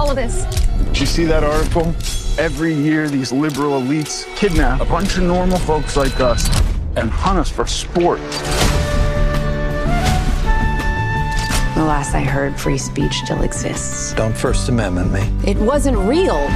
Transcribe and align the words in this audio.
All 0.00 0.08
of 0.08 0.16
this? 0.16 0.44
Did 0.86 1.00
you 1.00 1.06
see 1.06 1.24
that 1.24 1.44
article? 1.44 1.94
Every 2.38 2.72
year, 2.72 3.10
these 3.10 3.32
liberal 3.32 3.82
elites 3.82 4.24
kidnap 4.34 4.80
a 4.80 4.86
bunch 4.86 5.18
of 5.18 5.24
normal 5.24 5.58
folks 5.58 5.94
like 5.94 6.18
us 6.20 6.48
and 6.96 7.10
hunt 7.10 7.38
us 7.38 7.50
for 7.50 7.66
sport. 7.66 8.18
The 11.74 11.84
last 11.84 12.14
I 12.14 12.20
heard, 12.20 12.58
free 12.58 12.78
speech 12.78 13.12
still 13.12 13.42
exists. 13.42 14.14
Don't 14.14 14.34
First 14.34 14.70
Amendment 14.70 15.12
me. 15.12 15.30
It 15.46 15.58
wasn't 15.58 15.98
real. 15.98 16.48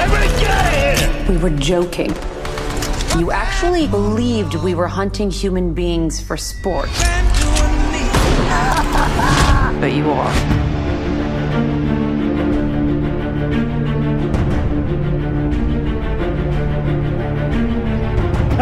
Everybody 0.00 0.28
get 0.40 0.50
out 0.50 0.66
of 0.66 0.72
here! 0.98 1.26
We 1.28 1.36
were 1.42 1.54
joking. 1.58 2.14
You 3.18 3.32
actually 3.32 3.86
believed 3.86 4.54
we 4.54 4.74
were 4.74 4.88
hunting 4.88 5.30
human 5.30 5.74
beings 5.74 6.22
for 6.22 6.38
sport. 6.38 6.88
but 9.84 9.92
you 9.92 10.10
are. 10.10 10.53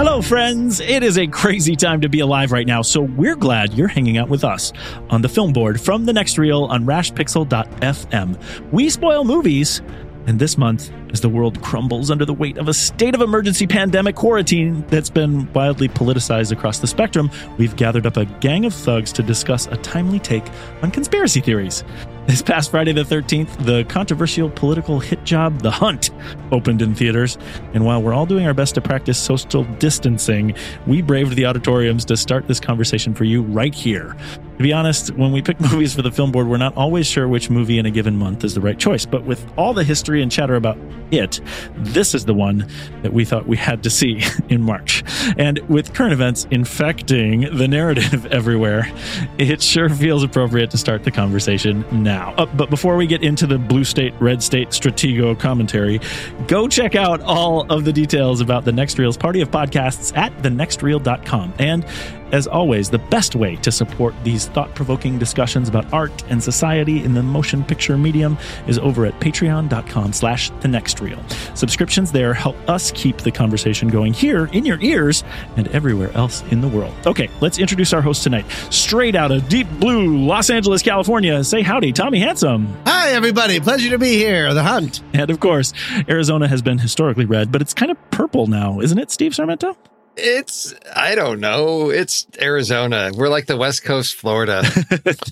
Hello, 0.05 0.21
friends. 0.21 0.81
It 0.81 1.05
is 1.05 1.17
a 1.17 1.29
crazy 1.29 1.77
time 1.77 2.01
to 2.01 2.09
be 2.09 2.19
alive 2.19 2.51
right 2.51 2.67
now, 2.67 2.83
so 2.83 3.03
we're 3.03 3.37
glad 3.37 3.73
you're 3.75 3.87
hanging 3.87 4.19
out 4.19 4.29
with 4.29 4.43
us 4.43 4.73
on 5.11 5.23
the 5.23 5.29
film 5.29 5.53
board 5.53 5.81
from 5.81 6.07
the 6.07 6.13
next 6.13 6.39
reel 6.39 6.65
on 6.65 6.85
rashpixel.fm. 6.85 8.73
We 8.73 8.91
spoil 8.91 9.23
movies, 9.23 9.81
and 10.27 10.41
this 10.41 10.59
month, 10.59 10.91
as 11.13 11.21
the 11.21 11.29
world 11.29 11.63
crumbles 11.63 12.11
under 12.11 12.25
the 12.25 12.35
weight 12.35 12.59
of 12.59 12.67
a 12.67 12.75
state 12.75 13.15
of 13.15 13.21
emergency 13.21 13.65
pandemic 13.65 14.17
quarantine 14.17 14.85
that's 14.89 15.09
been 15.09 15.51
wildly 15.53 15.89
politicized 15.89 16.51
across 16.51 16.81
the 16.81 16.89
spectrum, 16.89 17.31
we've 17.57 17.77
gathered 17.77 18.05
up 18.05 18.17
a 18.17 18.25
gang 18.25 18.65
of 18.65 18.75
thugs 18.75 19.13
to 19.13 19.23
discuss 19.23 19.69
a 19.69 19.77
timely 19.77 20.19
take 20.19 20.45
on 20.83 20.91
conspiracy 20.91 21.41
theories. 21.41 21.85
This 22.25 22.41
past 22.41 22.71
Friday 22.71 22.93
the 22.93 23.03
13th, 23.03 23.65
the 23.65 23.83
controversial 23.89 24.49
political 24.49 25.01
hit 25.01 25.25
job 25.25 25.61
The 25.61 25.73
Hunt 25.73 26.11
opened 26.53 26.81
in 26.81 26.95
theaters. 26.95 27.37
And 27.75 27.85
while 27.85 28.01
we're 28.01 28.15
all 28.15 28.27
doing 28.27 28.47
our 28.47 28.55
best 28.55 28.77
to 28.77 28.81
practice 28.81 29.19
social 29.19 29.65
distancing, 29.65 30.55
we 30.87 31.03
braved 31.03 31.35
the 31.35 31.47
auditoriums 31.47 32.05
to 32.05 32.17
start 32.17 32.47
this 32.47 32.61
conversation 32.61 33.13
for 33.13 33.25
you 33.25 33.43
right 33.43 33.75
here. 33.75 34.17
To 34.63 34.69
be 34.69 34.73
honest, 34.73 35.11
when 35.17 35.33
we 35.33 35.43
pick 35.43 35.61
movies 35.73 35.93
for 35.93 36.03
the 36.03 36.13
film 36.13 36.31
board, 36.31 36.47
we're 36.47 36.57
not 36.57 36.77
always 36.77 37.09
sure 37.09 37.27
which 37.27 37.51
movie 37.51 37.81
in 37.81 37.87
a 37.87 37.91
given 37.91 38.17
month 38.17 38.45
is 38.45 38.55
the 38.55 38.61
right 38.61 38.79
choice. 38.79 39.05
But 39.05 39.25
with 39.25 39.45
all 39.59 39.75
the 39.75 39.83
history 39.83 40.23
and 40.23 40.31
chatter 40.31 40.55
about 40.55 40.79
it, 41.11 41.41
this 41.79 42.15
is 42.15 42.27
the 42.27 42.33
one 42.33 42.69
that 43.03 43.13
we 43.13 43.25
thought 43.25 43.49
we 43.49 43.57
had 43.57 43.83
to 43.83 43.91
see 43.91 44.23
in 44.51 44.63
March. 44.63 45.03
And 45.37 45.59
with 45.69 45.95
current 45.95 46.13
events 46.13 46.47
infecting 46.53 47.57
the 47.57 47.67
narrative 47.67 48.25
everywhere, 48.31 48.89
it 49.37 49.61
sure 49.61 49.89
feels 49.89 50.23
appropriate 50.23 50.71
to 50.71 50.79
start 50.79 51.03
the 51.03 51.11
conversation 51.11 51.85
now. 51.91 52.33
Uh, 52.39 52.47
but 52.47 52.71
before 52.71 52.97
we 52.97 53.09
get 53.09 53.25
into 53.25 53.49
the 53.49 53.59
blue 53.59 53.83
state, 53.83 54.15
red 54.21 54.45
state 54.45 54.69
stratego 54.69 55.37
commentary, 55.37 55.99
go 56.47 56.69
check 56.69 56.95
out 56.95 57.21
all 57.23 57.67
of 57.69 57.85
the 57.85 57.93
details 57.93 58.41
about 58.41 58.65
the 58.65 58.73
Next 58.73 58.97
Reel's 58.97 59.17
party 59.17 59.41
of 59.41 59.51
podcasts 59.51 60.17
at 60.17 60.33
thenextreel.com. 60.39 61.53
And 61.59 61.85
as 62.33 62.47
always, 62.47 62.91
the 62.91 62.99
best 62.99 63.37
way 63.37 63.57
to 63.57 63.71
support 63.71 64.15
these 64.25 64.47
thought 64.47 64.75
provoking 64.75 65.19
discussions 65.19 65.69
about 65.69 65.91
art 65.93 66.25
and 66.29 66.43
society 66.43 67.05
in 67.05 67.15
the 67.15 67.23
motion 67.23 67.63
picture 67.63 67.97
medium 67.97 68.37
is 68.67 68.79
over 68.79 69.07
at 69.07 69.19
patreon.com 69.21 70.13
slash 70.13 70.51
the 70.61 70.69
next 70.69 71.01
reel. 71.01 71.23
Subscriptions 71.55 72.11
there 72.11 72.35
help 72.35 72.57
us 72.69 72.91
keep 72.93 73.19
the 73.19 73.31
conversation 73.31 73.89
going 73.89 74.13
here 74.13 74.47
in 74.47 74.65
your 74.65 74.81
ears 74.81 75.25
and 75.57 75.69
everywhere 75.69 76.11
else 76.13 76.43
in 76.51 76.61
the 76.61 76.69
world. 76.69 76.95
Okay, 77.07 77.29
let's 77.41 77.59
introduce 77.59 77.93
our 77.93 78.03
host 78.03 78.23
tonight. 78.23 78.47
Straight 78.71 79.15
out 79.15 79.31
of 79.31 79.49
deep 79.49 79.69
blue 79.79 80.17
Los 80.27 80.51
Angeles, 80.51 80.83
California, 80.83 81.45
say 81.45 81.63
howdy, 81.63 81.93
Tommy 81.93 82.19
Handsome. 82.19 82.75
Hi, 82.87 83.11
everybody. 83.11 83.61
Pleasure 83.61 83.91
to 83.91 83.99
be 83.99 84.15
here. 84.17 84.53
The 84.55 84.63
Hunt. 84.63 85.03
And 85.13 85.31
of 85.31 85.41
course, 85.41 85.73
Arizona 86.09 86.49
has 86.49 86.63
been 86.63 86.79
historically 86.79 87.25
red, 87.25 87.53
but 87.53 87.61
it's 87.61 87.75
kind 87.75 87.91
of 87.91 88.11
purple 88.11 88.47
now, 88.47 88.81
isn't 88.81 88.99
it, 88.99 89.11
Steve 89.11 89.33
Sarmento? 89.33 89.77
It's 90.17 90.75
I 90.95 91.15
don't 91.15 91.41
know. 91.41 91.91
It's 91.91 92.27
Arizona. 92.41 93.11
We're 93.15 93.31
like 93.31 93.47
the 93.47 93.57
West 93.57 93.83
Coast 93.83 94.15
Florida. 94.15 94.63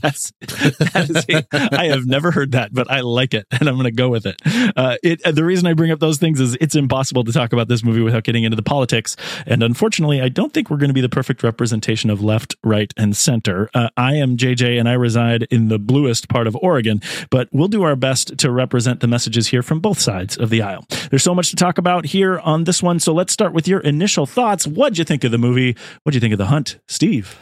That's 0.01 0.33
that 0.41 1.07
is 1.11 1.71
I 1.73 1.87
have 1.89 2.07
never 2.07 2.31
heard 2.31 2.53
that, 2.53 2.73
but 2.73 2.91
I 2.91 3.01
like 3.01 3.35
it, 3.35 3.47
and 3.51 3.69
I'm 3.69 3.75
going 3.75 3.85
to 3.85 3.91
go 3.91 4.09
with 4.09 4.25
it. 4.25 4.41
Uh, 4.77 4.97
it. 5.03 5.21
The 5.23 5.45
reason 5.45 5.67
I 5.67 5.75
bring 5.75 5.91
up 5.91 6.01
those 6.01 6.19
things 6.19 6.41
is 6.41 6.57
it's 6.61 6.75
impossible 6.75 7.25
to 7.25 7.33
talk 7.33 7.53
about 7.53 7.69
this 7.69 7.85
movie 7.85 8.01
without 8.01 8.25
getting 8.25 8.45
into 8.45 8.57
the 8.57 8.63
politics, 8.63 9.17
and 9.47 9.63
unfortunately, 9.63 10.23
I 10.23 10.31
don't 10.31 10.53
think 10.53 10.71
we're 10.71 10.79
going 10.79 10.89
to 10.89 10.95
be 10.95 11.03
the 11.03 11.11
perfect 11.11 11.43
representation 11.43 12.09
of 12.09 12.23
left, 12.23 12.57
right, 12.65 12.93
and 12.97 13.15
center. 13.15 13.69
Uh, 13.75 13.91
I 13.99 14.15
am 14.15 14.39
JJ, 14.39 14.79
and 14.79 14.89
I 14.89 14.95
reside 14.95 15.43
in 15.51 15.69
the 15.69 15.79
bluest 15.79 16.31
part 16.31 16.47
of 16.47 16.57
Oregon, 16.57 17.03
but 17.29 17.49
we'll 17.53 17.69
do 17.69 17.83
our 17.83 17.97
best 17.97 18.39
to 18.39 18.51
represent 18.51 19.01
the 19.01 19.07
messages 19.07 19.49
here 19.49 19.63
from 19.63 19.81
both 19.81 20.01
sides 20.01 20.39
of 20.39 20.49
the 20.49 20.63
aisle. 20.63 20.87
There's 21.11 21.23
so 21.23 21.35
much 21.35 21.51
to 21.51 21.57
talk 21.57 21.77
about 21.77 22.07
here 22.07 22.39
on 22.39 22.65
this 22.65 22.83
one, 22.83 22.99
so 22.99 23.13
let's 23.13 23.33
start 23.33 23.53
with 23.53 23.69
your 23.69 23.81
initial 23.81 24.25
thoughts 24.25 24.70
What'd 24.75 24.99
you 24.99 25.05
think 25.05 25.25
of 25.25 25.31
the 25.31 25.39
movie? 25.39 25.77
What'd 26.03 26.15
you 26.15 26.21
think 26.21 26.33
of 26.33 26.39
The 26.39 26.47
Hunt, 26.47 26.79
Steve? 26.87 27.39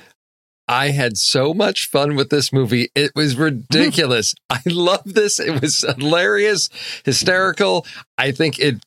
I 0.69 0.91
had 0.91 1.17
so 1.17 1.55
much 1.55 1.89
fun 1.89 2.15
with 2.15 2.29
this 2.29 2.53
movie. 2.53 2.91
It 2.95 3.13
was 3.15 3.37
ridiculous. 3.37 4.35
I 4.51 4.61
love 4.67 5.03
this. 5.05 5.41
It 5.41 5.63
was 5.63 5.81
hilarious, 5.81 6.69
hysterical. 7.05 7.87
I 8.19 8.33
think 8.33 8.59
it 8.59 8.85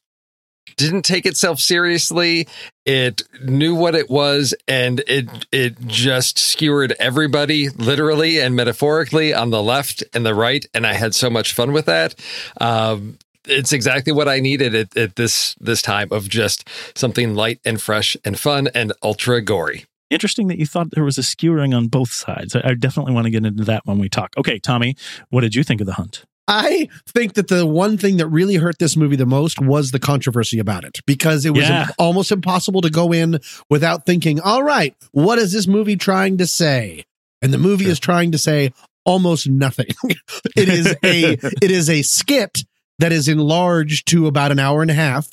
didn't 0.78 1.04
take 1.04 1.26
itself 1.26 1.60
seriously. 1.60 2.48
It 2.86 3.24
knew 3.44 3.76
what 3.76 3.96
it 3.96 4.10
was 4.10 4.54
and 4.68 5.00
it 5.08 5.28
it 5.52 5.76
just 5.88 6.40
skewered 6.40 6.96
everybody 7.00 7.70
literally 7.70 8.40
and 8.40 8.56
metaphorically 8.56 9.34
on 9.34 9.50
the 9.50 9.62
left 9.62 10.04
and 10.14 10.26
the 10.26 10.36
right 10.36 10.66
and 10.74 10.86
I 10.88 10.94
had 10.94 11.14
so 11.14 11.30
much 11.30 11.54
fun 11.54 11.74
with 11.74 11.86
that. 11.86 12.16
Um, 12.60 13.18
it's 13.52 13.74
exactly 13.74 14.14
what 14.14 14.28
I 14.28 14.40
needed 14.40 14.74
at, 14.76 14.98
at 14.98 15.16
this 15.16 15.56
this 15.60 15.82
time 15.82 16.08
of 16.12 16.30
just 16.30 16.68
something 16.96 17.36
light 17.36 17.60
and 17.66 17.82
fresh 17.82 18.18
and 18.26 18.38
fun 18.40 18.70
and 18.74 18.94
ultra 19.04 19.42
gory. 19.42 19.86
Interesting 20.10 20.48
that 20.48 20.58
you 20.60 20.66
thought 20.66 20.92
there 20.92 21.04
was 21.06 21.18
a 21.18 21.24
skewering 21.24 21.74
on 21.74 21.88
both 21.88 22.12
sides. 22.12 22.56
I, 22.56 22.62
I 22.66 22.74
definitely 22.74 23.14
want 23.14 23.26
to 23.26 23.32
get 23.32 23.46
into 23.46 23.64
that 23.66 23.84
when 23.86 23.98
we 24.00 24.10
talk. 24.10 24.32
Okay, 24.38 24.60
Tommy, 24.60 24.96
what 25.30 25.42
did 25.42 25.56
you 25.56 25.64
think 25.64 25.80
of 25.82 25.88
the 25.88 25.94
hunt? 25.94 26.26
I 26.48 26.90
think 27.08 27.36
that 27.36 27.48
the 27.48 27.66
one 27.66 27.98
thing 27.98 28.18
that 28.18 28.28
really 28.28 28.56
hurt 28.56 28.78
this 28.80 28.98
movie 28.98 29.16
the 29.16 29.26
most 29.26 29.62
was 29.62 29.92
the 29.92 30.00
controversy 30.00 30.60
about 30.60 30.84
it 30.84 31.00
because 31.06 31.46
it 31.46 31.52
was 31.52 31.64
Yeah. 31.70 31.84
im- 31.84 31.90
almost 31.98 32.32
impossible 32.32 32.82
to 32.82 32.90
go 32.90 33.14
in 33.14 33.40
without 33.70 34.06
thinking, 34.06 34.42
all 34.42 34.64
right, 34.64 34.94
what 35.12 35.40
is 35.40 35.54
this 35.54 35.66
movie 35.68 35.96
trying 35.96 36.38
to 36.40 36.48
say? 36.48 37.06
And 37.42 37.54
the 37.54 37.58
movie 37.58 37.86
is 37.86 38.00
trying 38.02 38.34
to 38.34 38.38
say 38.38 38.74
almost 39.06 39.48
nothing. 39.48 39.88
it 40.58 40.68
is 40.68 40.88
a 41.04 41.32
it 41.62 41.72
is 41.72 41.90
a 41.90 42.02
skit 42.02 42.64
that 43.02 43.12
is 43.12 43.28
enlarged 43.28 44.08
to 44.08 44.28
about 44.28 44.52
an 44.52 44.60
hour 44.60 44.82
and 44.82 44.92
a 44.92 44.96
half. 44.96 45.28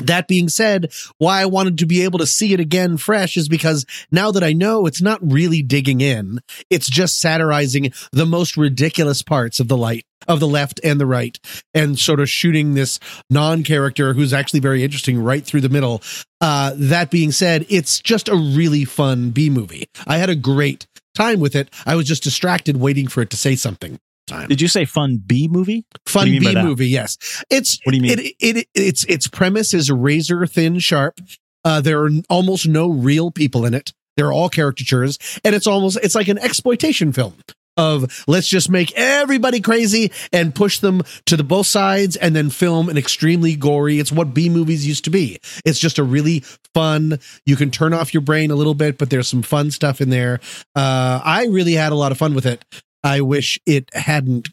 That 0.00 0.28
being 0.28 0.48
said, 0.48 0.92
why 1.18 1.40
I 1.40 1.46
wanted 1.46 1.78
to 1.78 1.86
be 1.86 2.02
able 2.02 2.18
to 2.20 2.26
see 2.26 2.52
it 2.52 2.60
again 2.60 2.96
fresh 2.96 3.36
is 3.36 3.48
because 3.48 3.84
now 4.12 4.30
that 4.30 4.44
I 4.44 4.52
know 4.52 4.86
it's 4.86 5.02
not 5.02 5.18
really 5.22 5.62
digging 5.62 6.00
in, 6.00 6.40
it's 6.70 6.88
just 6.88 7.20
satirizing 7.20 7.92
the 8.12 8.26
most 8.26 8.56
ridiculous 8.56 9.22
parts 9.22 9.58
of 9.58 9.68
the 9.68 9.76
light 9.76 10.04
of 10.26 10.40
the 10.40 10.46
left 10.46 10.80
and 10.84 11.00
the 11.00 11.06
right 11.06 11.38
and 11.74 11.98
sort 11.98 12.20
of 12.20 12.28
shooting 12.28 12.74
this 12.74 13.00
non-character 13.30 14.12
who's 14.12 14.32
actually 14.32 14.60
very 14.60 14.84
interesting 14.84 15.20
right 15.20 15.44
through 15.44 15.62
the 15.62 15.68
middle. 15.68 16.02
Uh, 16.40 16.72
that 16.76 17.10
being 17.10 17.32
said, 17.32 17.66
it's 17.68 18.00
just 18.00 18.28
a 18.28 18.36
really 18.36 18.84
fun 18.84 19.30
B 19.30 19.50
movie. 19.50 19.88
I 20.06 20.18
had 20.18 20.30
a 20.30 20.36
great 20.36 20.86
time 21.14 21.40
with 21.40 21.56
it. 21.56 21.70
I 21.86 21.96
was 21.96 22.06
just 22.06 22.22
distracted 22.22 22.76
waiting 22.76 23.08
for 23.08 23.22
it 23.22 23.30
to 23.30 23.36
say 23.36 23.56
something. 23.56 23.98
Time. 24.28 24.48
Did 24.48 24.60
you 24.60 24.68
say 24.68 24.84
fun 24.84 25.20
B 25.24 25.48
movie? 25.48 25.84
Fun 26.06 26.20
What 26.20 26.24
do 26.26 26.30
you 26.32 26.40
mean 26.40 26.54
B 26.54 26.62
movie, 26.62 26.88
yes. 26.88 27.16
It's 27.50 27.78
What 27.84 27.92
do 27.92 27.96
you 27.96 28.02
mean? 28.02 28.18
It, 28.18 28.34
it, 28.38 28.68
its 28.74 29.04
its 29.04 29.26
premise 29.26 29.74
is 29.74 29.90
razor 29.90 30.46
thin 30.46 30.78
sharp. 30.78 31.20
Uh, 31.64 31.80
there 31.80 32.04
are 32.04 32.10
almost 32.30 32.68
no 32.68 32.88
real 32.88 33.30
people 33.30 33.64
in 33.64 33.74
it. 33.74 33.92
They're 34.16 34.32
all 34.32 34.48
caricatures, 34.48 35.18
and 35.44 35.54
it's 35.54 35.66
almost 35.66 35.98
it's 36.02 36.14
like 36.14 36.28
an 36.28 36.38
exploitation 36.38 37.12
film 37.12 37.34
of 37.78 38.24
let's 38.26 38.48
just 38.48 38.68
make 38.68 38.92
everybody 38.96 39.60
crazy 39.60 40.12
and 40.32 40.54
push 40.54 40.80
them 40.80 41.02
to 41.26 41.36
the 41.36 41.44
both 41.44 41.66
sides 41.66 42.16
and 42.16 42.34
then 42.34 42.50
film 42.50 42.88
an 42.88 42.98
extremely 42.98 43.54
gory. 43.56 44.00
It's 44.00 44.12
what 44.12 44.34
B 44.34 44.48
movies 44.48 44.86
used 44.86 45.04
to 45.04 45.10
be. 45.10 45.38
It's 45.64 45.78
just 45.78 45.98
a 45.98 46.02
really 46.02 46.40
fun. 46.74 47.20
You 47.46 47.56
can 47.56 47.70
turn 47.70 47.94
off 47.94 48.12
your 48.12 48.20
brain 48.20 48.50
a 48.50 48.56
little 48.56 48.74
bit, 48.74 48.98
but 48.98 49.08
there's 49.08 49.28
some 49.28 49.42
fun 49.42 49.70
stuff 49.70 50.00
in 50.00 50.10
there. 50.10 50.40
Uh, 50.74 51.20
I 51.24 51.46
really 51.46 51.74
had 51.74 51.92
a 51.92 51.96
lot 51.96 52.12
of 52.12 52.18
fun 52.18 52.34
with 52.34 52.46
it. 52.46 52.64
I 53.04 53.20
wish 53.20 53.58
it 53.66 53.88
hadn't. 53.94 54.48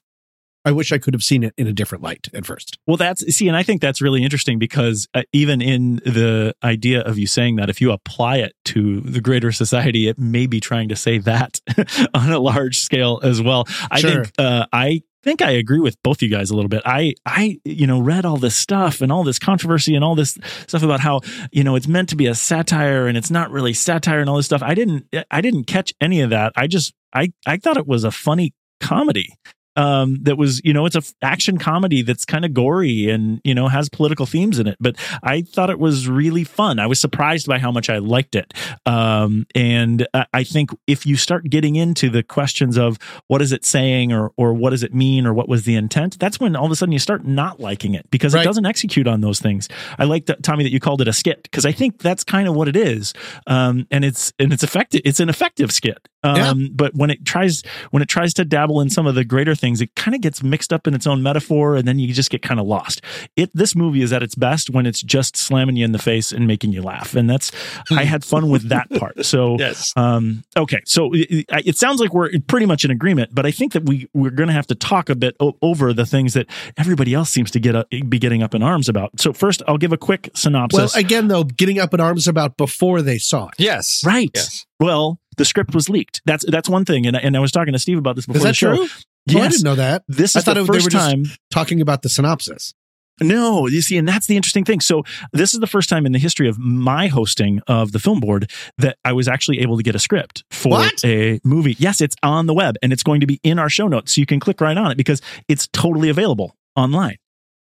I 0.68 0.72
wish 0.72 0.92
I 0.92 0.98
could 0.98 1.14
have 1.14 1.22
seen 1.22 1.44
it 1.44 1.54
in 1.60 1.68
a 1.68 1.72
different 1.74 2.04
light 2.04 2.28
at 2.34 2.44
first. 2.44 2.80
Well, 2.88 2.98
that's 2.98 3.22
see, 3.36 3.48
and 3.48 3.56
I 3.56 3.62
think 3.62 3.82
that's 3.82 4.02
really 4.02 4.24
interesting 4.24 4.58
because 4.58 5.08
uh, 5.14 5.22
even 5.32 5.62
in 5.62 5.98
the 5.98 6.56
idea 6.64 7.02
of 7.02 7.20
you 7.20 7.28
saying 7.28 7.58
that, 7.58 7.70
if 7.70 7.80
you 7.82 7.92
apply 7.92 8.38
it 8.38 8.54
to 8.66 9.00
the 9.02 9.22
greater 9.22 9.52
society, 9.52 10.08
it 10.08 10.18
may 10.18 10.48
be 10.48 10.60
trying 10.60 10.90
to 10.90 10.96
say 10.96 11.20
that 11.20 11.60
on 12.16 12.32
a 12.32 12.40
large 12.40 12.80
scale 12.80 13.20
as 13.22 13.44
well. 13.44 13.66
I 13.92 14.00
Sure. 14.00 14.24
think 14.26 14.34
uh, 14.40 14.66
I 14.74 15.04
think 15.24 15.44
I 15.44 15.52
agree 15.52 15.80
with 15.80 16.02
both 16.02 16.24
you 16.24 16.30
guys 16.30 16.50
a 16.50 16.56
little 16.56 16.70
bit. 16.70 16.82
I 16.84 17.14
I 17.28 17.60
you 17.64 17.86
know 17.86 18.00
read 18.00 18.26
all 18.26 18.38
this 18.38 18.56
stuff 18.56 19.02
and 19.02 19.12
all 19.12 19.24
this 19.24 19.38
controversy 19.38 19.94
and 19.94 20.04
all 20.04 20.16
this 20.16 20.36
stuff 20.66 20.82
about 20.82 21.00
how 21.00 21.22
you 21.52 21.64
know 21.64 21.76
it's 21.76 21.88
meant 21.88 22.10
to 22.10 22.16
be 22.16 22.26
a 22.26 22.34
satire 22.34 23.06
and 23.06 23.18
it's 23.20 23.30
not 23.30 23.52
really 23.52 23.74
satire 23.74 24.20
and 24.20 24.30
all 24.32 24.38
this 24.38 24.48
stuff. 24.48 24.64
I 24.64 24.74
didn't 24.74 25.06
I 25.30 25.42
didn't 25.42 25.66
catch 25.66 25.94
any 26.02 26.22
of 26.22 26.32
that. 26.32 26.54
I 26.56 26.66
just 26.66 26.92
I 27.16 27.34
I 27.48 27.58
thought 27.58 27.78
it 27.78 27.88
was 27.88 28.04
a 28.04 28.12
funny 28.12 28.54
comedy 28.82 29.30
um 29.76 30.18
that 30.24 30.38
was 30.38 30.62
you 30.64 30.74
know 30.74 30.86
it's 30.86 30.96
a 30.96 31.00
f- 31.00 31.14
action 31.22 31.58
comedy 31.58 32.02
that's 32.02 32.26
kind 32.26 32.46
of 32.46 32.54
gory 32.54 33.10
and 33.10 33.42
you 33.44 33.54
know 33.54 33.68
has 33.68 33.90
political 33.90 34.26
themes 34.26 34.60
in 34.60 34.68
it. 34.68 34.78
But 34.80 34.96
i 35.24 35.42
thought 35.42 35.70
it 35.70 35.80
was 35.80 36.08
really 36.08 36.44
fun. 36.44 36.80
I 36.80 36.88
was 36.88 37.00
surprised 37.00 37.48
by 37.48 37.60
how 37.60 37.72
much 37.72 37.90
i 37.90 37.98
liked 37.98 38.36
it. 38.36 38.54
Um 38.86 39.46
and 39.56 40.08
I- 40.14 40.26
i 40.34 40.44
think 40.44 40.70
if 40.88 41.06
you 41.06 41.16
start 41.16 41.50
getting 41.50 41.76
into 41.76 42.10
the 42.10 42.24
questions 42.24 42.78
of 42.78 42.98
what 43.28 43.42
is 43.42 43.52
it 43.52 43.66
saying 43.66 44.12
or 44.14 44.32
or 44.38 44.54
what 44.54 44.70
does 44.72 44.84
it 44.84 44.94
mean 44.94 45.26
or 45.26 45.34
what 45.34 45.50
was 45.50 45.64
the 45.64 45.76
intent 45.76 46.20
that's 46.20 46.40
when 46.40 46.56
all 46.56 46.66
of 46.66 46.72
a 46.72 46.76
sudden 46.76 46.92
you 46.94 47.00
start 47.00 47.26
not 47.26 47.60
liking 47.60 47.94
it 47.96 48.10
because 48.12 48.34
Right. 48.34 48.42
it 48.42 48.46
doesn't 48.46 48.66
execute 48.66 49.08
on 49.08 49.22
those 49.22 49.40
things. 49.40 49.68
I 50.00 50.04
like 50.06 50.26
that 50.28 50.44
tommy 50.44 50.64
that 50.64 50.72
you 50.72 50.80
called 50.80 51.02
it 51.02 51.08
a 51.08 51.14
skit 51.14 51.44
because 51.44 51.66
i 51.66 51.72
think 51.72 52.00
that's 52.00 52.24
kind 52.24 52.48
of 52.48 52.56
what 52.56 52.68
it 52.68 52.76
is. 52.76 53.14
Um 53.48 53.88
and 53.92 54.06
it's 54.06 54.32
and 54.40 54.54
it's 54.54 54.64
effective 54.64 55.02
it's 55.06 55.20
an 55.20 55.30
effective 55.30 55.72
skit. 55.72 55.98
Um 56.24 56.36
Yeah. 56.38 56.68
but 56.74 56.96
when 56.96 57.10
it 57.10 57.26
tries 57.26 57.64
when 57.92 58.02
it 58.02 58.10
tries 58.10 58.34
to 58.36 58.46
dabble 58.46 58.82
in 58.82 58.90
some 58.90 59.08
of 59.08 59.16
the 59.16 59.26
greater 59.26 59.54
things 59.56 59.65
it 59.74 59.94
kind 59.96 60.14
of 60.16 60.22
gets 60.22 60.42
mixed 60.44 60.72
up 60.72 60.88
in 60.88 60.94
its 60.94 61.06
own 61.08 61.22
metaphor 61.24 61.76
and 61.76 61.88
then 61.88 62.00
you 62.00 62.14
just 62.14 62.30
get 62.30 62.42
kind 62.42 62.60
of 62.60 62.66
lost 62.66 63.02
it 63.36 63.50
this 63.54 63.76
movie 63.76 64.02
is 64.02 64.12
at 64.14 64.22
its 64.24 64.36
best 64.36 64.70
when 64.70 64.86
it's 64.86 65.02
just 65.02 65.36
slamming 65.36 65.76
you 65.76 65.84
in 65.86 65.92
the 65.92 66.00
face 66.00 66.32
and 66.32 66.46
making 66.48 66.72
you 66.72 66.82
laugh 66.82 67.16
and 67.16 67.30
that's 67.30 67.52
i 67.92 68.04
had 68.04 68.24
fun 68.24 68.50
with 68.50 68.70
that 68.70 68.90
part 69.00 69.26
so 69.26 69.56
Yes. 69.60 69.92
um 69.96 70.44
okay 70.58 70.80
so 70.86 71.10
it, 71.14 71.46
it 71.50 71.78
sounds 71.78 72.00
like 72.00 72.14
we're 72.14 72.30
pretty 72.48 72.66
much 72.66 72.86
in 72.86 72.92
agreement 72.92 73.30
but 73.34 73.46
i 73.46 73.52
think 73.52 73.74
that 73.74 73.86
we 73.86 74.08
we're 74.14 74.30
going 74.32 74.48
to 74.48 74.54
have 74.54 74.68
to 74.68 74.76
talk 74.76 75.10
a 75.10 75.16
bit 75.16 75.36
o- 75.40 75.58
over 75.62 75.94
the 75.94 76.06
things 76.06 76.34
that 76.34 76.48
everybody 76.78 77.14
else 77.14 77.30
seems 77.30 77.52
to 77.52 77.60
get 77.60 77.76
a, 77.76 77.86
be 78.08 78.20
getting 78.20 78.44
up 78.44 78.54
in 78.56 78.62
arms 78.64 78.88
about 78.90 79.20
so 79.20 79.34
first 79.34 79.62
i'll 79.68 79.78
give 79.78 79.92
a 79.94 79.98
quick 79.98 80.30
synopsis. 80.36 80.94
Well, 80.96 81.00
again, 81.04 81.28
though, 81.28 81.44
getting 81.44 81.80
up 81.80 81.94
in 81.94 82.00
arms 82.00 82.28
about 82.28 82.58
before 82.58 83.02
they 83.02 83.18
saw 83.18 83.48
it. 83.48 83.54
Yes. 83.58 84.04
right 84.06 84.30
Yes. 84.36 84.66
well 84.80 85.20
the 85.38 85.46
script 85.46 85.74
was 85.76 85.90
leaked 85.90 86.22
that's 86.26 86.46
that's 86.50 86.70
one 86.70 86.86
thing 86.86 87.06
and, 87.06 87.16
I- 87.18 87.20
and 87.20 87.36
i 87.36 87.40
was 87.40 87.52
talking 87.52 87.74
to 87.74 87.80
steve 87.80 87.98
about 87.98 88.16
this 88.16 88.26
before 88.26 88.38
Is 88.38 88.44
that 88.44 88.50
the 88.50 88.54
show 88.54 88.76
true? 88.76 88.88
Oh, 89.34 89.40
I 89.40 89.48
didn't 89.48 89.64
know 89.64 89.76
that. 89.76 90.04
This 90.08 90.36
I 90.36 90.40
is 90.40 90.46
thought 90.46 90.56
the 90.56 90.62
it- 90.64 90.68
first 90.68 90.92
time. 90.92 91.24
Talking 91.52 91.82
about 91.82 92.02
the 92.02 92.10
synopsis. 92.10 92.74
No, 93.22 93.66
you 93.68 93.82
see, 93.82 93.98
and 93.98 94.06
that's 94.06 94.28
the 94.28 94.36
interesting 94.36 94.66
thing. 94.66 94.82
So 94.82 95.04
this 95.32 95.54
is 95.54 95.62
the 95.62 95.68
first 95.68 95.88
time 95.88 96.06
in 96.06 96.12
the 96.12 96.20
history 96.20 96.50
of 96.50 96.60
my 96.60 97.08
hosting 97.08 97.62
of 97.66 97.94
the 97.94 98.00
film 98.00 98.20
board 98.20 98.52
that 98.78 98.98
I 99.06 99.14
was 99.14 99.30
actually 99.30 99.62
able 99.62 99.78
to 99.78 99.84
get 99.84 99.96
a 99.96 100.00
script 100.00 100.44
for 100.52 100.68
What? 100.72 101.06
a 101.06 101.40
movie. 101.46 101.78
Yes, 101.80 102.02
it's 102.02 102.18
on 102.24 102.46
the 102.46 102.54
web 102.54 102.76
and 102.84 102.92
it's 102.92 103.04
going 103.04 103.22
to 103.22 103.26
be 103.28 103.40
in 103.42 103.58
our 103.58 103.70
show 103.70 103.88
notes. 103.88 104.16
So 104.16 104.20
you 104.20 104.26
can 104.26 104.42
click 104.42 104.60
right 104.60 104.78
on 104.78 104.92
it 104.92 104.98
because 104.98 105.22
it's 105.48 105.68
totally 105.72 106.10
available 106.10 106.58
online. 106.76 107.16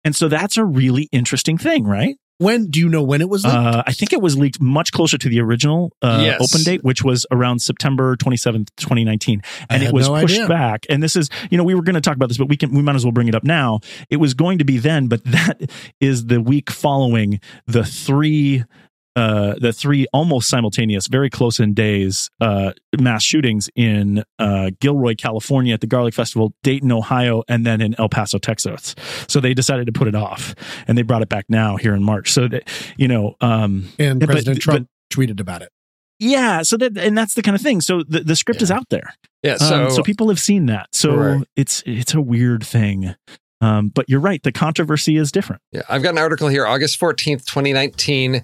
And 0.05 0.15
so 0.15 0.29
that's 0.29 0.59
a 0.59 0.65
really 0.65 1.09
interesting 1.11 1.57
thing, 1.57 1.85
right? 1.85 2.17
When 2.41 2.71
do 2.71 2.81
you 2.81 2.89
know 2.89 3.03
when 3.03 3.21
it 3.21 3.29
was? 3.29 3.45
leaked? 3.45 3.55
Uh, 3.55 3.83
I 3.87 3.93
think 3.93 4.15
it 4.15 4.23
was 4.23 4.39
leaked 4.39 4.61
much 4.63 4.93
closer 4.93 5.19
to 5.19 5.29
the 5.29 5.41
original 5.41 5.93
uh, 6.01 6.21
Yes. 6.25 6.41
open 6.41 6.65
date, 6.65 6.83
which 6.83 7.05
was 7.05 7.27
around 7.31 7.61
September 7.61 8.17
27th, 8.17 8.69
2019. 8.77 9.43
I 9.69 9.75
And 9.75 9.83
it 9.83 9.93
was 9.93 10.09
no 10.09 10.19
pushed 10.23 10.37
idea. 10.37 10.49
back. 10.49 10.87
And 10.89 11.03
this 11.03 11.17
is, 11.17 11.29
you 11.51 11.59
know, 11.59 11.65
we 11.65 11.75
were 11.75 11.83
going 11.83 11.97
to 11.97 12.01
talk 12.01 12.17
about 12.17 12.29
this, 12.31 12.39
but 12.39 12.49
we 12.49 12.57
can, 12.57 12.73
we 12.75 12.81
might 12.81 12.97
as 12.97 13.05
well 13.05 13.13
bring 13.13 13.29
it 13.29 13.35
up 13.35 13.45
now. 13.45 13.81
It 14.09 14.17
was 14.17 14.33
going 14.33 14.57
to 14.59 14.65
be 14.65 14.79
then, 14.79 15.07
but 15.07 15.23
that 15.27 15.71
is 16.01 16.27
the 16.27 16.41
week 16.41 16.71
following 16.71 17.41
the 17.67 17.85
three, 17.85 18.65
uh, 19.17 19.55
the 19.61 19.73
three 19.73 20.07
almost 20.13 20.49
simultaneous, 20.49 21.07
very 21.09 21.29
close 21.31 21.59
in 21.61 21.75
days, 21.75 22.31
uh, 22.41 22.73
mass 23.01 23.23
shootings 23.25 23.69
in, 23.75 24.23
uh, 24.39 24.71
Gilroy, 24.81 25.15
California 25.17 25.75
at 25.75 25.81
the 25.81 25.87
Garlic 25.87 26.15
Festival, 26.15 26.55
Dayton, 26.63 26.93
Ohio, 26.93 27.43
and 27.49 27.67
then 27.67 27.81
in 27.81 27.95
El 27.99 28.09
Paso, 28.09 28.39
Texas. 28.39 28.95
So 29.29 29.41
they 29.41 29.53
decided 29.55 29.87
to 29.87 29.93
put 29.93 30.07
it 30.09 30.15
off 30.15 30.55
and 30.87 30.97
they 30.97 31.03
brought 31.03 31.23
it 31.23 31.29
back 31.29 31.47
now 31.49 31.77
here 31.77 31.95
in 31.95 32.03
March. 32.03 32.31
So 32.31 32.47
that, 32.49 32.69
you 32.97 33.09
know, 33.09 33.35
um, 33.41 33.89
and 33.99 34.21
President 34.21 34.59
but- 34.59 34.63
Trump 34.63 34.89
tweeted 35.13 35.41
about 35.41 35.63
it. 35.63 35.71
yeah, 36.21 36.63
so 36.63 36.77
that 36.77 36.97
and 36.97 37.19
that's 37.19 37.35
the 37.35 37.43
kind 37.43 37.57
of 37.57 37.61
thing. 37.61 37.81
So 37.81 38.05
the, 38.07 38.21
the 38.21 38.37
script 38.37 38.63
is 38.63 38.71
out 38.71 38.89
there. 38.91 39.15
Yeah. 39.43 39.57
So, 39.57 39.89
So, 39.89 39.97
so 39.97 40.03
people 40.03 40.29
have 40.29 40.39
seen 40.39 40.67
that. 40.67 40.87
So 40.93 41.15
Right. 41.15 41.45
it's 41.57 41.83
it's 41.85 42.15
a 42.15 42.21
weird 42.21 42.65
thing. 42.65 43.15
Um, 43.63 43.89
but 43.89 44.09
you're 44.09 44.21
right. 44.21 44.43
The 44.43 44.53
controversy 44.53 45.17
is 45.19 45.31
different. 45.31 45.61
yeah, 45.73 45.83
I've 45.89 46.03
got 46.03 46.11
an 46.11 46.19
article 46.19 46.49
here, 46.49 46.67
August 46.67 46.99
14th, 46.99 47.45
2019, 47.45 48.43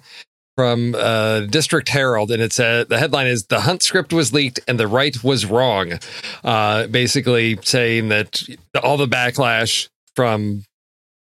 from 0.57 0.95
uh, 0.97 1.41
District 1.41 1.87
Herald. 1.87 2.31
And 2.31 2.41
it's 2.41 2.59
uh, 2.59 2.83
the 2.89 2.97
headline 2.97 3.27
is 3.27 3.45
The 3.45 3.61
Hunt 3.61 3.83
script 3.83 4.11
was 4.11 4.33
leaked 4.33 4.59
and 4.67 4.79
the 4.79 4.87
right 4.87 5.15
was 5.23 5.45
wrong. 5.45 5.93
Uh, 6.43 6.87
basically 6.87 7.59
saying 7.61 8.09
that 8.09 8.41
all 8.83 8.97
the 8.97 9.05
backlash 9.07 9.87
from 10.15 10.63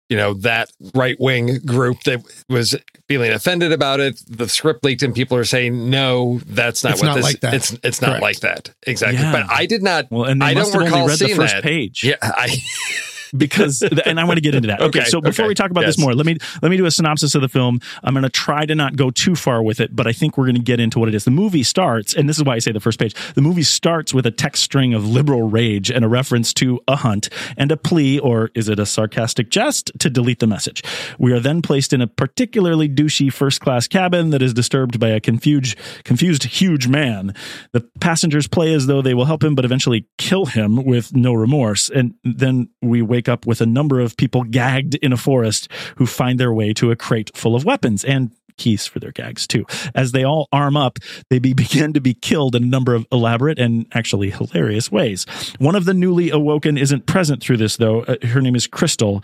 you 0.08 0.16
know 0.16 0.34
that 0.34 0.70
right 0.94 1.16
wing 1.20 1.60
group 1.64 2.02
that 2.02 2.20
was 2.48 2.74
feeling 3.08 3.30
offended 3.30 3.72
about 3.72 4.00
it. 4.00 4.20
The 4.28 4.48
script 4.48 4.84
leaked, 4.84 5.02
and 5.02 5.14
people 5.14 5.38
are 5.38 5.44
saying, 5.44 5.88
"No, 5.88 6.40
that's 6.44 6.82
not 6.84 6.94
It's 6.94 7.00
what 7.02 7.06
not 7.08 7.14
this. 7.16 7.24
like 7.24 7.40
that." 7.40 7.54
It's 7.54 7.72
it's 7.84 8.02
not 8.02 8.08
Correct. 8.08 8.22
like 8.22 8.40
that 8.40 8.70
exactly." 8.86 9.20
Yeah. 9.22 9.32
But 9.32 9.46
I 9.50 9.64
did 9.66 9.82
not. 9.82 10.10
Well, 10.10 10.24
and 10.24 10.42
I 10.44 10.52
must 10.52 10.72
don't 10.72 10.82
have 10.82 10.92
only 10.92 11.00
recall 11.02 11.08
read 11.08 11.18
the 11.18 11.24
seeing 11.26 11.36
first 11.36 11.54
that. 11.54 11.62
page. 11.62 12.04
Yeah, 12.04 12.16
I 12.20 12.48
because 13.36 13.82
and 14.06 14.18
I 14.18 14.24
want 14.24 14.36
to 14.36 14.42
get 14.42 14.54
into 14.54 14.68
that. 14.68 14.80
Okay, 14.80 15.00
Okay, 15.00 15.10
so 15.10 15.20
before 15.20 15.44
okay, 15.44 15.48
we 15.48 15.54
talk 15.54 15.70
about 15.70 15.84
this 15.84 15.98
more, 15.98 16.14
let 16.14 16.26
me 16.26 16.36
let 16.60 16.70
me 16.70 16.76
do 16.76 16.86
a 16.86 16.90
synopsis 16.90 17.34
of 17.34 17.42
the 17.42 17.48
film. 17.48 17.80
I'm 18.02 18.14
going 18.14 18.22
to 18.22 18.30
try 18.30 18.66
to 18.66 18.74
not 18.74 18.96
go 18.96 19.10
too 19.10 19.34
far 19.34 19.62
with 19.62 19.80
it, 19.80 19.94
but 19.94 20.06
I 20.06 20.12
think 20.12 20.36
we're 20.36 20.46
going 20.46 20.56
to 20.56 20.62
get 20.62 20.80
into 20.80 20.98
what 20.98 21.08
it 21.08 21.14
is. 21.14 21.24
The 21.24 21.30
movie 21.30 21.62
starts, 21.62 22.14
and 22.14 22.28
this 22.28 22.38
is 22.38 22.44
why 22.44 22.54
I 22.54 22.58
say 22.58 22.72
the 22.72 22.80
first 22.80 22.98
page. 22.98 23.14
The 23.34 23.42
movie 23.42 23.62
starts 23.62 24.14
with 24.14 24.26
a 24.26 24.30
text 24.30 24.62
string 24.62 24.94
of 24.94 25.06
liberal 25.06 25.48
rage 25.48 25.90
and 25.90 26.04
a 26.04 26.08
reference 26.08 26.52
to 26.54 26.80
a 26.86 26.96
hunt 26.96 27.28
and 27.56 27.72
a 27.72 27.76
plea, 27.76 28.18
or 28.18 28.50
is 28.54 28.68
it 28.68 28.78
a 28.78 28.86
sarcastic 28.86 29.50
jest, 29.50 29.90
to 29.98 30.10
delete 30.10 30.38
the 30.38 30.46
message. 30.46 30.82
We 31.18 31.32
are 31.32 31.40
then 31.40 31.62
placed 31.62 31.92
in 31.92 32.00
a 32.00 32.06
particularly 32.06 32.88
douchey 32.88 33.32
first 33.32 33.60
class 33.60 33.88
cabin 33.88 34.30
that 34.30 34.42
is 34.42 34.54
disturbed 34.54 35.00
by 35.00 35.08
a 35.08 35.20
confused 35.20 35.76
confused 36.04 36.44
huge 36.44 36.86
man. 36.88 37.34
The 37.72 37.80
passengers 38.00 38.46
play 38.46 38.74
as 38.74 38.86
though 38.86 39.02
they 39.02 39.14
will 39.14 39.24
help 39.24 39.42
him, 39.42 39.54
but 39.54 39.64
eventually 39.64 40.06
kill 40.18 40.46
him 40.46 40.84
with 40.84 41.14
no 41.14 41.32
remorse. 41.32 41.90
And 41.90 42.14
then 42.24 42.68
we 42.80 43.02
wake 43.02 43.21
up 43.28 43.46
with 43.46 43.60
a 43.60 43.66
number 43.66 44.00
of 44.00 44.16
people 44.16 44.42
gagged 44.44 44.94
in 44.96 45.12
a 45.12 45.16
forest 45.16 45.68
who 45.96 46.06
find 46.06 46.38
their 46.38 46.52
way 46.52 46.72
to 46.74 46.90
a 46.90 46.96
crate 46.96 47.30
full 47.36 47.54
of 47.54 47.64
weapons 47.64 48.04
and 48.04 48.32
keys 48.56 48.86
for 48.86 49.00
their 49.00 49.12
gags 49.12 49.46
too. 49.46 49.64
As 49.94 50.12
they 50.12 50.24
all 50.24 50.48
arm 50.52 50.76
up, 50.76 50.98
they 51.30 51.38
be, 51.38 51.52
begin 51.62 51.92
to 51.92 52.00
be 52.00 52.14
killed 52.14 52.54
in 52.54 52.62
a 52.64 52.66
number 52.66 52.94
of 52.94 53.06
elaborate 53.12 53.58
and 53.58 53.86
actually 53.92 54.30
hilarious 54.30 54.90
ways. 54.90 55.24
One 55.58 55.74
of 55.74 55.84
the 55.84 55.94
newly 55.94 56.30
awoken 56.30 56.78
isn't 56.78 57.06
present 57.06 57.42
through 57.42 57.58
this 57.58 57.76
though. 57.76 58.02
Uh, 58.02 58.16
her 58.26 58.40
name 58.40 58.56
is 58.56 58.66
Crystal. 58.66 59.22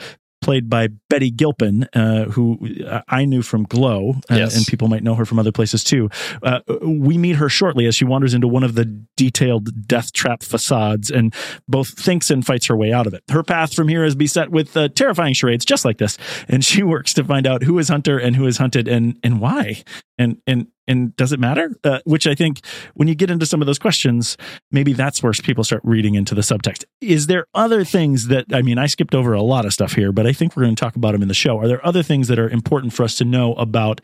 Played 0.48 0.70
by 0.70 0.88
Betty 1.10 1.30
Gilpin, 1.30 1.86
uh, 1.92 2.24
who 2.24 2.58
uh, 2.86 3.02
I 3.06 3.26
knew 3.26 3.42
from 3.42 3.64
Glow, 3.64 4.14
uh, 4.30 4.36
Yes. 4.36 4.56
and 4.56 4.66
people 4.66 4.88
might 4.88 5.02
know 5.02 5.14
her 5.14 5.26
from 5.26 5.38
other 5.38 5.52
places 5.52 5.84
too. 5.84 6.08
Uh, 6.42 6.60
we 6.80 7.18
meet 7.18 7.36
her 7.36 7.50
shortly 7.50 7.84
as 7.84 7.94
she 7.94 8.06
wanders 8.06 8.32
into 8.32 8.48
one 8.48 8.62
of 8.62 8.74
the 8.74 8.86
detailed 9.18 9.86
death 9.86 10.10
trap 10.14 10.42
facades 10.42 11.10
and 11.10 11.34
both 11.68 11.90
thinks 11.90 12.30
and 12.30 12.46
fights 12.46 12.64
her 12.64 12.76
way 12.78 12.94
out 12.94 13.06
of 13.06 13.12
it. 13.12 13.24
Her 13.30 13.42
path 13.42 13.74
from 13.74 13.88
here 13.88 14.04
is 14.04 14.14
beset 14.14 14.50
with 14.50 14.74
uh, 14.74 14.88
terrifying 14.88 15.34
charades 15.34 15.66
just 15.66 15.84
like 15.84 15.98
this, 15.98 16.16
and 16.48 16.64
she 16.64 16.82
works 16.94 17.12
to 17.12 17.24
find 17.24 17.46
out 17.46 17.64
who 17.64 17.78
is 17.78 17.88
hunter 17.90 18.16
and 18.16 18.34
who 18.34 18.46
is 18.46 18.56
hunted 18.56 18.88
and 18.88 19.18
and 19.22 19.40
why. 19.42 19.82
And 20.16 20.38
and 20.46 20.68
and 20.88 21.14
does 21.16 21.32
it 21.32 21.38
matter? 21.38 21.70
Uh, 21.84 22.00
which 22.04 22.26
I 22.26 22.34
think 22.34 22.60
when 22.94 23.06
you 23.06 23.14
get 23.14 23.30
into 23.30 23.46
some 23.46 23.60
of 23.60 23.66
those 23.66 23.78
questions, 23.78 24.36
maybe 24.72 24.92
that's 24.92 25.22
where 25.22 25.32
people 25.32 25.62
start 25.62 25.82
reading 25.84 26.14
into 26.14 26.34
the 26.34 26.40
subtext. 26.40 26.84
Is 27.00 27.26
there 27.26 27.46
other 27.54 27.84
things 27.84 28.28
that 28.28 28.46
I 28.52 28.62
mean? 28.62 28.78
I 28.78 28.86
skipped 28.86 29.14
over 29.14 29.32
a 29.32 29.42
lot 29.42 29.64
of 29.64 29.72
stuff 29.72 29.92
here, 29.92 30.10
but 30.10 30.26
I 30.26 30.32
think 30.32 30.56
we're 30.56 30.64
going 30.64 30.74
to 30.74 30.80
talk 30.80 30.96
about 30.96 31.12
them 31.12 31.22
in 31.22 31.28
the 31.28 31.34
show. 31.34 31.58
Are 31.58 31.68
there 31.68 31.84
other 31.86 32.02
things 32.02 32.28
that 32.28 32.38
are 32.38 32.48
important 32.48 32.92
for 32.92 33.04
us 33.04 33.16
to 33.16 33.24
know 33.24 33.52
about 33.54 34.00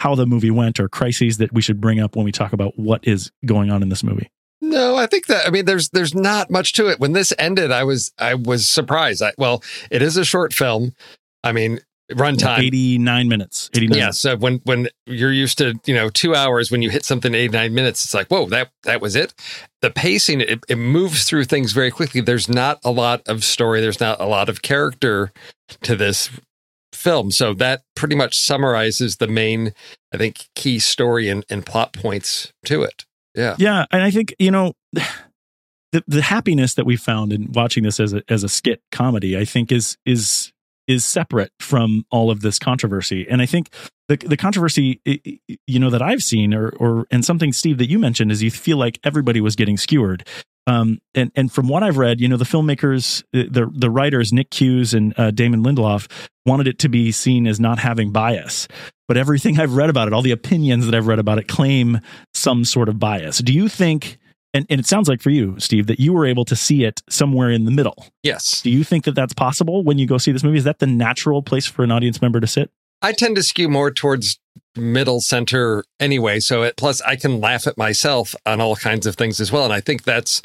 how 0.00 0.14
the 0.16 0.26
movie 0.26 0.50
went, 0.50 0.80
or 0.80 0.88
crises 0.88 1.38
that 1.38 1.52
we 1.52 1.62
should 1.62 1.80
bring 1.80 2.00
up 2.00 2.16
when 2.16 2.24
we 2.24 2.32
talk 2.32 2.52
about 2.52 2.72
what 2.76 3.06
is 3.06 3.30
going 3.46 3.70
on 3.70 3.82
in 3.82 3.88
this 3.88 4.02
movie? 4.02 4.28
No, 4.60 4.96
I 4.96 5.06
think 5.06 5.26
that 5.26 5.46
I 5.46 5.50
mean 5.50 5.64
there's 5.64 5.90
there's 5.90 6.14
not 6.14 6.50
much 6.50 6.72
to 6.74 6.88
it. 6.88 6.98
When 6.98 7.12
this 7.12 7.32
ended, 7.38 7.70
I 7.70 7.84
was 7.84 8.12
I 8.18 8.34
was 8.34 8.68
surprised. 8.68 9.22
I, 9.22 9.32
well, 9.36 9.62
it 9.90 10.02
is 10.02 10.16
a 10.16 10.24
short 10.24 10.54
film. 10.54 10.94
I 11.44 11.52
mean, 11.52 11.80
runtime. 12.16 12.58
89 12.58 13.28
minutes. 13.28 13.70
89. 13.74 13.98
Yeah, 13.98 14.10
so 14.10 14.36
when 14.36 14.60
when 14.64 14.88
you're 15.06 15.32
used 15.32 15.58
to 15.58 15.74
you 15.86 15.94
know 15.94 16.08
two 16.08 16.34
hours, 16.34 16.70
when 16.70 16.82
you 16.82 16.90
hit 16.90 17.04
something 17.04 17.34
89 17.34 17.74
minutes, 17.74 18.04
it's 18.04 18.14
like 18.14 18.28
whoa, 18.28 18.46
that 18.46 18.70
that 18.84 19.00
was 19.00 19.16
it. 19.16 19.34
The 19.80 19.90
pacing 19.90 20.40
it, 20.40 20.64
it 20.68 20.76
moves 20.76 21.24
through 21.24 21.44
things 21.44 21.72
very 21.72 21.90
quickly. 21.90 22.20
There's 22.20 22.48
not 22.48 22.78
a 22.84 22.90
lot 22.90 23.22
of 23.26 23.44
story. 23.44 23.80
There's 23.80 24.00
not 24.00 24.20
a 24.20 24.26
lot 24.26 24.48
of 24.48 24.62
character 24.62 25.32
to 25.82 25.96
this 25.96 26.30
film. 26.92 27.30
So 27.30 27.54
that 27.54 27.82
pretty 27.94 28.14
much 28.14 28.38
summarizes 28.38 29.16
the 29.16 29.26
main, 29.26 29.72
I 30.12 30.18
think, 30.18 30.48
key 30.54 30.78
story 30.78 31.28
and, 31.28 31.44
and 31.50 31.64
plot 31.64 31.92
points 31.92 32.52
to 32.66 32.82
it. 32.82 33.04
Yeah. 33.34 33.56
Yeah, 33.58 33.86
and 33.90 34.02
I 34.02 34.10
think 34.10 34.34
you 34.38 34.50
know 34.50 34.74
the 34.92 36.04
the 36.06 36.22
happiness 36.22 36.74
that 36.74 36.86
we 36.86 36.96
found 36.96 37.32
in 37.32 37.50
watching 37.52 37.82
this 37.82 37.98
as 37.98 38.12
a 38.12 38.22
as 38.28 38.44
a 38.44 38.48
skit 38.48 38.82
comedy, 38.90 39.36
I 39.36 39.44
think 39.44 39.72
is 39.72 39.96
is 40.04 40.51
is 40.86 41.04
separate 41.04 41.52
from 41.60 42.04
all 42.10 42.30
of 42.30 42.40
this 42.40 42.58
controversy. 42.58 43.26
And 43.28 43.40
I 43.40 43.46
think 43.46 43.72
the 44.08 44.16
the 44.16 44.36
controversy 44.36 45.00
you 45.66 45.78
know 45.78 45.90
that 45.90 46.02
I've 46.02 46.22
seen 46.22 46.54
or 46.54 46.70
or 46.70 47.06
and 47.10 47.24
something 47.24 47.52
Steve 47.52 47.78
that 47.78 47.88
you 47.88 47.98
mentioned 47.98 48.32
is 48.32 48.42
you 48.42 48.50
feel 48.50 48.76
like 48.76 48.98
everybody 49.04 49.40
was 49.40 49.56
getting 49.56 49.76
skewered. 49.76 50.26
Um, 50.66 50.98
and 51.14 51.32
and 51.34 51.50
from 51.50 51.66
what 51.66 51.82
I've 51.82 51.96
read, 51.96 52.20
you 52.20 52.28
know, 52.28 52.36
the 52.36 52.44
filmmakers, 52.44 53.24
the 53.32 53.68
the 53.72 53.90
writers, 53.90 54.32
Nick 54.32 54.50
Cuse 54.50 54.94
and 54.94 55.12
uh, 55.18 55.30
Damon 55.32 55.64
Lindelof, 55.64 56.08
wanted 56.46 56.68
it 56.68 56.78
to 56.80 56.88
be 56.88 57.10
seen 57.10 57.46
as 57.46 57.58
not 57.58 57.78
having 57.78 58.12
bias. 58.12 58.68
But 59.08 59.16
everything 59.16 59.58
I've 59.60 59.74
read 59.74 59.90
about 59.90 60.08
it, 60.08 60.14
all 60.14 60.22
the 60.22 60.30
opinions 60.30 60.86
that 60.86 60.94
I've 60.94 61.08
read 61.08 61.18
about 61.18 61.38
it, 61.38 61.48
claim 61.48 62.00
some 62.32 62.64
sort 62.64 62.88
of 62.88 62.98
bias. 62.98 63.38
Do 63.38 63.52
you 63.52 63.68
think? 63.68 64.18
And, 64.54 64.66
and 64.68 64.78
it 64.78 64.86
sounds 64.86 65.08
like 65.08 65.22
for 65.22 65.30
you, 65.30 65.58
Steve, 65.58 65.86
that 65.86 65.98
you 65.98 66.12
were 66.12 66.26
able 66.26 66.44
to 66.44 66.54
see 66.54 66.84
it 66.84 67.02
somewhere 67.08 67.50
in 67.50 67.64
the 67.64 67.70
middle. 67.70 68.06
Yes. 68.22 68.60
Do 68.60 68.70
you 68.70 68.84
think 68.84 69.04
that 69.04 69.14
that's 69.14 69.32
possible 69.32 69.82
when 69.82 69.98
you 69.98 70.06
go 70.06 70.18
see 70.18 70.30
this 70.30 70.44
movie? 70.44 70.58
Is 70.58 70.64
that 70.64 70.78
the 70.78 70.86
natural 70.86 71.42
place 71.42 71.66
for 71.66 71.82
an 71.84 71.90
audience 71.90 72.20
member 72.20 72.38
to 72.38 72.46
sit? 72.46 72.70
I 73.00 73.12
tend 73.12 73.36
to 73.36 73.42
skew 73.42 73.68
more 73.68 73.90
towards 73.90 74.38
middle 74.76 75.20
center 75.20 75.84
anyway. 75.98 76.38
So 76.40 76.62
it, 76.62 76.76
plus 76.76 77.00
I 77.00 77.16
can 77.16 77.40
laugh 77.40 77.66
at 77.66 77.78
myself 77.78 78.34
on 78.44 78.60
all 78.60 78.76
kinds 78.76 79.06
of 79.06 79.16
things 79.16 79.40
as 79.40 79.50
well. 79.50 79.64
And 79.64 79.72
I 79.72 79.80
think 79.80 80.04
that's, 80.04 80.42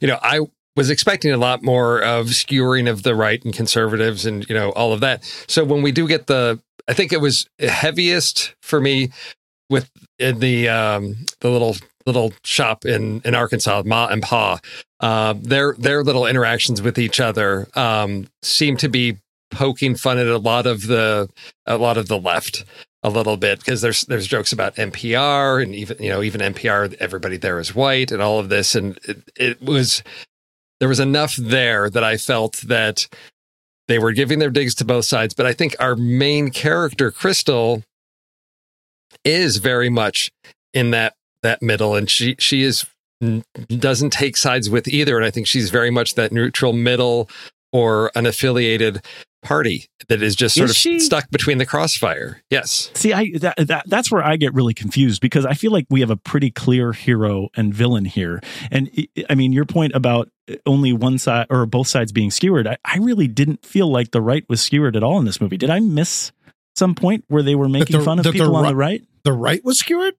you 0.00 0.08
know, 0.08 0.18
I 0.22 0.40
was 0.74 0.88
expecting 0.88 1.30
a 1.32 1.36
lot 1.36 1.62
more 1.62 2.02
of 2.02 2.34
skewering 2.34 2.88
of 2.88 3.02
the 3.02 3.14
right 3.14 3.44
and 3.44 3.52
conservatives 3.52 4.24
and, 4.24 4.48
you 4.48 4.54
know, 4.54 4.70
all 4.70 4.94
of 4.94 5.00
that. 5.00 5.24
So 5.46 5.64
when 5.64 5.82
we 5.82 5.92
do 5.92 6.08
get 6.08 6.26
the, 6.26 6.58
I 6.88 6.94
think 6.94 7.12
it 7.12 7.20
was 7.20 7.46
heaviest 7.58 8.54
for 8.62 8.80
me 8.80 9.12
with 9.68 9.90
in 10.18 10.38
the, 10.38 10.68
um, 10.68 11.16
the 11.40 11.50
little, 11.50 11.76
little 12.06 12.32
shop 12.44 12.84
in, 12.84 13.20
in 13.24 13.34
Arkansas, 13.34 13.82
Ma 13.84 14.08
and 14.08 14.22
Pa, 14.22 14.60
uh, 15.00 15.34
their, 15.40 15.74
their 15.74 16.02
little 16.02 16.26
interactions 16.26 16.82
with 16.82 16.98
each 16.98 17.20
other, 17.20 17.68
um, 17.74 18.26
seem 18.42 18.76
to 18.78 18.88
be 18.88 19.18
poking 19.50 19.94
fun 19.94 20.18
at 20.18 20.26
a 20.26 20.38
lot 20.38 20.66
of 20.66 20.86
the, 20.86 21.28
a 21.66 21.76
lot 21.76 21.96
of 21.96 22.08
the 22.08 22.18
left 22.18 22.64
a 23.02 23.10
little 23.10 23.36
bit 23.36 23.58
because 23.58 23.80
there's 23.80 24.02
there's 24.02 24.26
jokes 24.26 24.52
about 24.52 24.76
NPR 24.76 25.62
and 25.62 25.74
even 25.74 25.96
you 26.00 26.08
know 26.08 26.22
even 26.22 26.40
NPR 26.40 26.94
everybody 27.00 27.36
there 27.36 27.58
is 27.58 27.74
white 27.74 28.12
and 28.12 28.22
all 28.22 28.38
of 28.38 28.48
this. 28.48 28.74
And 28.74 28.98
it, 29.04 29.22
it 29.36 29.62
was 29.62 30.02
there 30.78 30.88
was 30.88 31.00
enough 31.00 31.36
there 31.36 31.90
that 31.90 32.04
I 32.04 32.16
felt 32.16 32.58
that 32.62 33.08
they 33.88 33.98
were 33.98 34.12
giving 34.12 34.38
their 34.38 34.50
digs 34.50 34.74
to 34.76 34.84
both 34.84 35.04
sides. 35.04 35.34
But 35.34 35.46
I 35.46 35.52
think 35.52 35.74
our 35.80 35.96
main 35.96 36.50
character 36.50 37.10
Crystal 37.10 37.82
is 39.24 39.58
very 39.58 39.88
much 39.88 40.30
in 40.72 40.90
that 40.92 41.14
that 41.42 41.62
middle 41.62 41.94
and 41.94 42.08
she 42.10 42.36
she 42.38 42.62
is 42.62 42.84
doesn't 43.68 44.10
take 44.12 44.36
sides 44.36 44.68
with 44.68 44.88
either 44.88 45.16
and 45.16 45.24
I 45.24 45.30
think 45.30 45.46
she's 45.46 45.70
very 45.70 45.90
much 45.90 46.14
that 46.14 46.32
neutral 46.32 46.72
middle 46.72 47.28
or 47.72 48.10
an 48.14 48.26
affiliated 48.26 49.00
party 49.42 49.86
that 50.08 50.22
is 50.22 50.36
just 50.36 50.54
sort 50.54 50.66
Is 50.66 50.70
of 50.72 50.76
she? 50.76 51.00
stuck 51.00 51.28
between 51.30 51.58
the 51.58 51.66
crossfire. 51.66 52.42
Yes. 52.50 52.90
See, 52.94 53.12
I 53.12 53.32
that, 53.38 53.56
that 53.66 53.84
that's 53.88 54.10
where 54.10 54.22
I 54.24 54.36
get 54.36 54.54
really 54.54 54.74
confused 54.74 55.20
because 55.20 55.44
I 55.46 55.54
feel 55.54 55.72
like 55.72 55.86
we 55.90 56.00
have 56.00 56.10
a 56.10 56.16
pretty 56.16 56.50
clear 56.50 56.92
hero 56.92 57.48
and 57.56 57.72
villain 57.74 58.04
here. 58.04 58.40
And 58.70 58.88
I- 58.96 59.08
I 59.30 59.34
mean, 59.34 59.52
your 59.52 59.64
point 59.64 59.94
about 59.94 60.28
uh, 60.50 60.54
only 60.66 60.92
one 60.92 61.18
side 61.18 61.46
or 61.50 61.66
both 61.66 61.88
sides 61.88 62.12
being 62.12 62.30
skewered, 62.30 62.66
I, 62.68 62.76
I 62.84 62.98
really 62.98 63.26
didn't 63.26 63.64
feel 63.66 63.90
like 63.90 64.10
the 64.12 64.20
right 64.20 64.44
was 64.48 64.60
skewered 64.60 64.94
at 64.96 65.02
all 65.02 65.18
in 65.18 65.24
this 65.24 65.40
movie. 65.40 65.56
Did 65.56 65.70
I 65.70 65.80
miss 65.80 66.30
some 66.76 66.94
point 66.94 67.24
where 67.28 67.42
they 67.42 67.54
were 67.56 67.68
making 67.68 67.98
the- 67.98 68.04
fun 68.04 68.18
of 68.18 68.24
that 68.24 68.30
the 68.32 68.38
people 68.38 68.54
on 68.56 68.66
the 68.66 68.76
right? 68.76 69.02
The 69.24 69.32
right 69.32 69.64
was 69.64 69.78
skewered? 69.78 70.14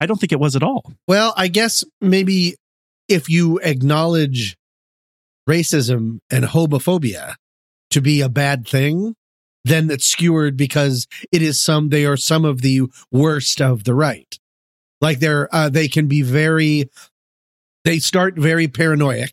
I 0.00 0.06
don't 0.06 0.18
think 0.18 0.32
it 0.32 0.40
was 0.40 0.56
at 0.56 0.62
all. 0.62 0.92
Well, 1.06 1.34
I 1.36 1.48
guess 1.48 1.84
maybe 2.00 2.56
if 3.08 3.28
you 3.28 3.58
acknowledge 3.58 4.56
racism 5.48 6.20
and 6.30 6.44
homophobia 6.44 7.34
to 7.90 8.00
be 8.00 8.20
a 8.20 8.28
bad 8.28 8.66
thing, 8.66 9.14
then 9.64 9.90
it's 9.90 10.06
skewered 10.06 10.56
because 10.56 11.06
it 11.32 11.42
is 11.42 11.60
some 11.60 11.90
they 11.90 12.06
are 12.06 12.16
some 12.16 12.44
of 12.44 12.62
the 12.62 12.82
worst 13.10 13.60
of 13.60 13.84
the 13.84 13.94
right. 13.94 14.38
Like 15.00 15.18
they're 15.18 15.54
uh, 15.54 15.68
they 15.68 15.88
can 15.88 16.06
be 16.06 16.22
very 16.22 16.88
they 17.84 17.98
start 17.98 18.36
very 18.36 18.68
paranoid. 18.68 19.30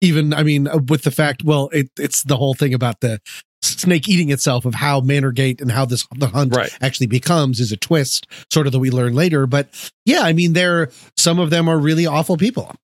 Even 0.00 0.34
I 0.34 0.42
mean 0.42 0.66
uh, 0.66 0.78
with 0.88 1.02
the 1.02 1.10
fact 1.10 1.42
well 1.44 1.68
it, 1.72 1.90
it's 1.98 2.22
the 2.22 2.36
whole 2.36 2.54
thing 2.54 2.74
about 2.74 3.00
the 3.00 3.20
snake 3.62 4.08
eating 4.08 4.30
itself 4.30 4.64
of 4.64 4.74
how 4.74 5.00
Manorgate 5.00 5.60
and 5.60 5.70
how 5.70 5.84
this 5.84 6.06
the 6.16 6.28
hunt 6.28 6.54
Right. 6.54 6.70
actually 6.80 7.06
becomes 7.08 7.60
is 7.60 7.72
a 7.72 7.76
twist 7.76 8.26
sort 8.52 8.66
of 8.66 8.72
that 8.72 8.78
we 8.78 8.90
learn 8.90 9.14
later 9.14 9.46
but 9.46 9.68
yeah 10.06 10.20
I 10.22 10.32
mean 10.32 10.52
they're 10.54 10.90
some 11.16 11.38
of 11.38 11.50
them 11.50 11.68
are 11.68 11.78
really 11.78 12.06
awful 12.06 12.36
people 12.36 12.74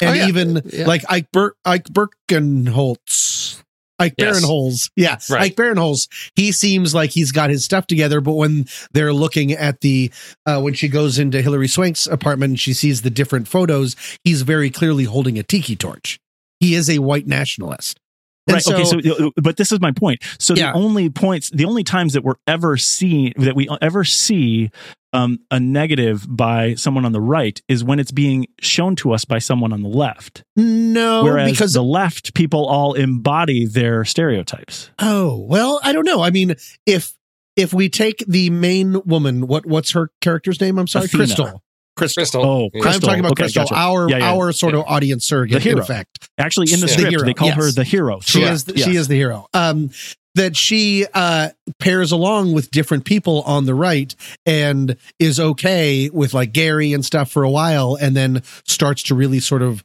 and 0.00 0.10
Oh, 0.10 0.12
yeah. 0.12 0.28
even 0.28 0.60
Yeah. 0.72 0.86
like 0.86 1.04
Ike 1.08 1.28
Ber- 1.32 1.54
Ike 1.64 1.88
Birkenholtz 1.88 3.62
Ike 3.98 4.12
Yes. 4.18 4.44
Barinholtz. 4.44 4.90
Yeah. 4.94 5.16
Right. 5.30 5.42
Ike 5.44 5.56
Barinholtz. 5.56 6.08
He 6.34 6.52
seems 6.52 6.94
like 6.94 7.12
he's 7.12 7.32
got 7.32 7.48
his 7.48 7.64
stuff 7.64 7.86
together, 7.86 8.20
but 8.20 8.34
when 8.34 8.66
they're 8.92 9.14
looking 9.14 9.52
at 9.52 9.80
the, 9.80 10.10
uh, 10.44 10.60
when 10.60 10.74
she 10.74 10.88
goes 10.88 11.18
into 11.18 11.40
Hilary 11.40 11.66
Swank's 11.66 12.06
apartment 12.06 12.50
and 12.50 12.60
she 12.60 12.74
sees 12.74 13.00
the 13.00 13.08
different 13.08 13.48
photos, 13.48 13.96
he's 14.22 14.42
very 14.42 14.68
clearly 14.68 15.04
holding 15.04 15.38
a 15.38 15.42
tiki 15.42 15.76
torch. 15.76 16.20
He 16.60 16.74
is 16.74 16.90
a 16.90 16.98
white 16.98 17.26
nationalist. 17.26 17.98
And 18.46 18.54
right. 18.54 18.66
okay. 18.68 18.84
So, 18.84 19.26
uh, 19.26 19.30
but 19.42 19.56
this 19.56 19.72
is 19.72 19.80
my 19.80 19.90
point. 19.92 20.22
So 20.38 20.54
Yeah. 20.54 20.72
the 20.72 20.78
only 20.78 21.10
points, 21.10 21.50
the 21.50 21.64
only 21.64 21.82
times 21.82 22.12
that 22.12 22.22
we're 22.22 22.36
ever 22.46 22.76
seen 22.76 23.32
that 23.38 23.56
we 23.56 23.68
ever 23.82 24.04
see 24.04 24.70
um, 25.12 25.38
a 25.50 25.58
negative 25.58 26.26
by 26.28 26.74
someone 26.74 27.04
on 27.04 27.12
the 27.12 27.20
right 27.20 27.60
is 27.68 27.82
when 27.82 27.98
it's 27.98 28.12
being 28.12 28.46
shown 28.60 28.94
to 28.96 29.12
us 29.12 29.24
by 29.24 29.38
someone 29.38 29.72
on 29.72 29.82
the 29.82 29.88
left. 29.88 30.44
no, 30.56 31.24
Whereas 31.24 31.50
because 31.50 31.72
the 31.72 31.82
left 31.82 32.34
people 32.34 32.66
all 32.66 32.92
embody 32.92 33.64
their 33.64 34.04
stereotypes. 34.04 34.90
Oh, 34.98 35.44
well, 35.48 35.80
I 35.82 35.92
don't 35.92 36.04
know. 36.04 36.22
I 36.22 36.30
mean, 36.30 36.54
if 36.84 37.14
if 37.56 37.72
we 37.72 37.88
take 37.88 38.22
the 38.28 38.50
main 38.50 39.00
woman, 39.06 39.46
what 39.46 39.64
what's 39.66 39.92
her 39.92 40.10
character's 40.20 40.60
name? 40.60 40.78
I'm 40.78 40.86
sorry, 40.86 41.06
Athena. 41.06 41.24
Crystal. 41.24 41.62
Crystal. 41.96 42.20
Crystal. 42.22 42.44
Oh, 42.44 42.70
Yeah. 42.74 42.82
I'm 42.90 43.00
talking 43.00 43.20
about 43.20 43.32
Okay, 43.32 43.44
Crystal, 43.44 43.62
gotcha. 43.64 43.74
our 43.74 44.08
Yeah, 44.10 44.18
yeah. 44.18 44.32
our 44.32 44.52
sort 44.52 44.74
of 44.74 44.84
audience 44.86 45.24
surrogate, 45.26 45.58
The 45.58 45.60
hero. 45.68 45.76
in 45.78 45.82
effect. 45.82 46.28
Actually, 46.38 46.72
in 46.72 46.80
the 46.80 46.86
The 46.86 46.92
script, 46.92 47.10
hero, 47.10 47.24
they 47.24 47.34
call 47.34 47.50
her 47.52 47.70
the 47.70 47.84
hero. 47.84 48.20
She 48.20 48.40
Correct. 48.40 48.54
is 48.54 48.64
the, 48.64 48.76
Yes. 48.76 48.88
she 48.88 48.96
is 48.96 49.08
the 49.08 49.14
hero. 49.16 49.46
Um, 49.54 49.90
that 50.34 50.54
she 50.54 51.06
uh 51.14 51.48
pairs 51.78 52.12
along 52.12 52.52
with 52.52 52.70
different 52.70 53.06
people 53.06 53.40
on 53.46 53.64
the 53.64 53.74
right 53.74 54.14
and 54.44 54.96
is 55.18 55.40
okay 55.40 56.10
with 56.10 56.34
like 56.34 56.52
Gary 56.52 56.92
and 56.92 57.02
stuff 57.02 57.30
for 57.30 57.42
a 57.42 57.50
while, 57.50 57.96
and 57.98 58.14
then 58.14 58.42
starts 58.66 59.02
to 59.04 59.14
really 59.14 59.40
sort 59.40 59.62
of 59.62 59.82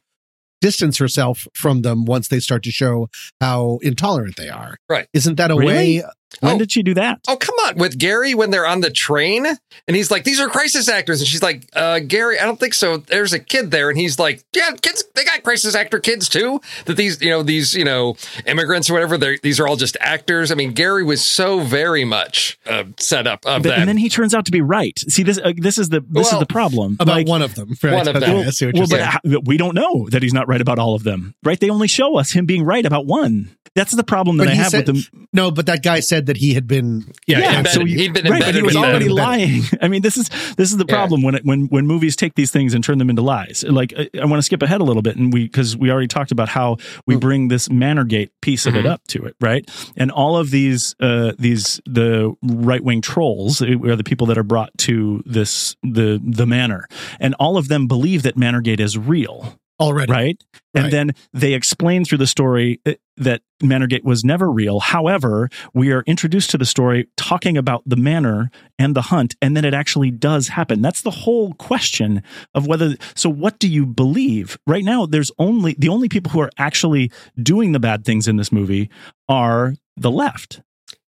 distance 0.60 0.98
herself 0.98 1.48
from 1.54 1.80
them 1.82 2.04
once 2.04 2.28
they 2.28 2.38
start 2.38 2.62
to 2.64 2.70
show 2.70 3.08
how 3.40 3.78
intolerant 3.82 4.36
they 4.36 4.48
are. 4.50 4.76
Right. 4.90 5.06
Isn't 5.14 5.36
that 5.36 5.50
a 5.50 5.56
Really? 5.56 6.00
way? 6.00 6.02
When 6.40 6.56
Oh. 6.56 6.58
did 6.58 6.72
she 6.72 6.82
do 6.82 6.94
that? 6.94 7.20
Oh, 7.28 7.36
come 7.36 7.54
on. 7.66 7.76
With 7.76 7.98
Gary, 7.98 8.34
when 8.34 8.50
they're 8.50 8.66
on 8.66 8.80
the 8.80 8.90
train, 8.90 9.46
and 9.46 9.96
he's 9.96 10.10
like, 10.10 10.24
these 10.24 10.40
are 10.40 10.48
crisis 10.48 10.88
actors. 10.88 11.20
And 11.20 11.28
she's 11.28 11.42
like, 11.42 11.68
uh, 11.74 12.00
Gary, 12.00 12.38
I 12.38 12.44
don't 12.44 12.58
think 12.58 12.74
so. 12.74 12.96
There's 12.98 13.32
a 13.32 13.38
kid 13.38 13.70
there. 13.70 13.90
And 13.90 13.98
he's 13.98 14.18
like, 14.18 14.42
yeah, 14.54 14.70
kids, 14.80 15.04
they 15.14 15.24
got 15.24 15.42
crisis 15.42 15.74
actor 15.74 15.98
kids 16.00 16.28
too. 16.28 16.60
That 16.86 16.96
these, 16.96 17.20
you 17.20 17.30
know, 17.30 17.42
these, 17.42 17.74
you 17.74 17.84
know, 17.84 18.16
immigrants 18.46 18.88
or 18.90 18.94
whatever, 18.94 19.18
they're, 19.18 19.38
these 19.42 19.60
are 19.60 19.66
all 19.68 19.76
just 19.76 19.96
actors. 20.00 20.50
I 20.50 20.54
mean, 20.54 20.72
Gary 20.72 21.04
was 21.04 21.24
so 21.24 21.60
very 21.60 22.04
much 22.04 22.58
uh, 22.66 22.84
set 22.98 23.26
up 23.26 23.44
of 23.46 23.62
But- 23.62 23.70
that. 23.70 23.78
and 23.80 23.88
then 23.88 23.96
he 23.98 24.08
turns 24.08 24.34
out 24.34 24.44
to 24.46 24.52
be 24.52 24.60
right. 24.62 24.98
See, 24.98 25.22
this 25.22 25.38
uh, 25.38 25.52
this 25.56 25.78
is 25.78 25.88
the 25.90 26.04
this 26.08 26.32
is 26.32 26.38
the 26.38 26.46
problem. 26.46 26.96
About 27.00 27.16
Like, 27.16 27.28
one 27.28 27.42
of 27.42 27.54
them. 27.54 27.74
Right? 27.82 27.92
One 27.94 28.08
of 28.08 28.20
them. 28.20 28.36
I 28.46 28.50
see 28.50 28.66
well, 28.72 28.86
but 28.88 29.20
saying. 29.24 29.42
we 29.44 29.56
don't 29.56 29.74
know 29.74 30.08
that 30.10 30.22
he's 30.22 30.32
not 30.34 30.48
right 30.48 30.60
about 30.60 30.78
all 30.78 30.94
of 30.94 31.02
them, 31.04 31.34
right? 31.44 31.58
They 31.60 31.70
only 31.70 31.88
show 31.88 32.16
us 32.18 32.32
him 32.32 32.46
being 32.46 32.64
right 32.64 32.84
about 32.86 33.06
one. 33.06 33.50
That's 33.74 33.92
the 33.92 34.04
problem 34.04 34.36
that 34.36 34.44
But 34.46 34.52
I 34.52 34.54
have 34.56 34.68
said- 34.70 34.86
with 34.86 35.10
them. 35.10 35.26
No, 35.32 35.50
but 35.50 35.64
that 35.64 35.82
guy 35.82 36.00
said 36.00 36.26
that 36.26 36.36
he 36.36 36.52
had 36.52 36.66
been. 36.66 37.06
yeah, 37.26 37.38
Yeah, 37.38 37.62
so 37.62 37.80
embedded. 37.80 37.88
you- 37.88 37.98
he'd 37.98 38.12
been 38.12 38.26
right, 38.30 38.42
but 38.44 38.54
he 38.54 38.60
was 38.60 38.74
with 38.74 38.82
them. 38.82 38.90
already 38.90 39.08
lying. 39.08 39.62
I 39.80 39.88
mean, 39.88 40.02
this 40.02 40.18
is 40.18 40.28
this 40.58 40.70
is 40.70 40.76
the 40.76 40.84
Yeah. 40.86 40.94
problem 40.94 41.22
when 41.22 41.34
it, 41.36 41.44
when 41.46 41.66
when 41.68 41.86
movies 41.86 42.14
take 42.14 42.34
these 42.34 42.50
things 42.50 42.74
and 42.74 42.84
turn 42.84 42.98
them 42.98 43.08
into 43.08 43.22
lies. 43.22 43.64
Like 43.66 43.94
I, 43.96 44.10
I 44.20 44.26
want 44.26 44.38
to 44.38 44.42
skip 44.42 44.62
ahead 44.62 44.82
a 44.82 44.84
little 44.84 45.00
bit, 45.00 45.16
and 45.16 45.32
we 45.32 45.44
because 45.44 45.74
we 45.76 45.90
already 45.90 46.06
talked 46.08 46.32
about 46.32 46.50
how 46.50 46.76
we 47.06 47.16
bring 47.16 47.48
this 47.48 47.68
Manorgate 47.68 48.28
piece 48.42 48.66
of 48.66 48.76
it 48.76 48.84
Mhm. 48.84 48.90
up 48.90 49.00
to 49.08 49.24
it, 49.24 49.36
right? 49.40 49.68
And 49.96 50.10
all 50.10 50.36
of 50.36 50.50
these 50.50 50.94
uh, 51.00 51.32
these 51.38 51.80
the 51.86 52.34
right 52.42 52.84
wing 52.84 53.00
trolls 53.00 53.62
uh, 53.62 53.66
are 53.84 53.96
the 53.96 54.04
people 54.04 54.26
that 54.26 54.36
are 54.36 54.42
brought 54.42 54.76
to 54.78 55.22
this 55.24 55.76
the 55.82 56.20
the 56.22 56.44
manor, 56.46 56.86
and 57.20 57.34
all 57.40 57.56
of 57.56 57.68
them 57.68 57.86
believe 57.86 58.22
that 58.24 58.36
Manorgate 58.36 58.80
is 58.80 58.98
real 58.98 59.58
Already. 59.80 60.12
right? 60.12 60.44
And 60.74 60.84
Right. 60.84 60.90
then 60.90 61.10
they 61.32 61.54
explain 61.54 62.04
through 62.04 62.18
the 62.18 62.26
story 62.26 62.80
uh, 62.86 62.92
that 63.16 63.42
Manorgate 63.62 64.04
was 64.04 64.24
never 64.24 64.50
real. 64.50 64.80
However, 64.80 65.50
we 65.74 65.90
are 65.92 66.02
introduced 66.06 66.50
to 66.50 66.58
the 66.58 66.64
story 66.64 67.08
talking 67.16 67.56
about 67.56 67.82
the 67.84 67.96
manor 67.96 68.50
and 68.78 68.94
the 68.94 69.02
hunt, 69.02 69.34
and 69.42 69.56
then 69.56 69.64
it 69.64 69.74
actually 69.74 70.10
does 70.10 70.48
happen. 70.48 70.82
That's 70.82 71.02
the 71.02 71.10
whole 71.10 71.52
question 71.54 72.22
of 72.54 72.66
whether. 72.66 72.96
So, 73.14 73.28
what 73.28 73.58
do 73.58 73.68
you 73.68 73.84
believe? 73.86 74.58
Right 74.66 74.84
now, 74.84 75.04
there's 75.06 75.30
only 75.38 75.74
the 75.78 75.88
only 75.88 76.08
people 76.08 76.30
who 76.32 76.40
are 76.40 76.50
actually 76.58 77.10
doing 77.42 77.72
the 77.72 77.80
bad 77.80 78.04
things 78.04 78.26
in 78.28 78.36
this 78.36 78.52
movie 78.52 78.88
are 79.28 79.74
the 79.96 80.10
left. 80.10 80.60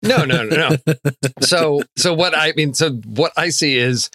No, 0.03 0.25
no, 0.25 0.43
no, 0.43 0.75
no. 0.85 0.93
so, 1.41 1.81
so 1.95 2.13
what 2.13 2.37
I 2.37 2.53
mean, 2.55 2.73
so 2.73 2.91
what 3.05 3.31
I 3.37 3.49
see 3.49 3.77
is 3.77 4.09